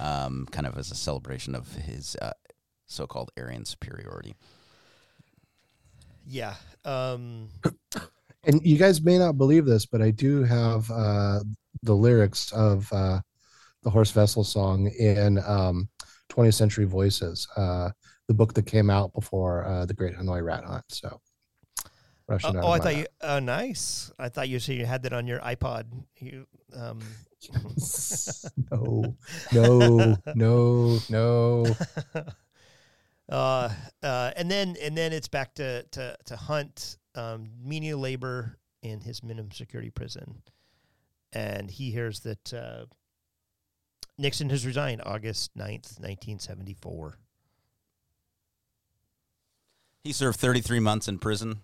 um, 0.00 0.46
kind 0.50 0.66
of 0.66 0.76
as 0.78 0.90
a 0.90 0.94
celebration 0.94 1.54
of 1.54 1.72
his 1.74 2.16
uh, 2.22 2.32
so-called 2.86 3.30
aryan 3.36 3.64
superiority 3.64 4.34
Yeah. 6.26 6.54
Um, 6.84 7.48
and 8.44 8.64
you 8.64 8.76
guys 8.76 9.02
may 9.02 9.18
not 9.18 9.38
believe 9.38 9.66
this, 9.66 9.86
but 9.86 10.02
I 10.02 10.10
do 10.10 10.42
have 10.42 10.90
uh, 10.90 11.40
the 11.82 11.94
lyrics 11.94 12.52
of 12.52 12.92
uh, 12.92 13.20
the 13.82 13.90
Horst 13.90 14.14
Wessel 14.14 14.44
song 14.44 14.88
in 14.98 15.38
um, 15.46 15.88
20th 16.30 16.54
Century 16.54 16.84
Voices, 16.84 17.46
uh, 17.56 17.90
the 18.28 18.34
book 18.34 18.54
that 18.54 18.66
came 18.66 18.90
out 18.90 19.12
before 19.12 19.64
uh, 19.66 19.86
the 19.86 19.94
Great 19.94 20.16
Hanoi 20.16 20.44
Rat 20.44 20.64
Hunt. 20.64 20.84
So, 20.88 21.20
Russian 22.28 22.56
oh, 22.56 22.58
out 22.58 22.64
oh, 22.64 22.68
of 22.68 22.72
I 22.74 22.78
thought 22.78 22.96
you. 22.96 23.06
Oh, 23.20 23.38
nice. 23.40 24.12
I 24.18 24.28
thought 24.28 24.48
you 24.48 24.58
said 24.58 24.76
you 24.76 24.86
had 24.86 25.02
that 25.02 25.12
on 25.12 25.26
your 25.26 25.40
iPod. 25.40 25.84
You. 26.18 26.46
Um, 26.74 27.00
no, 28.70 29.16
no, 29.52 30.16
no, 30.34 30.98
no. 31.08 31.66
uh, 33.28 33.70
uh, 34.02 34.30
and 34.36 34.50
then 34.50 34.76
and 34.82 34.96
then 34.96 35.12
it's 35.12 35.28
back 35.28 35.54
to 35.54 35.82
to 35.84 36.16
to 36.26 36.36
Hunt 36.36 36.96
um, 37.14 37.50
menial 37.62 37.98
labor 37.98 38.58
in 38.82 39.00
his 39.00 39.22
minimum 39.22 39.52
security 39.52 39.90
prison, 39.90 40.42
and 41.32 41.70
he 41.70 41.90
hears 41.90 42.20
that 42.20 42.54
uh, 42.54 42.84
Nixon 44.18 44.50
has 44.50 44.66
resigned 44.66 45.02
August 45.04 45.56
9th, 45.56 45.98
1974. 45.98 47.18
He 50.04 50.12
served 50.12 50.38
33 50.38 50.80
months 50.80 51.08
in 51.08 51.18
prison. 51.18 51.60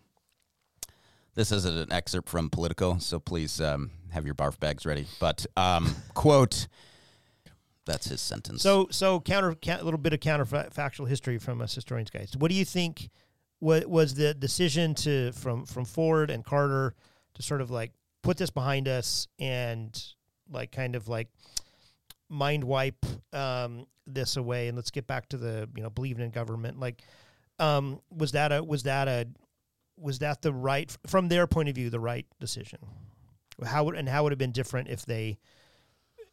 This 1.39 1.53
is 1.53 1.65
an 1.67 1.93
excerpt 1.93 2.29
from 2.29 2.51
Politico, 2.51 2.99
so 2.99 3.21
please 3.21 3.61
um, 3.61 3.93
have 4.11 4.27
your 4.27 4.35
barf 4.35 4.59
bags 4.59 4.85
ready. 4.85 5.07
But 5.21 5.47
um, 5.57 5.95
quote, 6.15 6.67
that's 7.87 8.09
his 8.09 8.21
sentence. 8.21 8.61
So, 8.61 8.89
so 8.91 9.21
counter 9.21 9.51
a 9.51 9.85
little 9.85 9.99
bit 9.99 10.13
of 10.13 10.19
counterfactual 10.19 11.07
history 11.07 11.39
from 11.39 11.61
us 11.61 11.73
historians, 11.73 12.11
guys. 12.11 12.33
What 12.37 12.51
do 12.51 12.57
you 12.57 12.65
think? 12.65 13.11
What 13.61 13.87
was 13.87 14.15
the 14.15 14.35
decision 14.35 14.97
to 14.97 15.31
from 15.31 15.65
from 15.65 15.85
Ford 15.85 16.29
and 16.33 16.45
Carter 16.45 16.97
to 17.35 17.43
sort 17.43 17.61
of 17.61 17.71
like 17.71 17.93
put 18.23 18.37
this 18.37 18.51
behind 18.51 18.89
us 18.89 19.29
and 19.39 19.97
like 20.51 20.73
kind 20.73 20.97
of 20.97 21.07
like 21.07 21.29
mind 22.29 22.65
wipe 22.65 23.07
um, 23.33 23.87
this 24.09 24.37
away 24.37 24.67
and 24.67 24.77
let's 24.77 24.91
get 24.91 25.07
back 25.07 25.29
to 25.29 25.37
the 25.37 25.69
you 25.77 25.85
know 25.85 25.91
believing 25.91 26.25
in 26.25 26.31
government 26.31 26.81
like 26.81 27.01
um, 27.61 28.01
was 28.11 28.33
that 28.33 28.51
a 28.51 28.61
was 28.61 28.83
that 28.83 29.07
a 29.07 29.29
was 30.01 30.19
that 30.21 30.43
the 30.43 30.53
right 30.53 30.97
from 31.07 31.29
their 31.29 31.47
point 31.47 31.69
of 31.69 31.75
view 31.75 31.91
the 31.91 32.01
right 32.01 32.27
decision? 32.41 32.79
How 33.65 33.85
would 33.85 33.97
and 33.97 34.09
how 34.09 34.23
would 34.23 34.33
it 34.33 34.35
have 34.35 34.39
been 34.39 34.53
different 34.53 34.89
if 34.89 35.05
they 35.05 35.39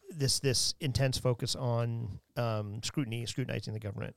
this 0.10 0.40
this 0.40 0.76
intense 0.80 1.18
focus 1.18 1.56
on 1.56 2.20
um, 2.38 2.82
scrutiny 2.84 3.26
scrutinizing 3.26 3.74
the 3.74 3.80
government 3.80 4.16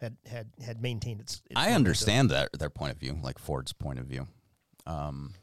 had 0.00 0.16
had 0.26 0.48
had 0.64 0.82
maintained 0.82 1.20
its, 1.20 1.42
its 1.50 1.58
I 1.58 1.72
understand 1.72 2.30
that 2.30 2.50
their 2.58 2.70
point 2.70 2.92
of 2.92 2.98
view 2.98 3.18
like 3.22 3.38
Ford's 3.38 3.72
point 3.72 3.98
of 3.98 4.06
view. 4.06 4.26
Um, 4.86 5.34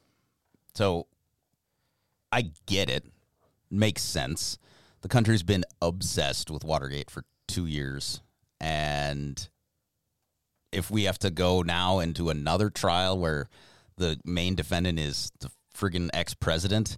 so 0.74 1.08
I 2.32 2.52
get 2.66 2.90
it. 2.90 3.06
Makes 3.72 4.02
sense. 4.02 4.58
The 5.02 5.08
country's 5.08 5.44
been 5.44 5.64
obsessed 5.82 6.50
with 6.50 6.64
Watergate 6.66 7.10
for 7.10 7.24
2 7.48 7.66
years 7.68 8.22
and 8.60 9.48
if 10.72 10.92
we 10.92 11.04
have 11.04 11.20
to 11.20 11.30
go 11.30 11.62
now 11.62 12.00
into 12.00 12.30
another 12.30 12.70
trial 12.70 13.18
where 13.18 13.48
the 13.98 14.20
main 14.26 14.56
defendant 14.56 15.00
is 15.00 15.32
the 15.40 15.50
friggin' 15.76 16.10
ex 16.14 16.34
president, 16.34 16.98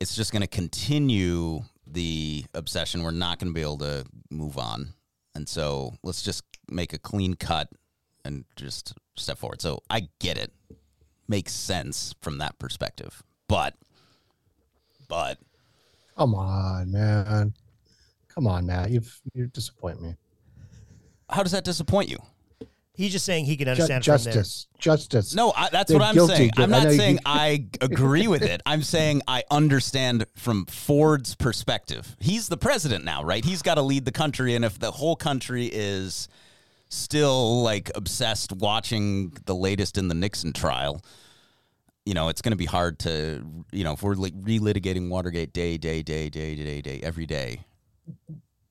it's 0.00 0.16
just 0.16 0.32
going 0.32 0.42
to 0.42 0.48
continue 0.48 1.62
the 1.86 2.44
obsession. 2.54 3.02
We're 3.02 3.10
not 3.12 3.38
going 3.38 3.52
to 3.52 3.54
be 3.54 3.62
able 3.62 3.78
to 3.78 4.04
move 4.30 4.58
on. 4.58 4.94
And 5.34 5.48
so 5.48 5.94
let's 6.02 6.22
just 6.22 6.44
make 6.70 6.92
a 6.92 6.98
clean 6.98 7.34
cut 7.34 7.68
and 8.24 8.44
just 8.56 8.94
step 9.16 9.38
forward. 9.38 9.60
So 9.60 9.82
I 9.88 10.08
get 10.18 10.38
it. 10.38 10.52
Makes 11.28 11.52
sense 11.52 12.14
from 12.20 12.38
that 12.38 12.58
perspective. 12.58 13.22
But, 13.48 13.74
but. 15.08 15.38
Come 16.16 16.34
on, 16.34 16.92
man. 16.92 17.54
Come 18.28 18.46
on, 18.46 18.66
Matt. 18.66 18.90
You've, 18.90 19.20
you 19.34 19.46
disappoint 19.46 20.00
me. 20.00 20.14
How 21.28 21.42
does 21.42 21.52
that 21.52 21.64
disappoint 21.64 22.08
you? 22.08 22.18
He's 22.96 23.12
just 23.12 23.24
saying 23.26 23.44
he 23.44 23.56
can 23.56 23.68
understand 23.68 24.02
Ju- 24.02 24.12
justice, 24.12 24.66
justice. 24.78 25.34
No, 25.34 25.52
I, 25.56 25.68
that's 25.70 25.90
They're 25.90 25.98
what 25.98 26.06
I'm 26.08 26.14
guilty. 26.14 26.34
saying. 26.34 26.50
I'm 26.56 26.62
I 26.62 26.66
know 26.78 26.82
not 26.84 26.92
you- 26.92 26.98
saying 26.98 27.18
I 27.26 27.66
agree 27.80 28.26
with 28.26 28.42
it. 28.42 28.62
I'm 28.66 28.82
saying 28.82 29.22
I 29.28 29.44
understand 29.50 30.24
from 30.34 30.64
Ford's 30.66 31.34
perspective. 31.34 32.16
He's 32.20 32.48
the 32.48 32.56
president 32.56 33.04
now, 33.04 33.22
right? 33.22 33.44
He's 33.44 33.62
got 33.62 33.74
to 33.74 33.82
lead 33.82 34.04
the 34.04 34.12
country, 34.12 34.54
and 34.54 34.64
if 34.64 34.78
the 34.78 34.90
whole 34.90 35.16
country 35.16 35.66
is 35.72 36.28
still 36.88 37.62
like 37.62 37.90
obsessed 37.94 38.52
watching 38.52 39.32
the 39.44 39.54
latest 39.54 39.98
in 39.98 40.08
the 40.08 40.14
Nixon 40.14 40.52
trial, 40.52 41.02
you 42.04 42.14
know, 42.14 42.28
it's 42.28 42.40
going 42.40 42.52
to 42.52 42.56
be 42.56 42.64
hard 42.66 42.98
to, 43.00 43.44
you 43.72 43.82
know, 43.84 43.92
if 43.94 44.02
we're 44.02 44.14
like 44.14 44.32
relitigating 44.40 45.08
Watergate 45.08 45.52
day, 45.52 45.76
day, 45.76 46.02
day, 46.02 46.28
day, 46.30 46.54
day, 46.54 46.80
day, 46.80 47.00
every 47.02 47.26
day. 47.26 47.60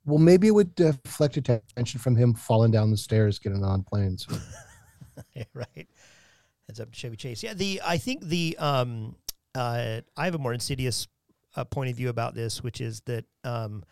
Well, 0.06 0.20
maybe 0.20 0.48
it 0.48 0.52
would 0.52 0.76
deflect 0.76 1.38
attention 1.38 2.00
from 2.00 2.16
him 2.16 2.34
falling 2.34 2.72
down 2.72 2.92
the 2.92 2.98
stairs 2.98 3.40
getting 3.40 3.64
on 3.64 3.84
planes. 3.84 4.28
right. 5.54 5.88
Heads 6.68 6.80
up 6.80 6.92
to 6.92 6.98
Chevy 6.98 7.16
Chase. 7.16 7.44
Yeah, 7.44 7.54
the 7.54 7.82
I 7.84 7.98
think 7.98 8.24
the 8.24 8.56
um 8.60 9.16
uh 9.56 10.02
I 10.16 10.26
have 10.26 10.36
a 10.36 10.40
more 10.40 10.54
insidious 10.54 11.08
uh, 11.56 11.64
point 11.64 11.90
of 11.90 11.96
view 11.96 12.10
about 12.10 12.36
this, 12.36 12.64
which 12.64 12.82
is 12.82 13.02
that 13.02 13.26
um 13.44 13.84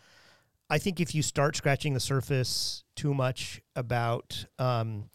I 0.70 0.78
think 0.78 0.99
if 0.99 1.16
you 1.16 1.22
start 1.22 1.55
scratching 1.55 1.93
the 1.93 1.99
surface 1.99 2.84
too 2.95 3.14
much 3.14 3.61
about 3.76 4.45
um 4.59 5.09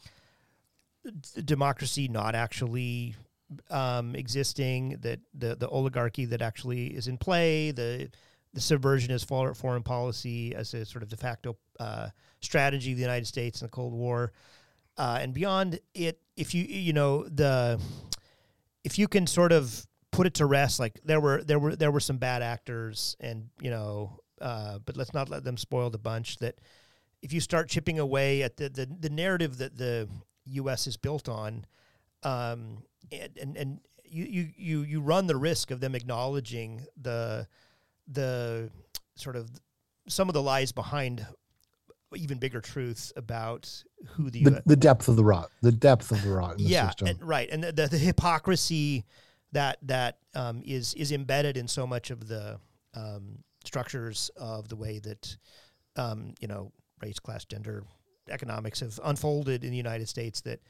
d- 1.04 1.42
democracy 1.42 2.08
not 2.08 2.34
actually 2.34 3.14
um 3.70 4.16
existing, 4.16 4.98
that 5.02 5.20
the 5.32 5.54
the 5.54 5.68
oligarchy 5.68 6.24
that 6.26 6.42
actually 6.42 6.88
is 6.88 7.06
in 7.06 7.18
play, 7.18 7.70
the 7.70 8.10
subversion 8.60 9.12
as 9.12 9.24
foreign 9.24 9.82
policy 9.82 10.54
as 10.54 10.74
a 10.74 10.84
sort 10.84 11.02
of 11.02 11.08
de 11.08 11.16
facto 11.16 11.56
uh, 11.80 12.08
strategy 12.40 12.92
of 12.92 12.96
the 12.96 13.02
United 13.02 13.26
States 13.26 13.60
in 13.60 13.66
the 13.66 13.70
Cold 13.70 13.92
War, 13.92 14.32
uh, 14.96 15.18
and 15.20 15.32
beyond 15.32 15.78
it. 15.94 16.20
If 16.36 16.54
you 16.54 16.64
you 16.64 16.92
know 16.92 17.24
the 17.24 17.80
if 18.84 18.98
you 18.98 19.08
can 19.08 19.26
sort 19.26 19.52
of 19.52 19.86
put 20.10 20.26
it 20.26 20.34
to 20.34 20.46
rest, 20.46 20.80
like 20.80 21.00
there 21.04 21.20
were 21.20 21.42
there 21.42 21.58
were 21.58 21.76
there 21.76 21.90
were 21.90 22.00
some 22.00 22.18
bad 22.18 22.42
actors, 22.42 23.16
and 23.20 23.48
you 23.60 23.70
know, 23.70 24.20
uh, 24.40 24.78
but 24.84 24.96
let's 24.96 25.12
not 25.12 25.28
let 25.28 25.44
them 25.44 25.56
spoil 25.56 25.90
the 25.90 25.98
bunch. 25.98 26.38
That 26.38 26.60
if 27.22 27.32
you 27.32 27.40
start 27.40 27.68
chipping 27.68 27.98
away 27.98 28.42
at 28.42 28.56
the 28.56 28.68
the, 28.68 28.86
the 28.86 29.10
narrative 29.10 29.58
that 29.58 29.76
the 29.76 30.08
U.S. 30.46 30.86
is 30.86 30.96
built 30.96 31.28
on, 31.28 31.66
um, 32.22 32.78
and 33.12 33.36
and, 33.40 33.56
and 33.56 33.80
you, 34.04 34.24
you 34.24 34.48
you 34.56 34.82
you 34.82 35.00
run 35.00 35.26
the 35.26 35.36
risk 35.36 35.70
of 35.70 35.80
them 35.80 35.94
acknowledging 35.94 36.86
the 37.00 37.46
the 38.10 38.70
sort 39.14 39.36
of 39.36 39.50
some 40.08 40.28
of 40.28 40.34
the 40.34 40.42
lies 40.42 40.72
behind 40.72 41.26
even 42.14 42.38
bigger 42.38 42.60
truths 42.60 43.12
about 43.16 43.70
who 44.06 44.30
the, 44.30 44.44
the, 44.44 44.62
the 44.64 44.76
depth 44.76 45.08
of 45.08 45.16
the 45.16 45.24
rot, 45.24 45.50
the 45.60 45.72
depth 45.72 46.10
of 46.10 46.22
the 46.22 46.30
rot 46.30 46.52
in 46.52 46.64
the 46.64 46.70
yeah 46.70 46.86
system. 46.86 47.08
and, 47.08 47.22
right 47.22 47.48
and 47.50 47.62
the, 47.62 47.72
the, 47.72 47.86
the 47.88 47.98
hypocrisy 47.98 49.04
that 49.52 49.78
that 49.82 50.18
um, 50.34 50.62
is 50.64 50.94
is 50.94 51.12
embedded 51.12 51.56
in 51.56 51.68
so 51.68 51.86
much 51.86 52.10
of 52.10 52.26
the 52.28 52.58
um, 52.94 53.38
structures 53.64 54.30
of 54.36 54.68
the 54.68 54.76
way 54.76 54.98
that 54.98 55.36
um, 55.96 56.34
you 56.40 56.48
know 56.48 56.72
race 57.02 57.18
class 57.18 57.44
gender 57.44 57.84
economics 58.30 58.80
have 58.80 58.98
unfolded 59.04 59.64
in 59.64 59.70
the 59.70 59.76
United 59.76 60.08
States 60.08 60.40
that 60.42 60.60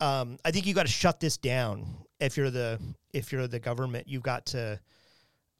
um, 0.00 0.38
I 0.44 0.50
think 0.50 0.66
you 0.66 0.74
got 0.74 0.86
to 0.86 0.92
shut 0.92 1.18
this 1.20 1.36
down 1.36 1.86
if 2.20 2.36
you're 2.36 2.50
the 2.50 2.78
if 3.12 3.32
you're 3.32 3.48
the 3.48 3.58
government 3.58 4.06
you've 4.08 4.22
got 4.22 4.46
to 4.46 4.78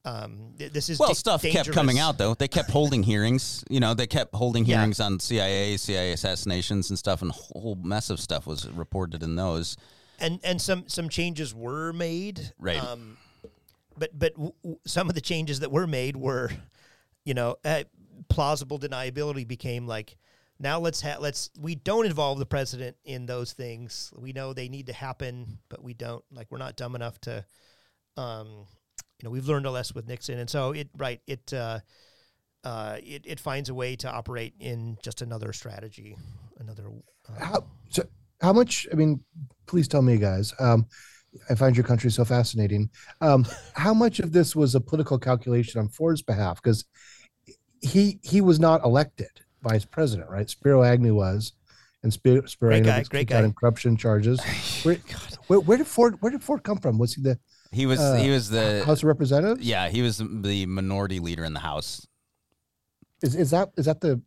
um, 0.09 0.55
th- 0.59 0.73
this 0.73 0.89
is 0.89 0.99
Well, 0.99 1.11
da- 1.11 1.15
stuff 1.15 1.43
kept 1.43 1.73
coming 1.73 1.99
out 1.99 2.19
though. 2.19 2.35
They 2.35 2.49
kept 2.49 2.71
holding 2.71 3.03
hearings. 3.03 3.65
You 3.69 3.81
know, 3.81 3.95
they 3.95 4.07
kept 4.07 4.35
holding 4.35 4.65
Yeah. 4.65 4.77
hearings 4.79 5.01
on 5.01 5.21
CIA, 5.21 5.77
CIA 5.77 6.13
assassinations 6.13 6.91
and 6.91 6.99
stuff, 6.99 7.21
and 7.23 7.31
a 7.31 7.35
whole 7.35 7.75
mess 7.77 8.11
of 8.11 8.21
stuff 8.21 8.47
was 8.47 8.69
reported 8.69 9.23
in 9.23 9.37
those. 9.37 9.77
and 10.21 10.41
and 10.43 10.61
some 10.61 10.89
some 10.89 11.09
changes 11.09 11.55
were 11.55 11.93
made 11.93 12.53
Right. 12.59 12.83
um 12.83 13.17
but 13.97 14.11
but 14.19 14.33
w- 14.35 14.53
w- 14.65 14.81
some 14.85 15.09
of 15.09 15.15
the 15.15 15.21
changes 15.21 15.61
that 15.61 15.71
were 15.71 15.87
made 15.87 16.17
were 16.17 16.51
you 17.25 17.35
know 17.35 17.55
uh, 17.65 17.85
plausible 18.29 18.81
deniability 18.81 19.47
became 19.47 19.87
like 19.87 20.17
now 20.59 20.81
let's 20.81 21.01
ha- 21.03 21.19
let's 21.21 21.51
we 21.61 21.77
don't 21.77 22.05
involve 22.05 22.41
the 22.41 22.47
president 22.47 22.97
in 23.05 23.27
those 23.27 23.53
things 23.53 24.13
we 24.19 24.33
know 24.33 24.53
they 24.53 24.69
need 24.69 24.87
to 24.87 24.93
happen 24.93 25.59
but 25.69 25.85
we 25.85 25.95
don't 25.95 26.25
like 26.33 26.49
we're 26.51 26.59
not 26.59 26.75
dumb 26.77 26.97
enough 26.97 27.21
to 27.21 27.45
um 28.17 28.67
you 29.19 29.27
know 29.27 29.31
we've 29.31 29.49
learned 29.49 29.67
a 29.67 29.71
lesson 29.71 29.95
with 29.95 30.07
Nixon. 30.07 30.39
And 30.39 30.49
so 30.49 30.73
it 30.73 30.89
right 30.97 31.21
it 31.27 31.53
uh 31.53 31.81
uh, 32.65 32.97
it, 33.05 33.23
it 33.25 33.39
finds 33.39 33.69
a 33.69 33.75
way 33.75 33.95
to 33.95 34.11
operate 34.11 34.53
in 34.59 34.99
just 35.03 35.23
another 35.23 35.53
strategy, 35.53 36.17
another. 36.59 36.91
Uh, 37.29 37.45
how, 37.45 37.65
so 37.89 38.03
how 38.43 38.53
much 38.53 38.87
i 38.93 38.95
mean 38.95 39.21
please 39.67 39.89
tell 39.89 40.03
me 40.03 40.17
guys 40.17 40.55
um 40.61 40.87
i 41.51 41.55
find 41.55 41.77
your 41.77 41.85
country 41.85 42.11
so 42.11 42.25
fascinating. 42.25 42.91
Um 43.21 43.47
how 43.75 43.95
much 43.95 44.21
of 44.21 44.33
this 44.33 44.55
was 44.55 44.75
a 44.75 44.81
political 44.81 45.19
calculation 45.19 45.81
on 45.81 45.89
ford's 45.89 46.23
behalf? 46.23 46.61
Because 46.63 46.85
he 47.81 48.19
he 48.23 48.41
was 48.41 48.59
not 48.59 48.85
elected 48.85 49.31
vice 49.63 49.85
president 49.85 50.29
right? 50.31 50.49
Spiro 50.51 50.83
agnew 50.83 51.15
was 51.15 51.53
and 52.03 52.13
spiro, 52.13 52.45
spiro 52.47 52.71
Great 52.71 52.79
agnew 52.79 52.91
guy, 52.91 53.03
great 53.05 53.29
guy. 53.29 53.53
corruption 53.59 53.97
charges. 53.97 54.41
Where, 54.83 54.97
where, 55.49 55.61
where 55.61 55.79
did 55.79 55.87
ford 55.87 56.17
where 56.21 56.31
did 56.31 56.43
ford 56.43 56.63
come 56.63 56.79
from? 56.79 56.99
Was 56.99 57.15
he 57.15 57.23
the 57.23 57.39
He 57.73 57.87
was 57.87 58.01
uh, 58.01 58.15
he 58.17 58.31
was 58.31 58.49
the 58.51 58.83
house 58.85 58.99
of 59.03 59.05
representatives 59.05 59.61
yeah 59.67 59.89
he 59.89 60.03
was 60.03 60.19
the 60.19 60.67
minority 60.67 61.21
leader 61.21 61.45
in 61.45 61.53
the 61.53 61.61
House. 61.61 62.07
is, 63.23 63.35
is 63.35 63.51
that 63.51 63.71
is 63.77 63.87
that 63.87 64.01
the 64.01 64.21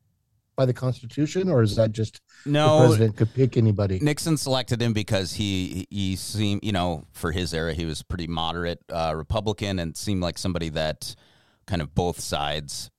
by 0.56 0.66
the 0.66 0.74
constitution 0.74 1.50
or 1.50 1.64
is 1.64 1.76
that 1.78 1.92
just 1.92 2.22
No. 2.46 2.82
the 2.82 2.86
president 2.88 3.18
could 3.18 3.34
pick 3.34 3.58
anybody 3.58 4.00
Nixon 4.00 4.38
selected 4.38 4.82
him 4.82 4.94
because 4.94 5.34
he 5.34 5.88
he 5.90 6.16
seemed 6.16 6.64
you 6.64 6.72
know 6.72 7.06
for 7.14 7.32
his 7.32 7.54
era 7.54 7.74
he 7.74 7.86
was 7.86 8.04
pretty 8.04 8.28
moderate 8.28 8.80
uh, 8.90 9.14
Republican 9.16 9.80
and 9.80 9.96
seemed 9.98 10.22
like 10.22 10.38
somebody 10.38 10.70
that 10.70 11.16
kind 11.66 11.82
of 11.82 11.96
both 11.96 12.20
sides 12.20 12.92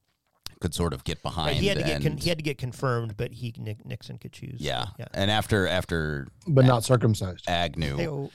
could 0.61 0.73
sort 0.75 0.93
of 0.93 1.03
get 1.03 1.21
behind. 1.25 1.49
Right, 1.49 1.57
he 1.57 1.67
had 1.67 1.79
to 1.79 1.85
get 1.85 2.03
con- 2.03 2.17
he 2.17 2.29
had 2.29 2.39
to 2.39 2.45
get 2.45 2.57
confirmed, 2.57 3.17
but 3.17 3.33
he 3.33 3.53
Nick, 3.59 3.85
Nixon 3.85 4.17
could 4.17 4.33
choose. 4.33 4.61
yeah. 4.61 4.87
yeah. 4.99 5.07
and 5.13 5.29
after 5.31 5.67
after 5.67 6.29
but 6.47 6.65
not 6.65 6.85
circumcised 6.85 7.45
Agnew, 7.49 8.31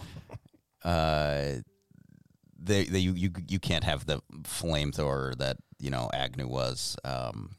uh, 0.83 1.53
they, 2.67 2.83
they 2.85 2.99
you, 2.99 3.13
you 3.13 3.31
you 3.47 3.59
can't 3.59 3.83
have 3.83 4.05
the 4.05 4.21
flamethrower 4.43 5.35
that 5.37 5.57
you 5.79 5.89
know 5.89 6.09
Agnew 6.13 6.47
was. 6.47 6.95
Um, 7.03 7.55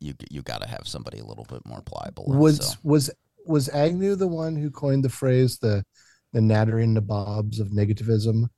you 0.00 0.14
you 0.30 0.42
got 0.42 0.62
to 0.62 0.68
have 0.68 0.86
somebody 0.86 1.18
a 1.18 1.24
little 1.24 1.44
bit 1.44 1.64
more 1.64 1.80
pliable. 1.82 2.26
Was 2.26 2.72
so. 2.72 2.78
was 2.82 3.10
was 3.46 3.68
Agnew 3.70 4.16
the 4.16 4.28
one 4.28 4.56
who 4.56 4.70
coined 4.70 5.04
the 5.04 5.08
phrase 5.08 5.58
the 5.58 5.84
the 6.32 6.40
nattering 6.40 6.94
nabobs 6.94 7.60
of 7.60 7.68
negativism? 7.68 8.48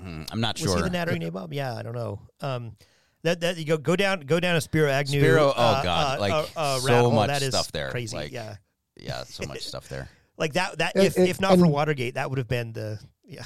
Mm, 0.00 0.28
I'm 0.32 0.40
not 0.40 0.60
Was 0.60 0.70
sure. 0.70 0.76
he 0.76 0.82
the 0.82 0.90
nattering 0.90 1.22
nabob? 1.22 1.52
Yeah, 1.52 1.74
I 1.74 1.82
don't 1.82 1.94
know. 1.94 2.20
Um, 2.40 2.76
that 3.22 3.40
that 3.40 3.56
you 3.56 3.64
go 3.64 3.78
go 3.78 3.96
down 3.96 4.20
go 4.20 4.40
down 4.40 4.56
a 4.56 4.60
Spiro 4.60 4.90
Agnew. 4.90 5.20
Spiro, 5.20 5.46
oh 5.46 5.50
uh, 5.50 5.82
god, 5.82 6.18
uh, 6.18 6.20
like 6.20 6.32
uh, 6.32 6.46
uh, 6.56 6.78
so 6.78 7.10
much 7.10 7.28
That 7.28 7.42
is 7.42 7.48
stuff 7.48 7.72
there. 7.72 7.90
Crazy. 7.90 8.16
Like, 8.16 8.32
yeah, 8.32 8.56
yeah, 8.96 9.24
so 9.24 9.46
much 9.46 9.62
stuff 9.62 9.88
there. 9.88 10.08
like 10.36 10.54
that. 10.54 10.78
That 10.78 10.94
And- 10.94 11.04
if 11.04 11.16
and- 11.16 11.28
if 11.28 11.40
not 11.40 11.58
for 11.58 11.66
Watergate, 11.66 12.14
that 12.14 12.28
would 12.28 12.38
have 12.38 12.48
been 12.48 12.72
the 12.72 12.98
yeah 13.24 13.44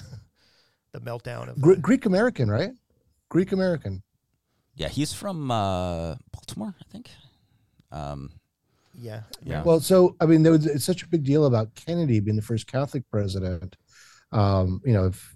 the 0.99 1.11
meltdown 1.11 1.49
of. 1.49 1.61
Gre- 1.61 1.75
Greek 1.75 2.07
American, 2.07 2.51
right? 2.51 2.71
Greek 3.29 3.53
American. 3.53 4.03
Yeah, 4.75 4.89
he's 4.89 5.13
from 5.13 5.51
uh, 5.51 6.15
Baltimore, 6.33 6.75
I 6.81 6.85
think. 6.93 7.11
Um, 7.91 8.31
yeah, 8.95 9.23
yeah. 9.45 9.63
Well, 9.63 9.81
so 9.81 10.17
I 10.21 10.27
mean, 10.27 10.43
there 10.43 10.53
was 10.53 10.67
it's 10.67 10.85
such 10.85 11.03
a 11.03 11.09
big 11.09 11.25
deal 11.25 11.47
about 11.47 11.75
Kennedy 11.75 12.21
being 12.21 12.37
the 12.37 12.43
first 12.43 12.67
Catholic 12.67 13.05
president. 13.11 13.77
Um, 14.33 14.81
you 14.85 14.93
know, 14.93 15.07
if 15.07 15.35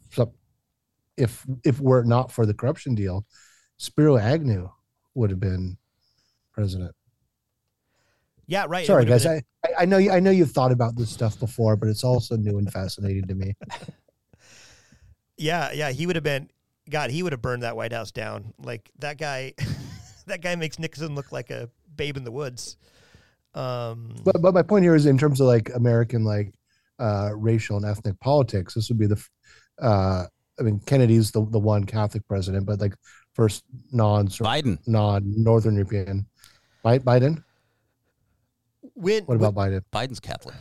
if 1.17 1.45
if 1.65 1.81
were 1.81 2.01
it 2.01 2.07
not 2.07 2.33
for 2.33 2.47
the 2.47 2.55
corruption 2.55 2.95
deal, 2.95 3.25
Spiro 3.77 4.17
Agnew 4.17 4.71
would 5.15 5.31
have 5.31 5.41
been 5.41 5.77
president. 6.53 6.95
yeah, 8.47 8.65
right. 8.69 8.87
Sorry, 8.87 9.05
guys. 9.05 9.25
been- 9.25 9.43
I, 9.65 9.69
I 9.69 9.83
I 9.83 9.85
know 9.85 9.99
you 9.99 10.11
I 10.11 10.21
know 10.21 10.31
you've 10.31 10.53
thought 10.53 10.73
about 10.73 10.97
this 10.97 11.11
stuff 11.11 11.39
before, 11.39 11.77
but 11.77 11.89
it's 11.89 12.05
also 12.05 12.37
new 12.37 12.59
and 12.59 12.73
fascinating 12.73 13.27
to 13.29 13.35
me. 13.35 13.55
Yeah, 15.37 15.73
yeah, 15.73 15.91
he 15.91 16.07
would 16.07 16.17
have 16.17 16.23
been. 16.25 16.51
God, 16.91 17.11
he 17.11 17.23
would 17.23 17.33
have 17.33 17.43
burned 17.43 17.63
that 17.63 17.77
White 17.77 17.93
House 17.93 18.11
down. 18.11 18.53
Like 18.59 18.91
that 18.99 19.19
guy, 19.19 19.55
that 20.27 20.41
guy 20.43 20.55
makes 20.57 20.79
Nixon 20.79 21.15
look 21.15 21.33
like 21.33 21.51
a 21.51 21.69
babe 21.97 22.17
in 22.17 22.25
the 22.25 22.33
woods. 22.33 22.77
Um, 23.55 24.15
But 24.25 24.41
but 24.43 24.55
my 24.55 24.63
point 24.63 24.85
here 24.85 24.95
is 24.95 25.07
in 25.07 25.19
terms 25.19 25.41
of 25.41 25.47
like 25.47 25.71
American 25.75 26.25
like 26.25 26.55
uh, 26.99 27.31
racial 27.35 27.77
and 27.77 27.87
ethnic 27.87 28.19
politics, 28.21 28.75
this 28.75 28.89
would 28.89 28.99
be 28.99 29.07
the. 29.07 29.23
Uh, 29.81 30.25
I 30.61 30.63
mean, 30.63 30.81
Kennedy's 30.87 31.31
the 31.31 31.45
the 31.51 31.59
one 31.59 31.85
Catholic 31.85 32.27
president, 32.29 32.67
but 32.67 32.81
like 32.81 32.95
first 33.35 33.65
non 33.91 34.29
Biden, 34.29 34.79
non 34.87 35.23
Northern 35.25 35.75
European. 35.75 36.27
Bi- 36.83 36.99
Biden. 36.99 37.43
when 38.95 39.25
What 39.25 39.37
about 39.37 39.55
Biden? 39.55 39.83
Biden's 39.93 40.21
Catholic. 40.21 40.57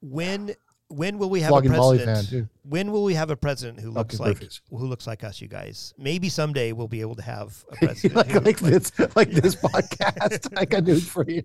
when 0.00 0.54
when 0.90 1.18
will 1.18 1.30
we 1.30 1.40
have 1.40 1.48
Flogging 1.50 1.72
a 1.72 1.74
president? 1.76 2.16
fan, 2.18 2.24
too. 2.26 2.48
When 2.68 2.90
will 2.92 3.04
we 3.04 3.14
have 3.14 3.30
a 3.30 3.36
president 3.36 3.80
who 3.80 3.90
looks 3.90 4.16
Fucking 4.18 4.26
like 4.26 4.36
perfect. 4.40 4.60
who 4.70 4.86
looks 4.86 5.06
like 5.06 5.24
us, 5.24 5.40
you 5.40 5.48
guys? 5.48 5.94
Maybe 5.96 6.28
someday 6.28 6.72
we'll 6.72 6.88
be 6.88 7.00
able 7.00 7.14
to 7.14 7.22
have 7.22 7.64
a 7.70 7.76
president. 7.86 8.16
like, 8.16 8.26
who- 8.28 8.40
like 8.40 8.58
this 8.58 8.92
like 9.16 9.30
this 9.30 9.54
podcast. 9.66 10.52
I 10.56 10.64
got 10.64 10.84
news 10.84 11.08
for 11.08 11.24
you. 11.28 11.42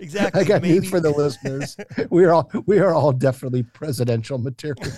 Exactly, 0.00 0.40
I 0.40 0.44
got 0.44 0.62
maybe- 0.62 0.80
news 0.80 0.88
for 0.90 1.00
the 1.00 1.10
listeners. 1.10 1.76
We 2.10 2.24
are 2.24 2.32
all 2.32 2.50
we 2.66 2.78
are 2.78 2.94
all 2.94 3.12
definitely 3.12 3.62
presidential 3.62 4.38
material. 4.38 4.92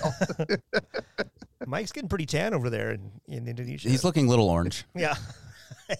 Mike's 1.66 1.92
getting 1.92 2.08
pretty 2.08 2.26
tan 2.26 2.54
over 2.54 2.70
there 2.70 2.92
in, 2.92 3.10
in 3.28 3.46
Indonesia. 3.46 3.88
He's 3.88 4.02
looking 4.04 4.26
a 4.26 4.30
little 4.30 4.48
orange. 4.48 4.84
yeah, 4.94 5.14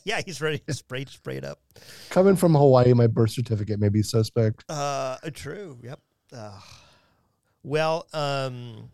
yeah, 0.05 0.20
he's 0.24 0.41
ready 0.41 0.59
to 0.66 0.72
spray 0.72 1.05
spray 1.07 1.36
it 1.36 1.45
up. 1.45 1.61
Coming 2.09 2.34
from 2.36 2.55
Hawaii, 2.55 2.93
my 2.95 3.07
birth 3.07 3.30
certificate 3.30 3.78
may 3.78 3.88
be 3.91 4.03
suspect. 4.03 4.64
Uh, 4.68 5.16
true. 5.34 5.78
Yep. 5.82 6.01
Uh, 6.32 6.59
well, 7.62 8.06
um, 8.12 8.90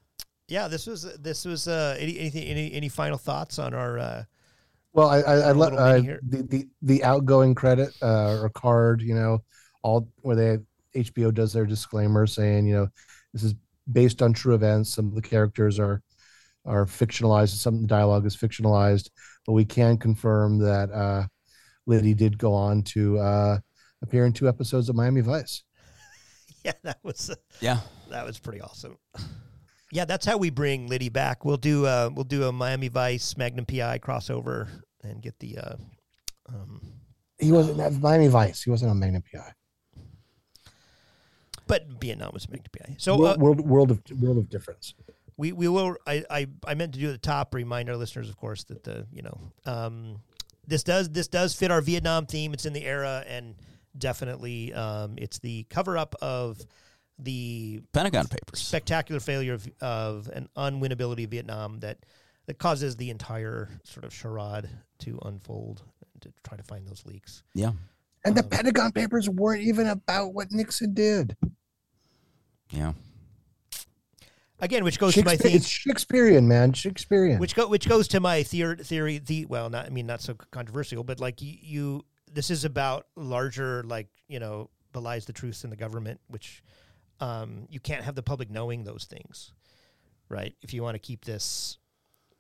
yeah. 0.49 0.69
This 0.69 0.87
was 0.87 1.03
this 1.19 1.45
was 1.45 1.69
uh, 1.69 1.97
any 1.99 2.19
anything 2.19 2.45
any 2.45 2.73
any 2.73 2.89
final 2.89 3.19
thoughts 3.19 3.59
on 3.59 3.75
our 3.75 3.99
uh, 3.99 4.25
Well, 4.93 5.09
I 5.09 5.21
let 5.21 5.57
little 5.57 5.79
uh, 5.79 5.93
mini 5.95 6.17
the, 6.29 6.43
the 6.43 6.69
the 6.83 7.05
outgoing 7.05 7.55
credit 7.55 7.91
uh, 8.03 8.41
or 8.41 8.51
card, 8.51 9.03
you 9.03 9.15
know, 9.15 9.43
all 9.83 10.09
where 10.23 10.37
they 10.37 10.59
HBO 10.97 11.33
does 11.33 11.53
their 11.53 11.67
disclaimer 11.67 12.27
saying, 12.27 12.67
you 12.67 12.75
know, 12.75 12.89
this 13.33 13.43
is 13.43 13.55
based 13.91 14.23
on 14.23 14.33
true 14.33 14.55
events. 14.55 14.95
Some 14.95 15.07
of 15.07 15.15
the 15.15 15.23
characters 15.23 15.79
are 15.79 16.03
are 16.65 16.87
fictionalized. 16.87 17.57
Some 17.57 17.77
of 17.77 17.83
the 17.83 17.87
dialogue 17.87 18.27
is 18.27 18.37
fictionalized, 18.37 19.11
but 19.47 19.53
we 19.53 19.65
can 19.65 19.97
confirm 19.97 20.59
that 20.59 20.91
uh, 20.91 21.27
Liddy 21.87 22.15
did 22.15 22.39
go 22.39 22.53
on 22.53 22.83
to 22.83 23.19
uh, 23.19 23.59
appear 24.03 24.27
in 24.27 24.33
two 24.33 24.49
episodes 24.49 24.89
of 24.89 24.97
Miami 24.97 25.21
Vice. 25.21 25.63
Yeah 26.67 26.73
that 26.83 26.99
was 27.03 27.31
uh, 27.31 27.35
Yeah. 27.61 27.79
that 28.11 28.27
was 28.27 28.39
pretty 28.39 28.61
awesome. 28.61 28.99
Yeah, 29.93 30.05
that's 30.05 30.27
how 30.27 30.37
we 30.37 30.51
bring 30.51 30.89
Liddy 30.89 31.09
back. 31.09 31.45
We'll 31.45 31.57
do 31.57 31.87
uh, 31.87 32.11
we'll 32.13 32.25
do 32.25 32.45
a 32.49 32.53
Miami 32.53 32.89
Vice 32.89 33.37
Magnum 33.37 33.65
PI 33.67 34.01
crossover 34.01 34.69
and 35.03 35.23
get 35.23 35.39
the 35.39 35.59
uh, 35.59 35.77
um, 36.49 36.81
He 37.39 37.53
wasn't 37.53 37.79
at 37.81 37.93
Miami 37.95 38.27
Vice. 38.29 38.63
He 38.65 38.71
wasn't 38.71 38.91
on 38.91 38.99
Magnum 38.99 39.23
PI. 39.33 39.53
but 41.69 41.87
Vietnam 42.01 42.31
was 42.33 42.49
Magnum 42.49 42.71
PI. 42.77 42.97
So 42.99 43.17
world, 43.17 43.37
uh, 43.37 43.41
world 43.41 43.61
world 43.61 43.91
of 43.93 44.01
world 44.21 44.39
of 44.39 44.49
difference. 44.51 44.95
we 45.37 45.53
we 45.53 45.69
will 45.69 45.97
I, 46.07 46.25
I 46.31 46.47
I 46.67 46.75
meant 46.75 46.93
to 46.95 46.99
do 47.01 47.07
at 47.09 47.13
the 47.13 47.19
top 47.19 47.55
remind 47.55 47.89
our 47.89 47.97
listeners 47.97 48.29
of 48.29 48.37
course 48.37 48.65
that 48.65 48.83
the 48.85 49.07
you 49.13 49.23
know 49.23 49.39
um 49.67 50.21
this 50.67 50.83
does 50.83 51.11
this 51.11 51.29
does 51.29 51.55
fit 51.55 51.71
our 51.71 51.81
Vietnam 51.81 52.27
theme 52.27 52.53
it's 52.53 52.67
in 52.67 52.73
the 52.73 52.85
era 52.85 53.25
and 53.29 53.55
definitely 53.99 54.73
um 54.75 55.15
it's 55.19 55.39
the 55.39 55.65
cover 55.71 55.97
up 55.99 56.15
of 56.21 56.61
the 57.19 57.81
Pentagon 57.93 58.27
Papers 58.27 58.61
spectacular 58.61 59.21
failure 59.21 59.55
of, 59.55 59.67
of 59.81 60.29
an 60.35 60.49
unwinnability 60.57 61.25
of 61.25 61.31
Vietnam 61.31 61.81
that 61.81 61.99
that 62.47 62.59
causes 62.59 62.97
the 62.97 63.11
entire 63.11 63.69
sort 63.85 64.05
of 64.05 64.13
charade 64.15 64.69
to 64.99 65.19
unfold 65.25 65.83
and 66.13 66.23
to 66.23 66.33
try 66.49 66.57
to 66.57 66.63
find 66.63 66.87
those 66.87 67.05
leaks 67.07 67.43
Yeah. 67.55 67.73
And 68.25 68.35
the 68.37 68.43
Pentagon 68.43 68.93
Papers 68.93 69.29
weren't 69.29 69.63
even 69.63 69.87
about 69.87 70.35
what 70.35 70.51
Nixon 70.53 70.93
did. 70.95 71.37
Yeah. 72.71 72.93
again 74.61 74.85
which 74.85 74.99
goes 74.99 75.15
to 75.15 75.25
my 75.25 75.33
Shakespeare- 75.33 75.51
theme 75.51 75.57
It's 75.59 75.67
Shakespearean, 75.69 76.49
man. 76.49 76.73
Shakespearean. 76.73 77.39
which 77.39 77.55
go 77.55 77.69
which 77.69 77.89
goes 77.89 78.09
to 78.09 78.21
my 78.21 78.43
theory 78.43 78.77
theory 78.77 79.19
the 79.19 79.47
well 79.47 79.71
not 79.71 79.87
I 79.87 79.91
mean 79.91 80.07
not 80.07 80.21
so 80.21 80.35
controversial 80.51 81.05
but 81.05 81.21
like 81.21 81.41
you, 81.43 81.55
you 81.61 82.05
this 82.37 82.51
is 82.51 82.65
about 82.67 83.07
larger 83.17 83.83
like 83.85 84.09
you 84.29 84.39
know 84.39 84.69
belies 84.93 85.25
the 85.25 85.33
truth 85.33 85.65
in 85.65 85.71
the 85.71 85.77
government 85.77 86.21
which 86.29 86.63
um, 87.21 87.67
you 87.71 87.81
can't 87.81 88.05
have 88.05 88.15
the 88.15 88.23
public 88.23 88.51
knowing 88.51 88.85
those 88.85 89.05
things 89.07 89.53
right 90.29 90.55
if 90.61 90.75
you 90.75 90.83
want 90.83 90.95
to 90.95 90.99
keep 90.99 91.25
this 91.25 91.79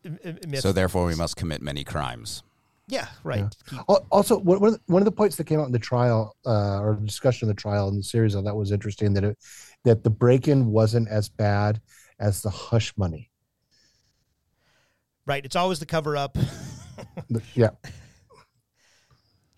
m- 0.04 0.18
m- 0.22 0.38
myth- 0.46 0.60
So 0.60 0.72
therefore, 0.72 1.06
we 1.06 1.14
must 1.14 1.36
commit 1.36 1.62
many 1.62 1.82
crimes. 1.82 2.42
yeah 2.88 3.08
right 3.24 3.46
Yeah. 3.72 3.80
Also, 4.10 4.38
one 4.38 4.60
one 4.60 4.68
of 4.68 4.74
the- 4.74 4.92
one 4.92 5.00
of 5.02 5.06
the 5.06 5.12
points 5.20 5.36
that 5.36 5.44
came 5.44 5.60
out 5.60 5.66
in 5.66 5.72
the 5.72 5.78
trial 5.78 6.36
uh, 6.44 6.78
or 6.80 6.94
discussion 7.02 7.48
of 7.48 7.56
the 7.56 7.60
trial 7.60 7.88
in 7.88 7.96
the 7.96 8.02
series 8.02 8.36
I 8.36 8.42
thought 8.42 8.54
was 8.56 8.70
interesting 8.72 9.14
that 9.14 9.24
it 9.24 9.38
that 9.84 10.04
the 10.04 10.10
break-in 10.10 10.66
wasn't 10.66 11.08
as 11.08 11.28
bad 11.30 11.80
as 12.20 12.42
the 12.42 12.50
hush 12.50 12.92
money. 12.98 13.30
right 15.26 15.44
it's 15.44 15.56
always 15.56 15.78
the 15.78 15.86
cover 15.86 16.16
up 16.16 16.36
The- 17.30 17.70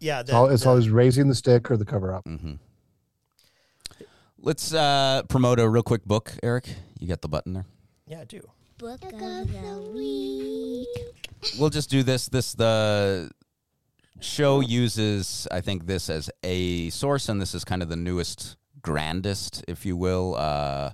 yeah, 0.00 0.14
yeah 0.16 0.20
it's, 0.20 0.30
the- 0.30 0.36
al- 0.36 0.50
it's 0.50 0.62
the- 0.64 0.68
always 0.68 0.88
raising 0.90 1.28
the 1.28 1.34
stick 1.34 1.70
or 1.70 1.76
the 1.76 1.84
cover-up. 1.84 2.24
Mm-hmm. 2.24 2.54
Let's 4.40 4.72
uh, 4.72 5.22
promote 5.28 5.58
a 5.58 5.68
real 5.68 5.82
quick 5.82 6.04
book, 6.04 6.32
Eric. 6.42 6.68
You 7.00 7.08
got 7.08 7.22
the 7.22 7.28
button 7.28 7.52
there. 7.54 7.66
yeah 8.06 8.20
I 8.20 8.24
do 8.24 8.40
Book 8.78 9.02
of 9.04 9.10
the 9.12 9.90
week. 9.92 10.86
We'll 11.58 11.70
just 11.70 11.90
do 11.90 12.04
this. 12.04 12.28
This 12.28 12.52
the 12.54 13.28
show 14.20 14.60
uses, 14.60 15.48
I 15.50 15.60
think, 15.60 15.86
this 15.86 16.08
as 16.08 16.30
a 16.44 16.88
source, 16.90 17.28
and 17.28 17.40
this 17.42 17.54
is 17.56 17.64
kind 17.64 17.82
of 17.82 17.88
the 17.88 17.96
newest, 17.96 18.56
grandest, 18.80 19.64
if 19.66 19.84
you 19.84 19.96
will. 19.96 20.36
Uh, 20.36 20.90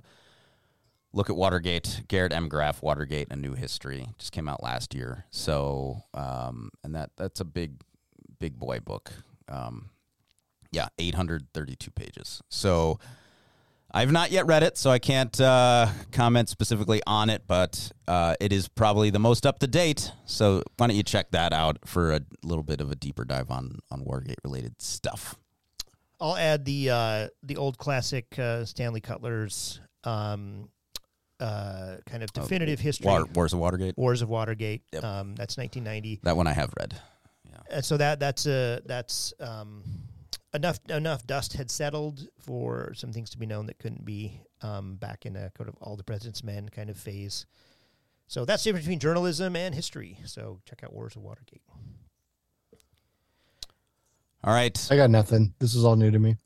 look 1.13 1.29
at 1.29 1.35
Watergate. 1.35 2.01
Garrett 2.07 2.33
M. 2.33 2.49
Graff, 2.49 2.81
Watergate: 2.81 3.27
A 3.29 3.35
New 3.35 3.53
History, 3.53 4.07
just 4.17 4.31
came 4.31 4.49
out 4.49 4.63
last 4.63 4.95
year. 4.95 5.25
So, 5.29 6.01
um, 6.15 6.71
and 6.83 6.95
that 6.95 7.11
that's 7.17 7.39
a 7.39 7.45
big, 7.45 7.81
big 8.39 8.57
boy 8.59 8.79
book. 8.79 9.11
Um, 9.49 9.89
yeah, 10.71 10.87
832 10.99 11.91
pages. 11.91 12.41
So. 12.49 12.99
I've 13.93 14.11
not 14.11 14.29
yet 14.29 14.45
read 14.45 14.61
it, 14.61 14.77
so 14.77 14.89
I 14.89 14.99
can't 14.99 15.39
uh, 15.39 15.87
comment 16.11 16.49
specifically 16.49 17.01
on 17.07 17.29
it, 17.29 17.43
but 17.47 17.93
uh, 18.09 18.35
it 18.41 18.51
is 18.51 18.67
probably 18.67 19.09
the 19.09 19.19
most 19.19 19.45
up 19.45 19.59
to 19.59 19.67
date. 19.67 20.11
So 20.25 20.63
why 20.75 20.87
don't 20.87 20.97
you 20.97 21.03
check 21.03 21.31
that 21.31 21.53
out 21.53 21.77
for 21.85 22.11
a 22.11 22.19
little 22.43 22.63
bit 22.63 22.81
of 22.81 22.91
a 22.91 22.95
deeper 22.95 23.23
dive 23.23 23.49
on 23.49 23.79
on 23.89 24.03
Watergate 24.03 24.39
related 24.43 24.81
stuff? 24.81 25.37
I'll 26.19 26.35
add 26.35 26.65
the 26.65 26.89
uh, 26.89 27.27
the 27.43 27.55
old 27.55 27.77
classic 27.77 28.37
uh, 28.37 28.65
Stanley 28.65 28.99
Kutler's 28.99 29.79
um, 30.03 30.67
uh, 31.39 31.97
kind 32.05 32.23
of 32.23 32.33
definitive 32.33 32.79
history. 32.79 33.07
War- 33.07 33.27
Wars 33.33 33.53
of 33.53 33.59
Watergate. 33.59 33.97
Wars 33.97 34.21
of 34.21 34.29
Watergate. 34.29 34.81
Yep. 34.93 35.03
Um, 35.03 35.35
that's 35.35 35.57
1990. 35.57 36.19
That 36.23 36.35
one 36.35 36.47
I 36.47 36.53
have 36.53 36.73
read. 36.77 36.99
And 37.69 37.83
so 37.85 37.97
that 37.97 38.19
that's 38.19 38.45
uh, 38.45 38.79
that's 38.85 39.33
um, 39.39 39.83
enough 40.53 40.79
enough 40.89 41.25
dust 41.27 41.53
had 41.53 41.69
settled 41.71 42.27
for 42.39 42.93
some 42.95 43.11
things 43.11 43.29
to 43.31 43.37
be 43.37 43.45
known 43.45 43.65
that 43.67 43.79
couldn't 43.79 44.05
be 44.05 44.41
um, 44.61 44.95
back 44.95 45.25
in 45.25 45.35
a 45.35 45.51
kind 45.57 45.69
of 45.69 45.75
all 45.81 45.95
the 45.95 46.03
president's 46.03 46.43
men 46.43 46.69
kind 46.69 46.89
of 46.89 46.97
phase. 46.97 47.45
So 48.27 48.43
that's 48.45 48.63
the 48.63 48.69
difference 48.69 48.85
between 48.85 48.99
journalism 48.99 49.55
and 49.55 49.75
history. 49.75 50.17
So 50.25 50.59
check 50.65 50.83
out 50.83 50.93
Wars 50.93 51.15
of 51.15 51.21
Watergate. 51.21 51.61
All 54.43 54.53
right. 54.53 54.87
I 54.91 54.95
got 54.95 55.09
nothing. 55.09 55.53
This 55.59 55.75
is 55.75 55.83
all 55.83 55.95
new 55.95 56.11
to 56.11 56.19
me. 56.19 56.37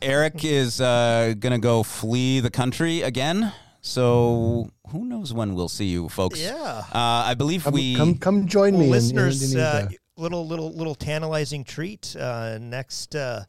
Eric 0.00 0.44
is 0.44 0.80
uh, 0.80 1.34
going 1.38 1.52
to 1.52 1.58
go 1.58 1.82
flee 1.82 2.40
the 2.40 2.50
country 2.50 3.02
again. 3.02 3.52
So 3.80 4.70
who 4.90 5.04
knows 5.04 5.32
when 5.32 5.54
we'll 5.54 5.68
see 5.68 5.86
you, 5.86 6.08
folks? 6.08 6.40
Yeah. 6.40 6.54
Uh, 6.92 7.24
I 7.26 7.34
believe 7.34 7.64
Come, 7.64 7.74
we. 7.74 7.96
come, 7.96 8.14
come 8.16 8.46
join 8.46 8.74
Well, 8.74 8.80
me, 8.80 8.86
in- 8.88 8.92
in 8.94 9.00
listeners. 9.00 9.42
uh, 9.56 9.58
Indonesia. 9.58 9.98
Little, 10.18 10.46
little, 10.46 10.72
little 10.72 10.94
tantalizing 10.96 11.62
treat. 11.64 12.16
Uh, 12.16 12.58
next, 12.60 13.14
uh, 13.14 13.44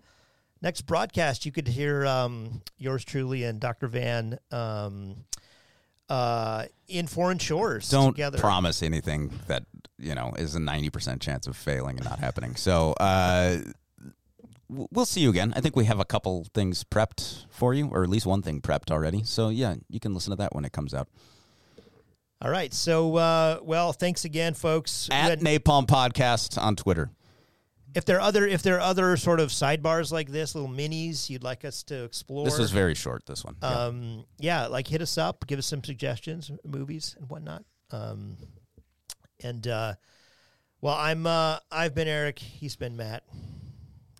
next 0.61 0.83
broadcast, 0.83 1.45
you 1.45 1.51
could 1.51 1.67
hear 1.67 2.05
um, 2.05 2.61
yours 2.77 3.03
truly 3.03 3.43
and 3.43 3.59
Dr. 3.59 3.87
Vann 3.87 4.37
um, 4.51 5.15
uh, 6.09 6.65
in 6.87 7.07
foreign 7.07 7.37
shores 7.39 7.89
don't 7.89 8.13
together. 8.13 8.37
promise 8.37 8.81
anything 8.83 9.31
that 9.47 9.63
you 9.97 10.15
know 10.15 10.31
is 10.37 10.55
a 10.55 10.59
90% 10.59 11.19
chance 11.19 11.45
of 11.47 11.55
failing 11.55 11.97
and 11.97 12.05
not 12.05 12.19
happening 12.19 12.55
so 12.55 12.93
uh 12.93 13.57
we'll 14.69 15.05
see 15.05 15.21
you 15.21 15.29
again 15.29 15.53
i 15.55 15.61
think 15.61 15.75
we 15.75 15.85
have 15.85 15.99
a 15.99 16.05
couple 16.05 16.47
things 16.53 16.83
prepped 16.83 17.45
for 17.51 17.73
you 17.75 17.87
or 17.89 18.01
at 18.03 18.09
least 18.09 18.25
one 18.25 18.41
thing 18.41 18.59
prepped 18.61 18.89
already 18.89 19.23
so 19.23 19.49
yeah 19.49 19.75
you 19.87 19.99
can 19.99 20.13
listen 20.13 20.31
to 20.31 20.35
that 20.35 20.55
when 20.55 20.65
it 20.65 20.71
comes 20.71 20.93
out 20.93 21.07
All 22.41 22.49
right. 22.49 22.73
So, 22.73 23.15
uh, 23.17 23.59
well, 23.61 23.91
thanks 23.91 24.25
again, 24.25 24.53
folks. 24.53 25.09
at 25.11 25.39
napalm 25.39 25.87
podcast 25.87 26.57
on 26.61 26.75
twitter 26.75 27.11
if 27.95 28.05
there 28.05 28.17
are 28.17 28.21
other 28.21 28.45
if 28.47 28.61
there 28.61 28.77
are 28.77 28.81
other 28.81 29.17
sort 29.17 29.39
of 29.39 29.49
sidebars 29.49 30.11
like 30.11 30.29
this, 30.29 30.55
little 30.55 30.69
minis 30.69 31.29
you'd 31.29 31.43
like 31.43 31.65
us 31.65 31.83
to 31.83 32.03
explore. 32.03 32.45
this 32.45 32.59
is 32.59 32.71
very 32.71 32.95
short 32.95 33.25
this 33.25 33.43
one 33.43 33.55
Yeah. 33.61 33.69
Um, 33.69 34.25
yeah, 34.37 34.67
like 34.67 34.87
hit 34.87 35.01
us 35.01 35.17
up, 35.17 35.45
give 35.47 35.59
us 35.59 35.65
some 35.65 35.83
suggestions, 35.83 36.51
movies 36.63 37.15
and 37.19 37.29
whatnot. 37.29 37.63
Um, 37.91 38.37
and 39.43 39.67
uh, 39.67 39.95
well, 40.81 40.95
I'm 40.95 41.25
uh, 41.25 41.57
I've 41.71 41.95
been 41.95 42.07
Eric. 42.07 42.39
He's 42.39 42.75
been 42.75 42.95
Matt. 42.95 43.23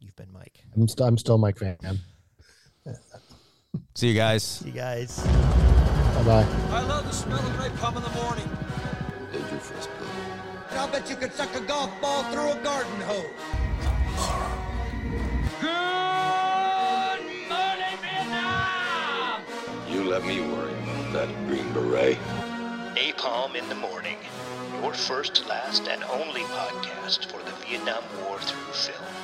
You've 0.01 0.15
been 0.15 0.31
Mike. 0.31 0.63
I'm, 0.75 0.87
st- 0.87 1.07
I'm 1.07 1.17
still 1.17 1.37
Mike 1.37 1.59
Vann. 1.59 1.77
see 3.95 4.07
you 4.09 4.15
guys 4.15 4.43
See 4.43 4.67
You 4.67 4.73
guys. 4.73 5.98
Bye 6.19 6.25
bye. 6.25 6.47
I 6.71 6.83
love 6.83 7.05
the 7.05 7.13
smell 7.13 7.39
of 7.39 7.53
napalm 7.53 7.95
in 7.95 8.03
the 8.03 8.09
morning. 8.09 8.49
I'll 10.71 10.89
bet 10.89 11.09
you 11.09 11.15
could 11.15 11.33
suck 11.33 11.55
a 11.55 11.61
golf 11.61 11.89
ball 12.01 12.23
through 12.23 12.51
a 12.51 12.61
garden 12.61 12.99
hose. 13.07 13.25
Good 15.61 17.23
morning, 17.47 17.97
Vietnam! 18.01 19.43
You 19.89 20.03
let 20.09 20.25
me 20.25 20.41
worry 20.41 20.73
about 20.83 21.13
that 21.13 21.47
green 21.47 21.71
beret. 21.71 22.17
Napalm 22.95 23.55
in 23.55 23.69
the 23.69 23.75
Morning, 23.75 24.17
your 24.81 24.93
first, 24.93 25.47
last, 25.47 25.87
and 25.87 26.03
only 26.03 26.41
podcast 26.41 27.31
for 27.31 27.41
the 27.43 27.51
Vietnam 27.65 28.03
War 28.25 28.39
through 28.39 28.73
film. 28.73 29.18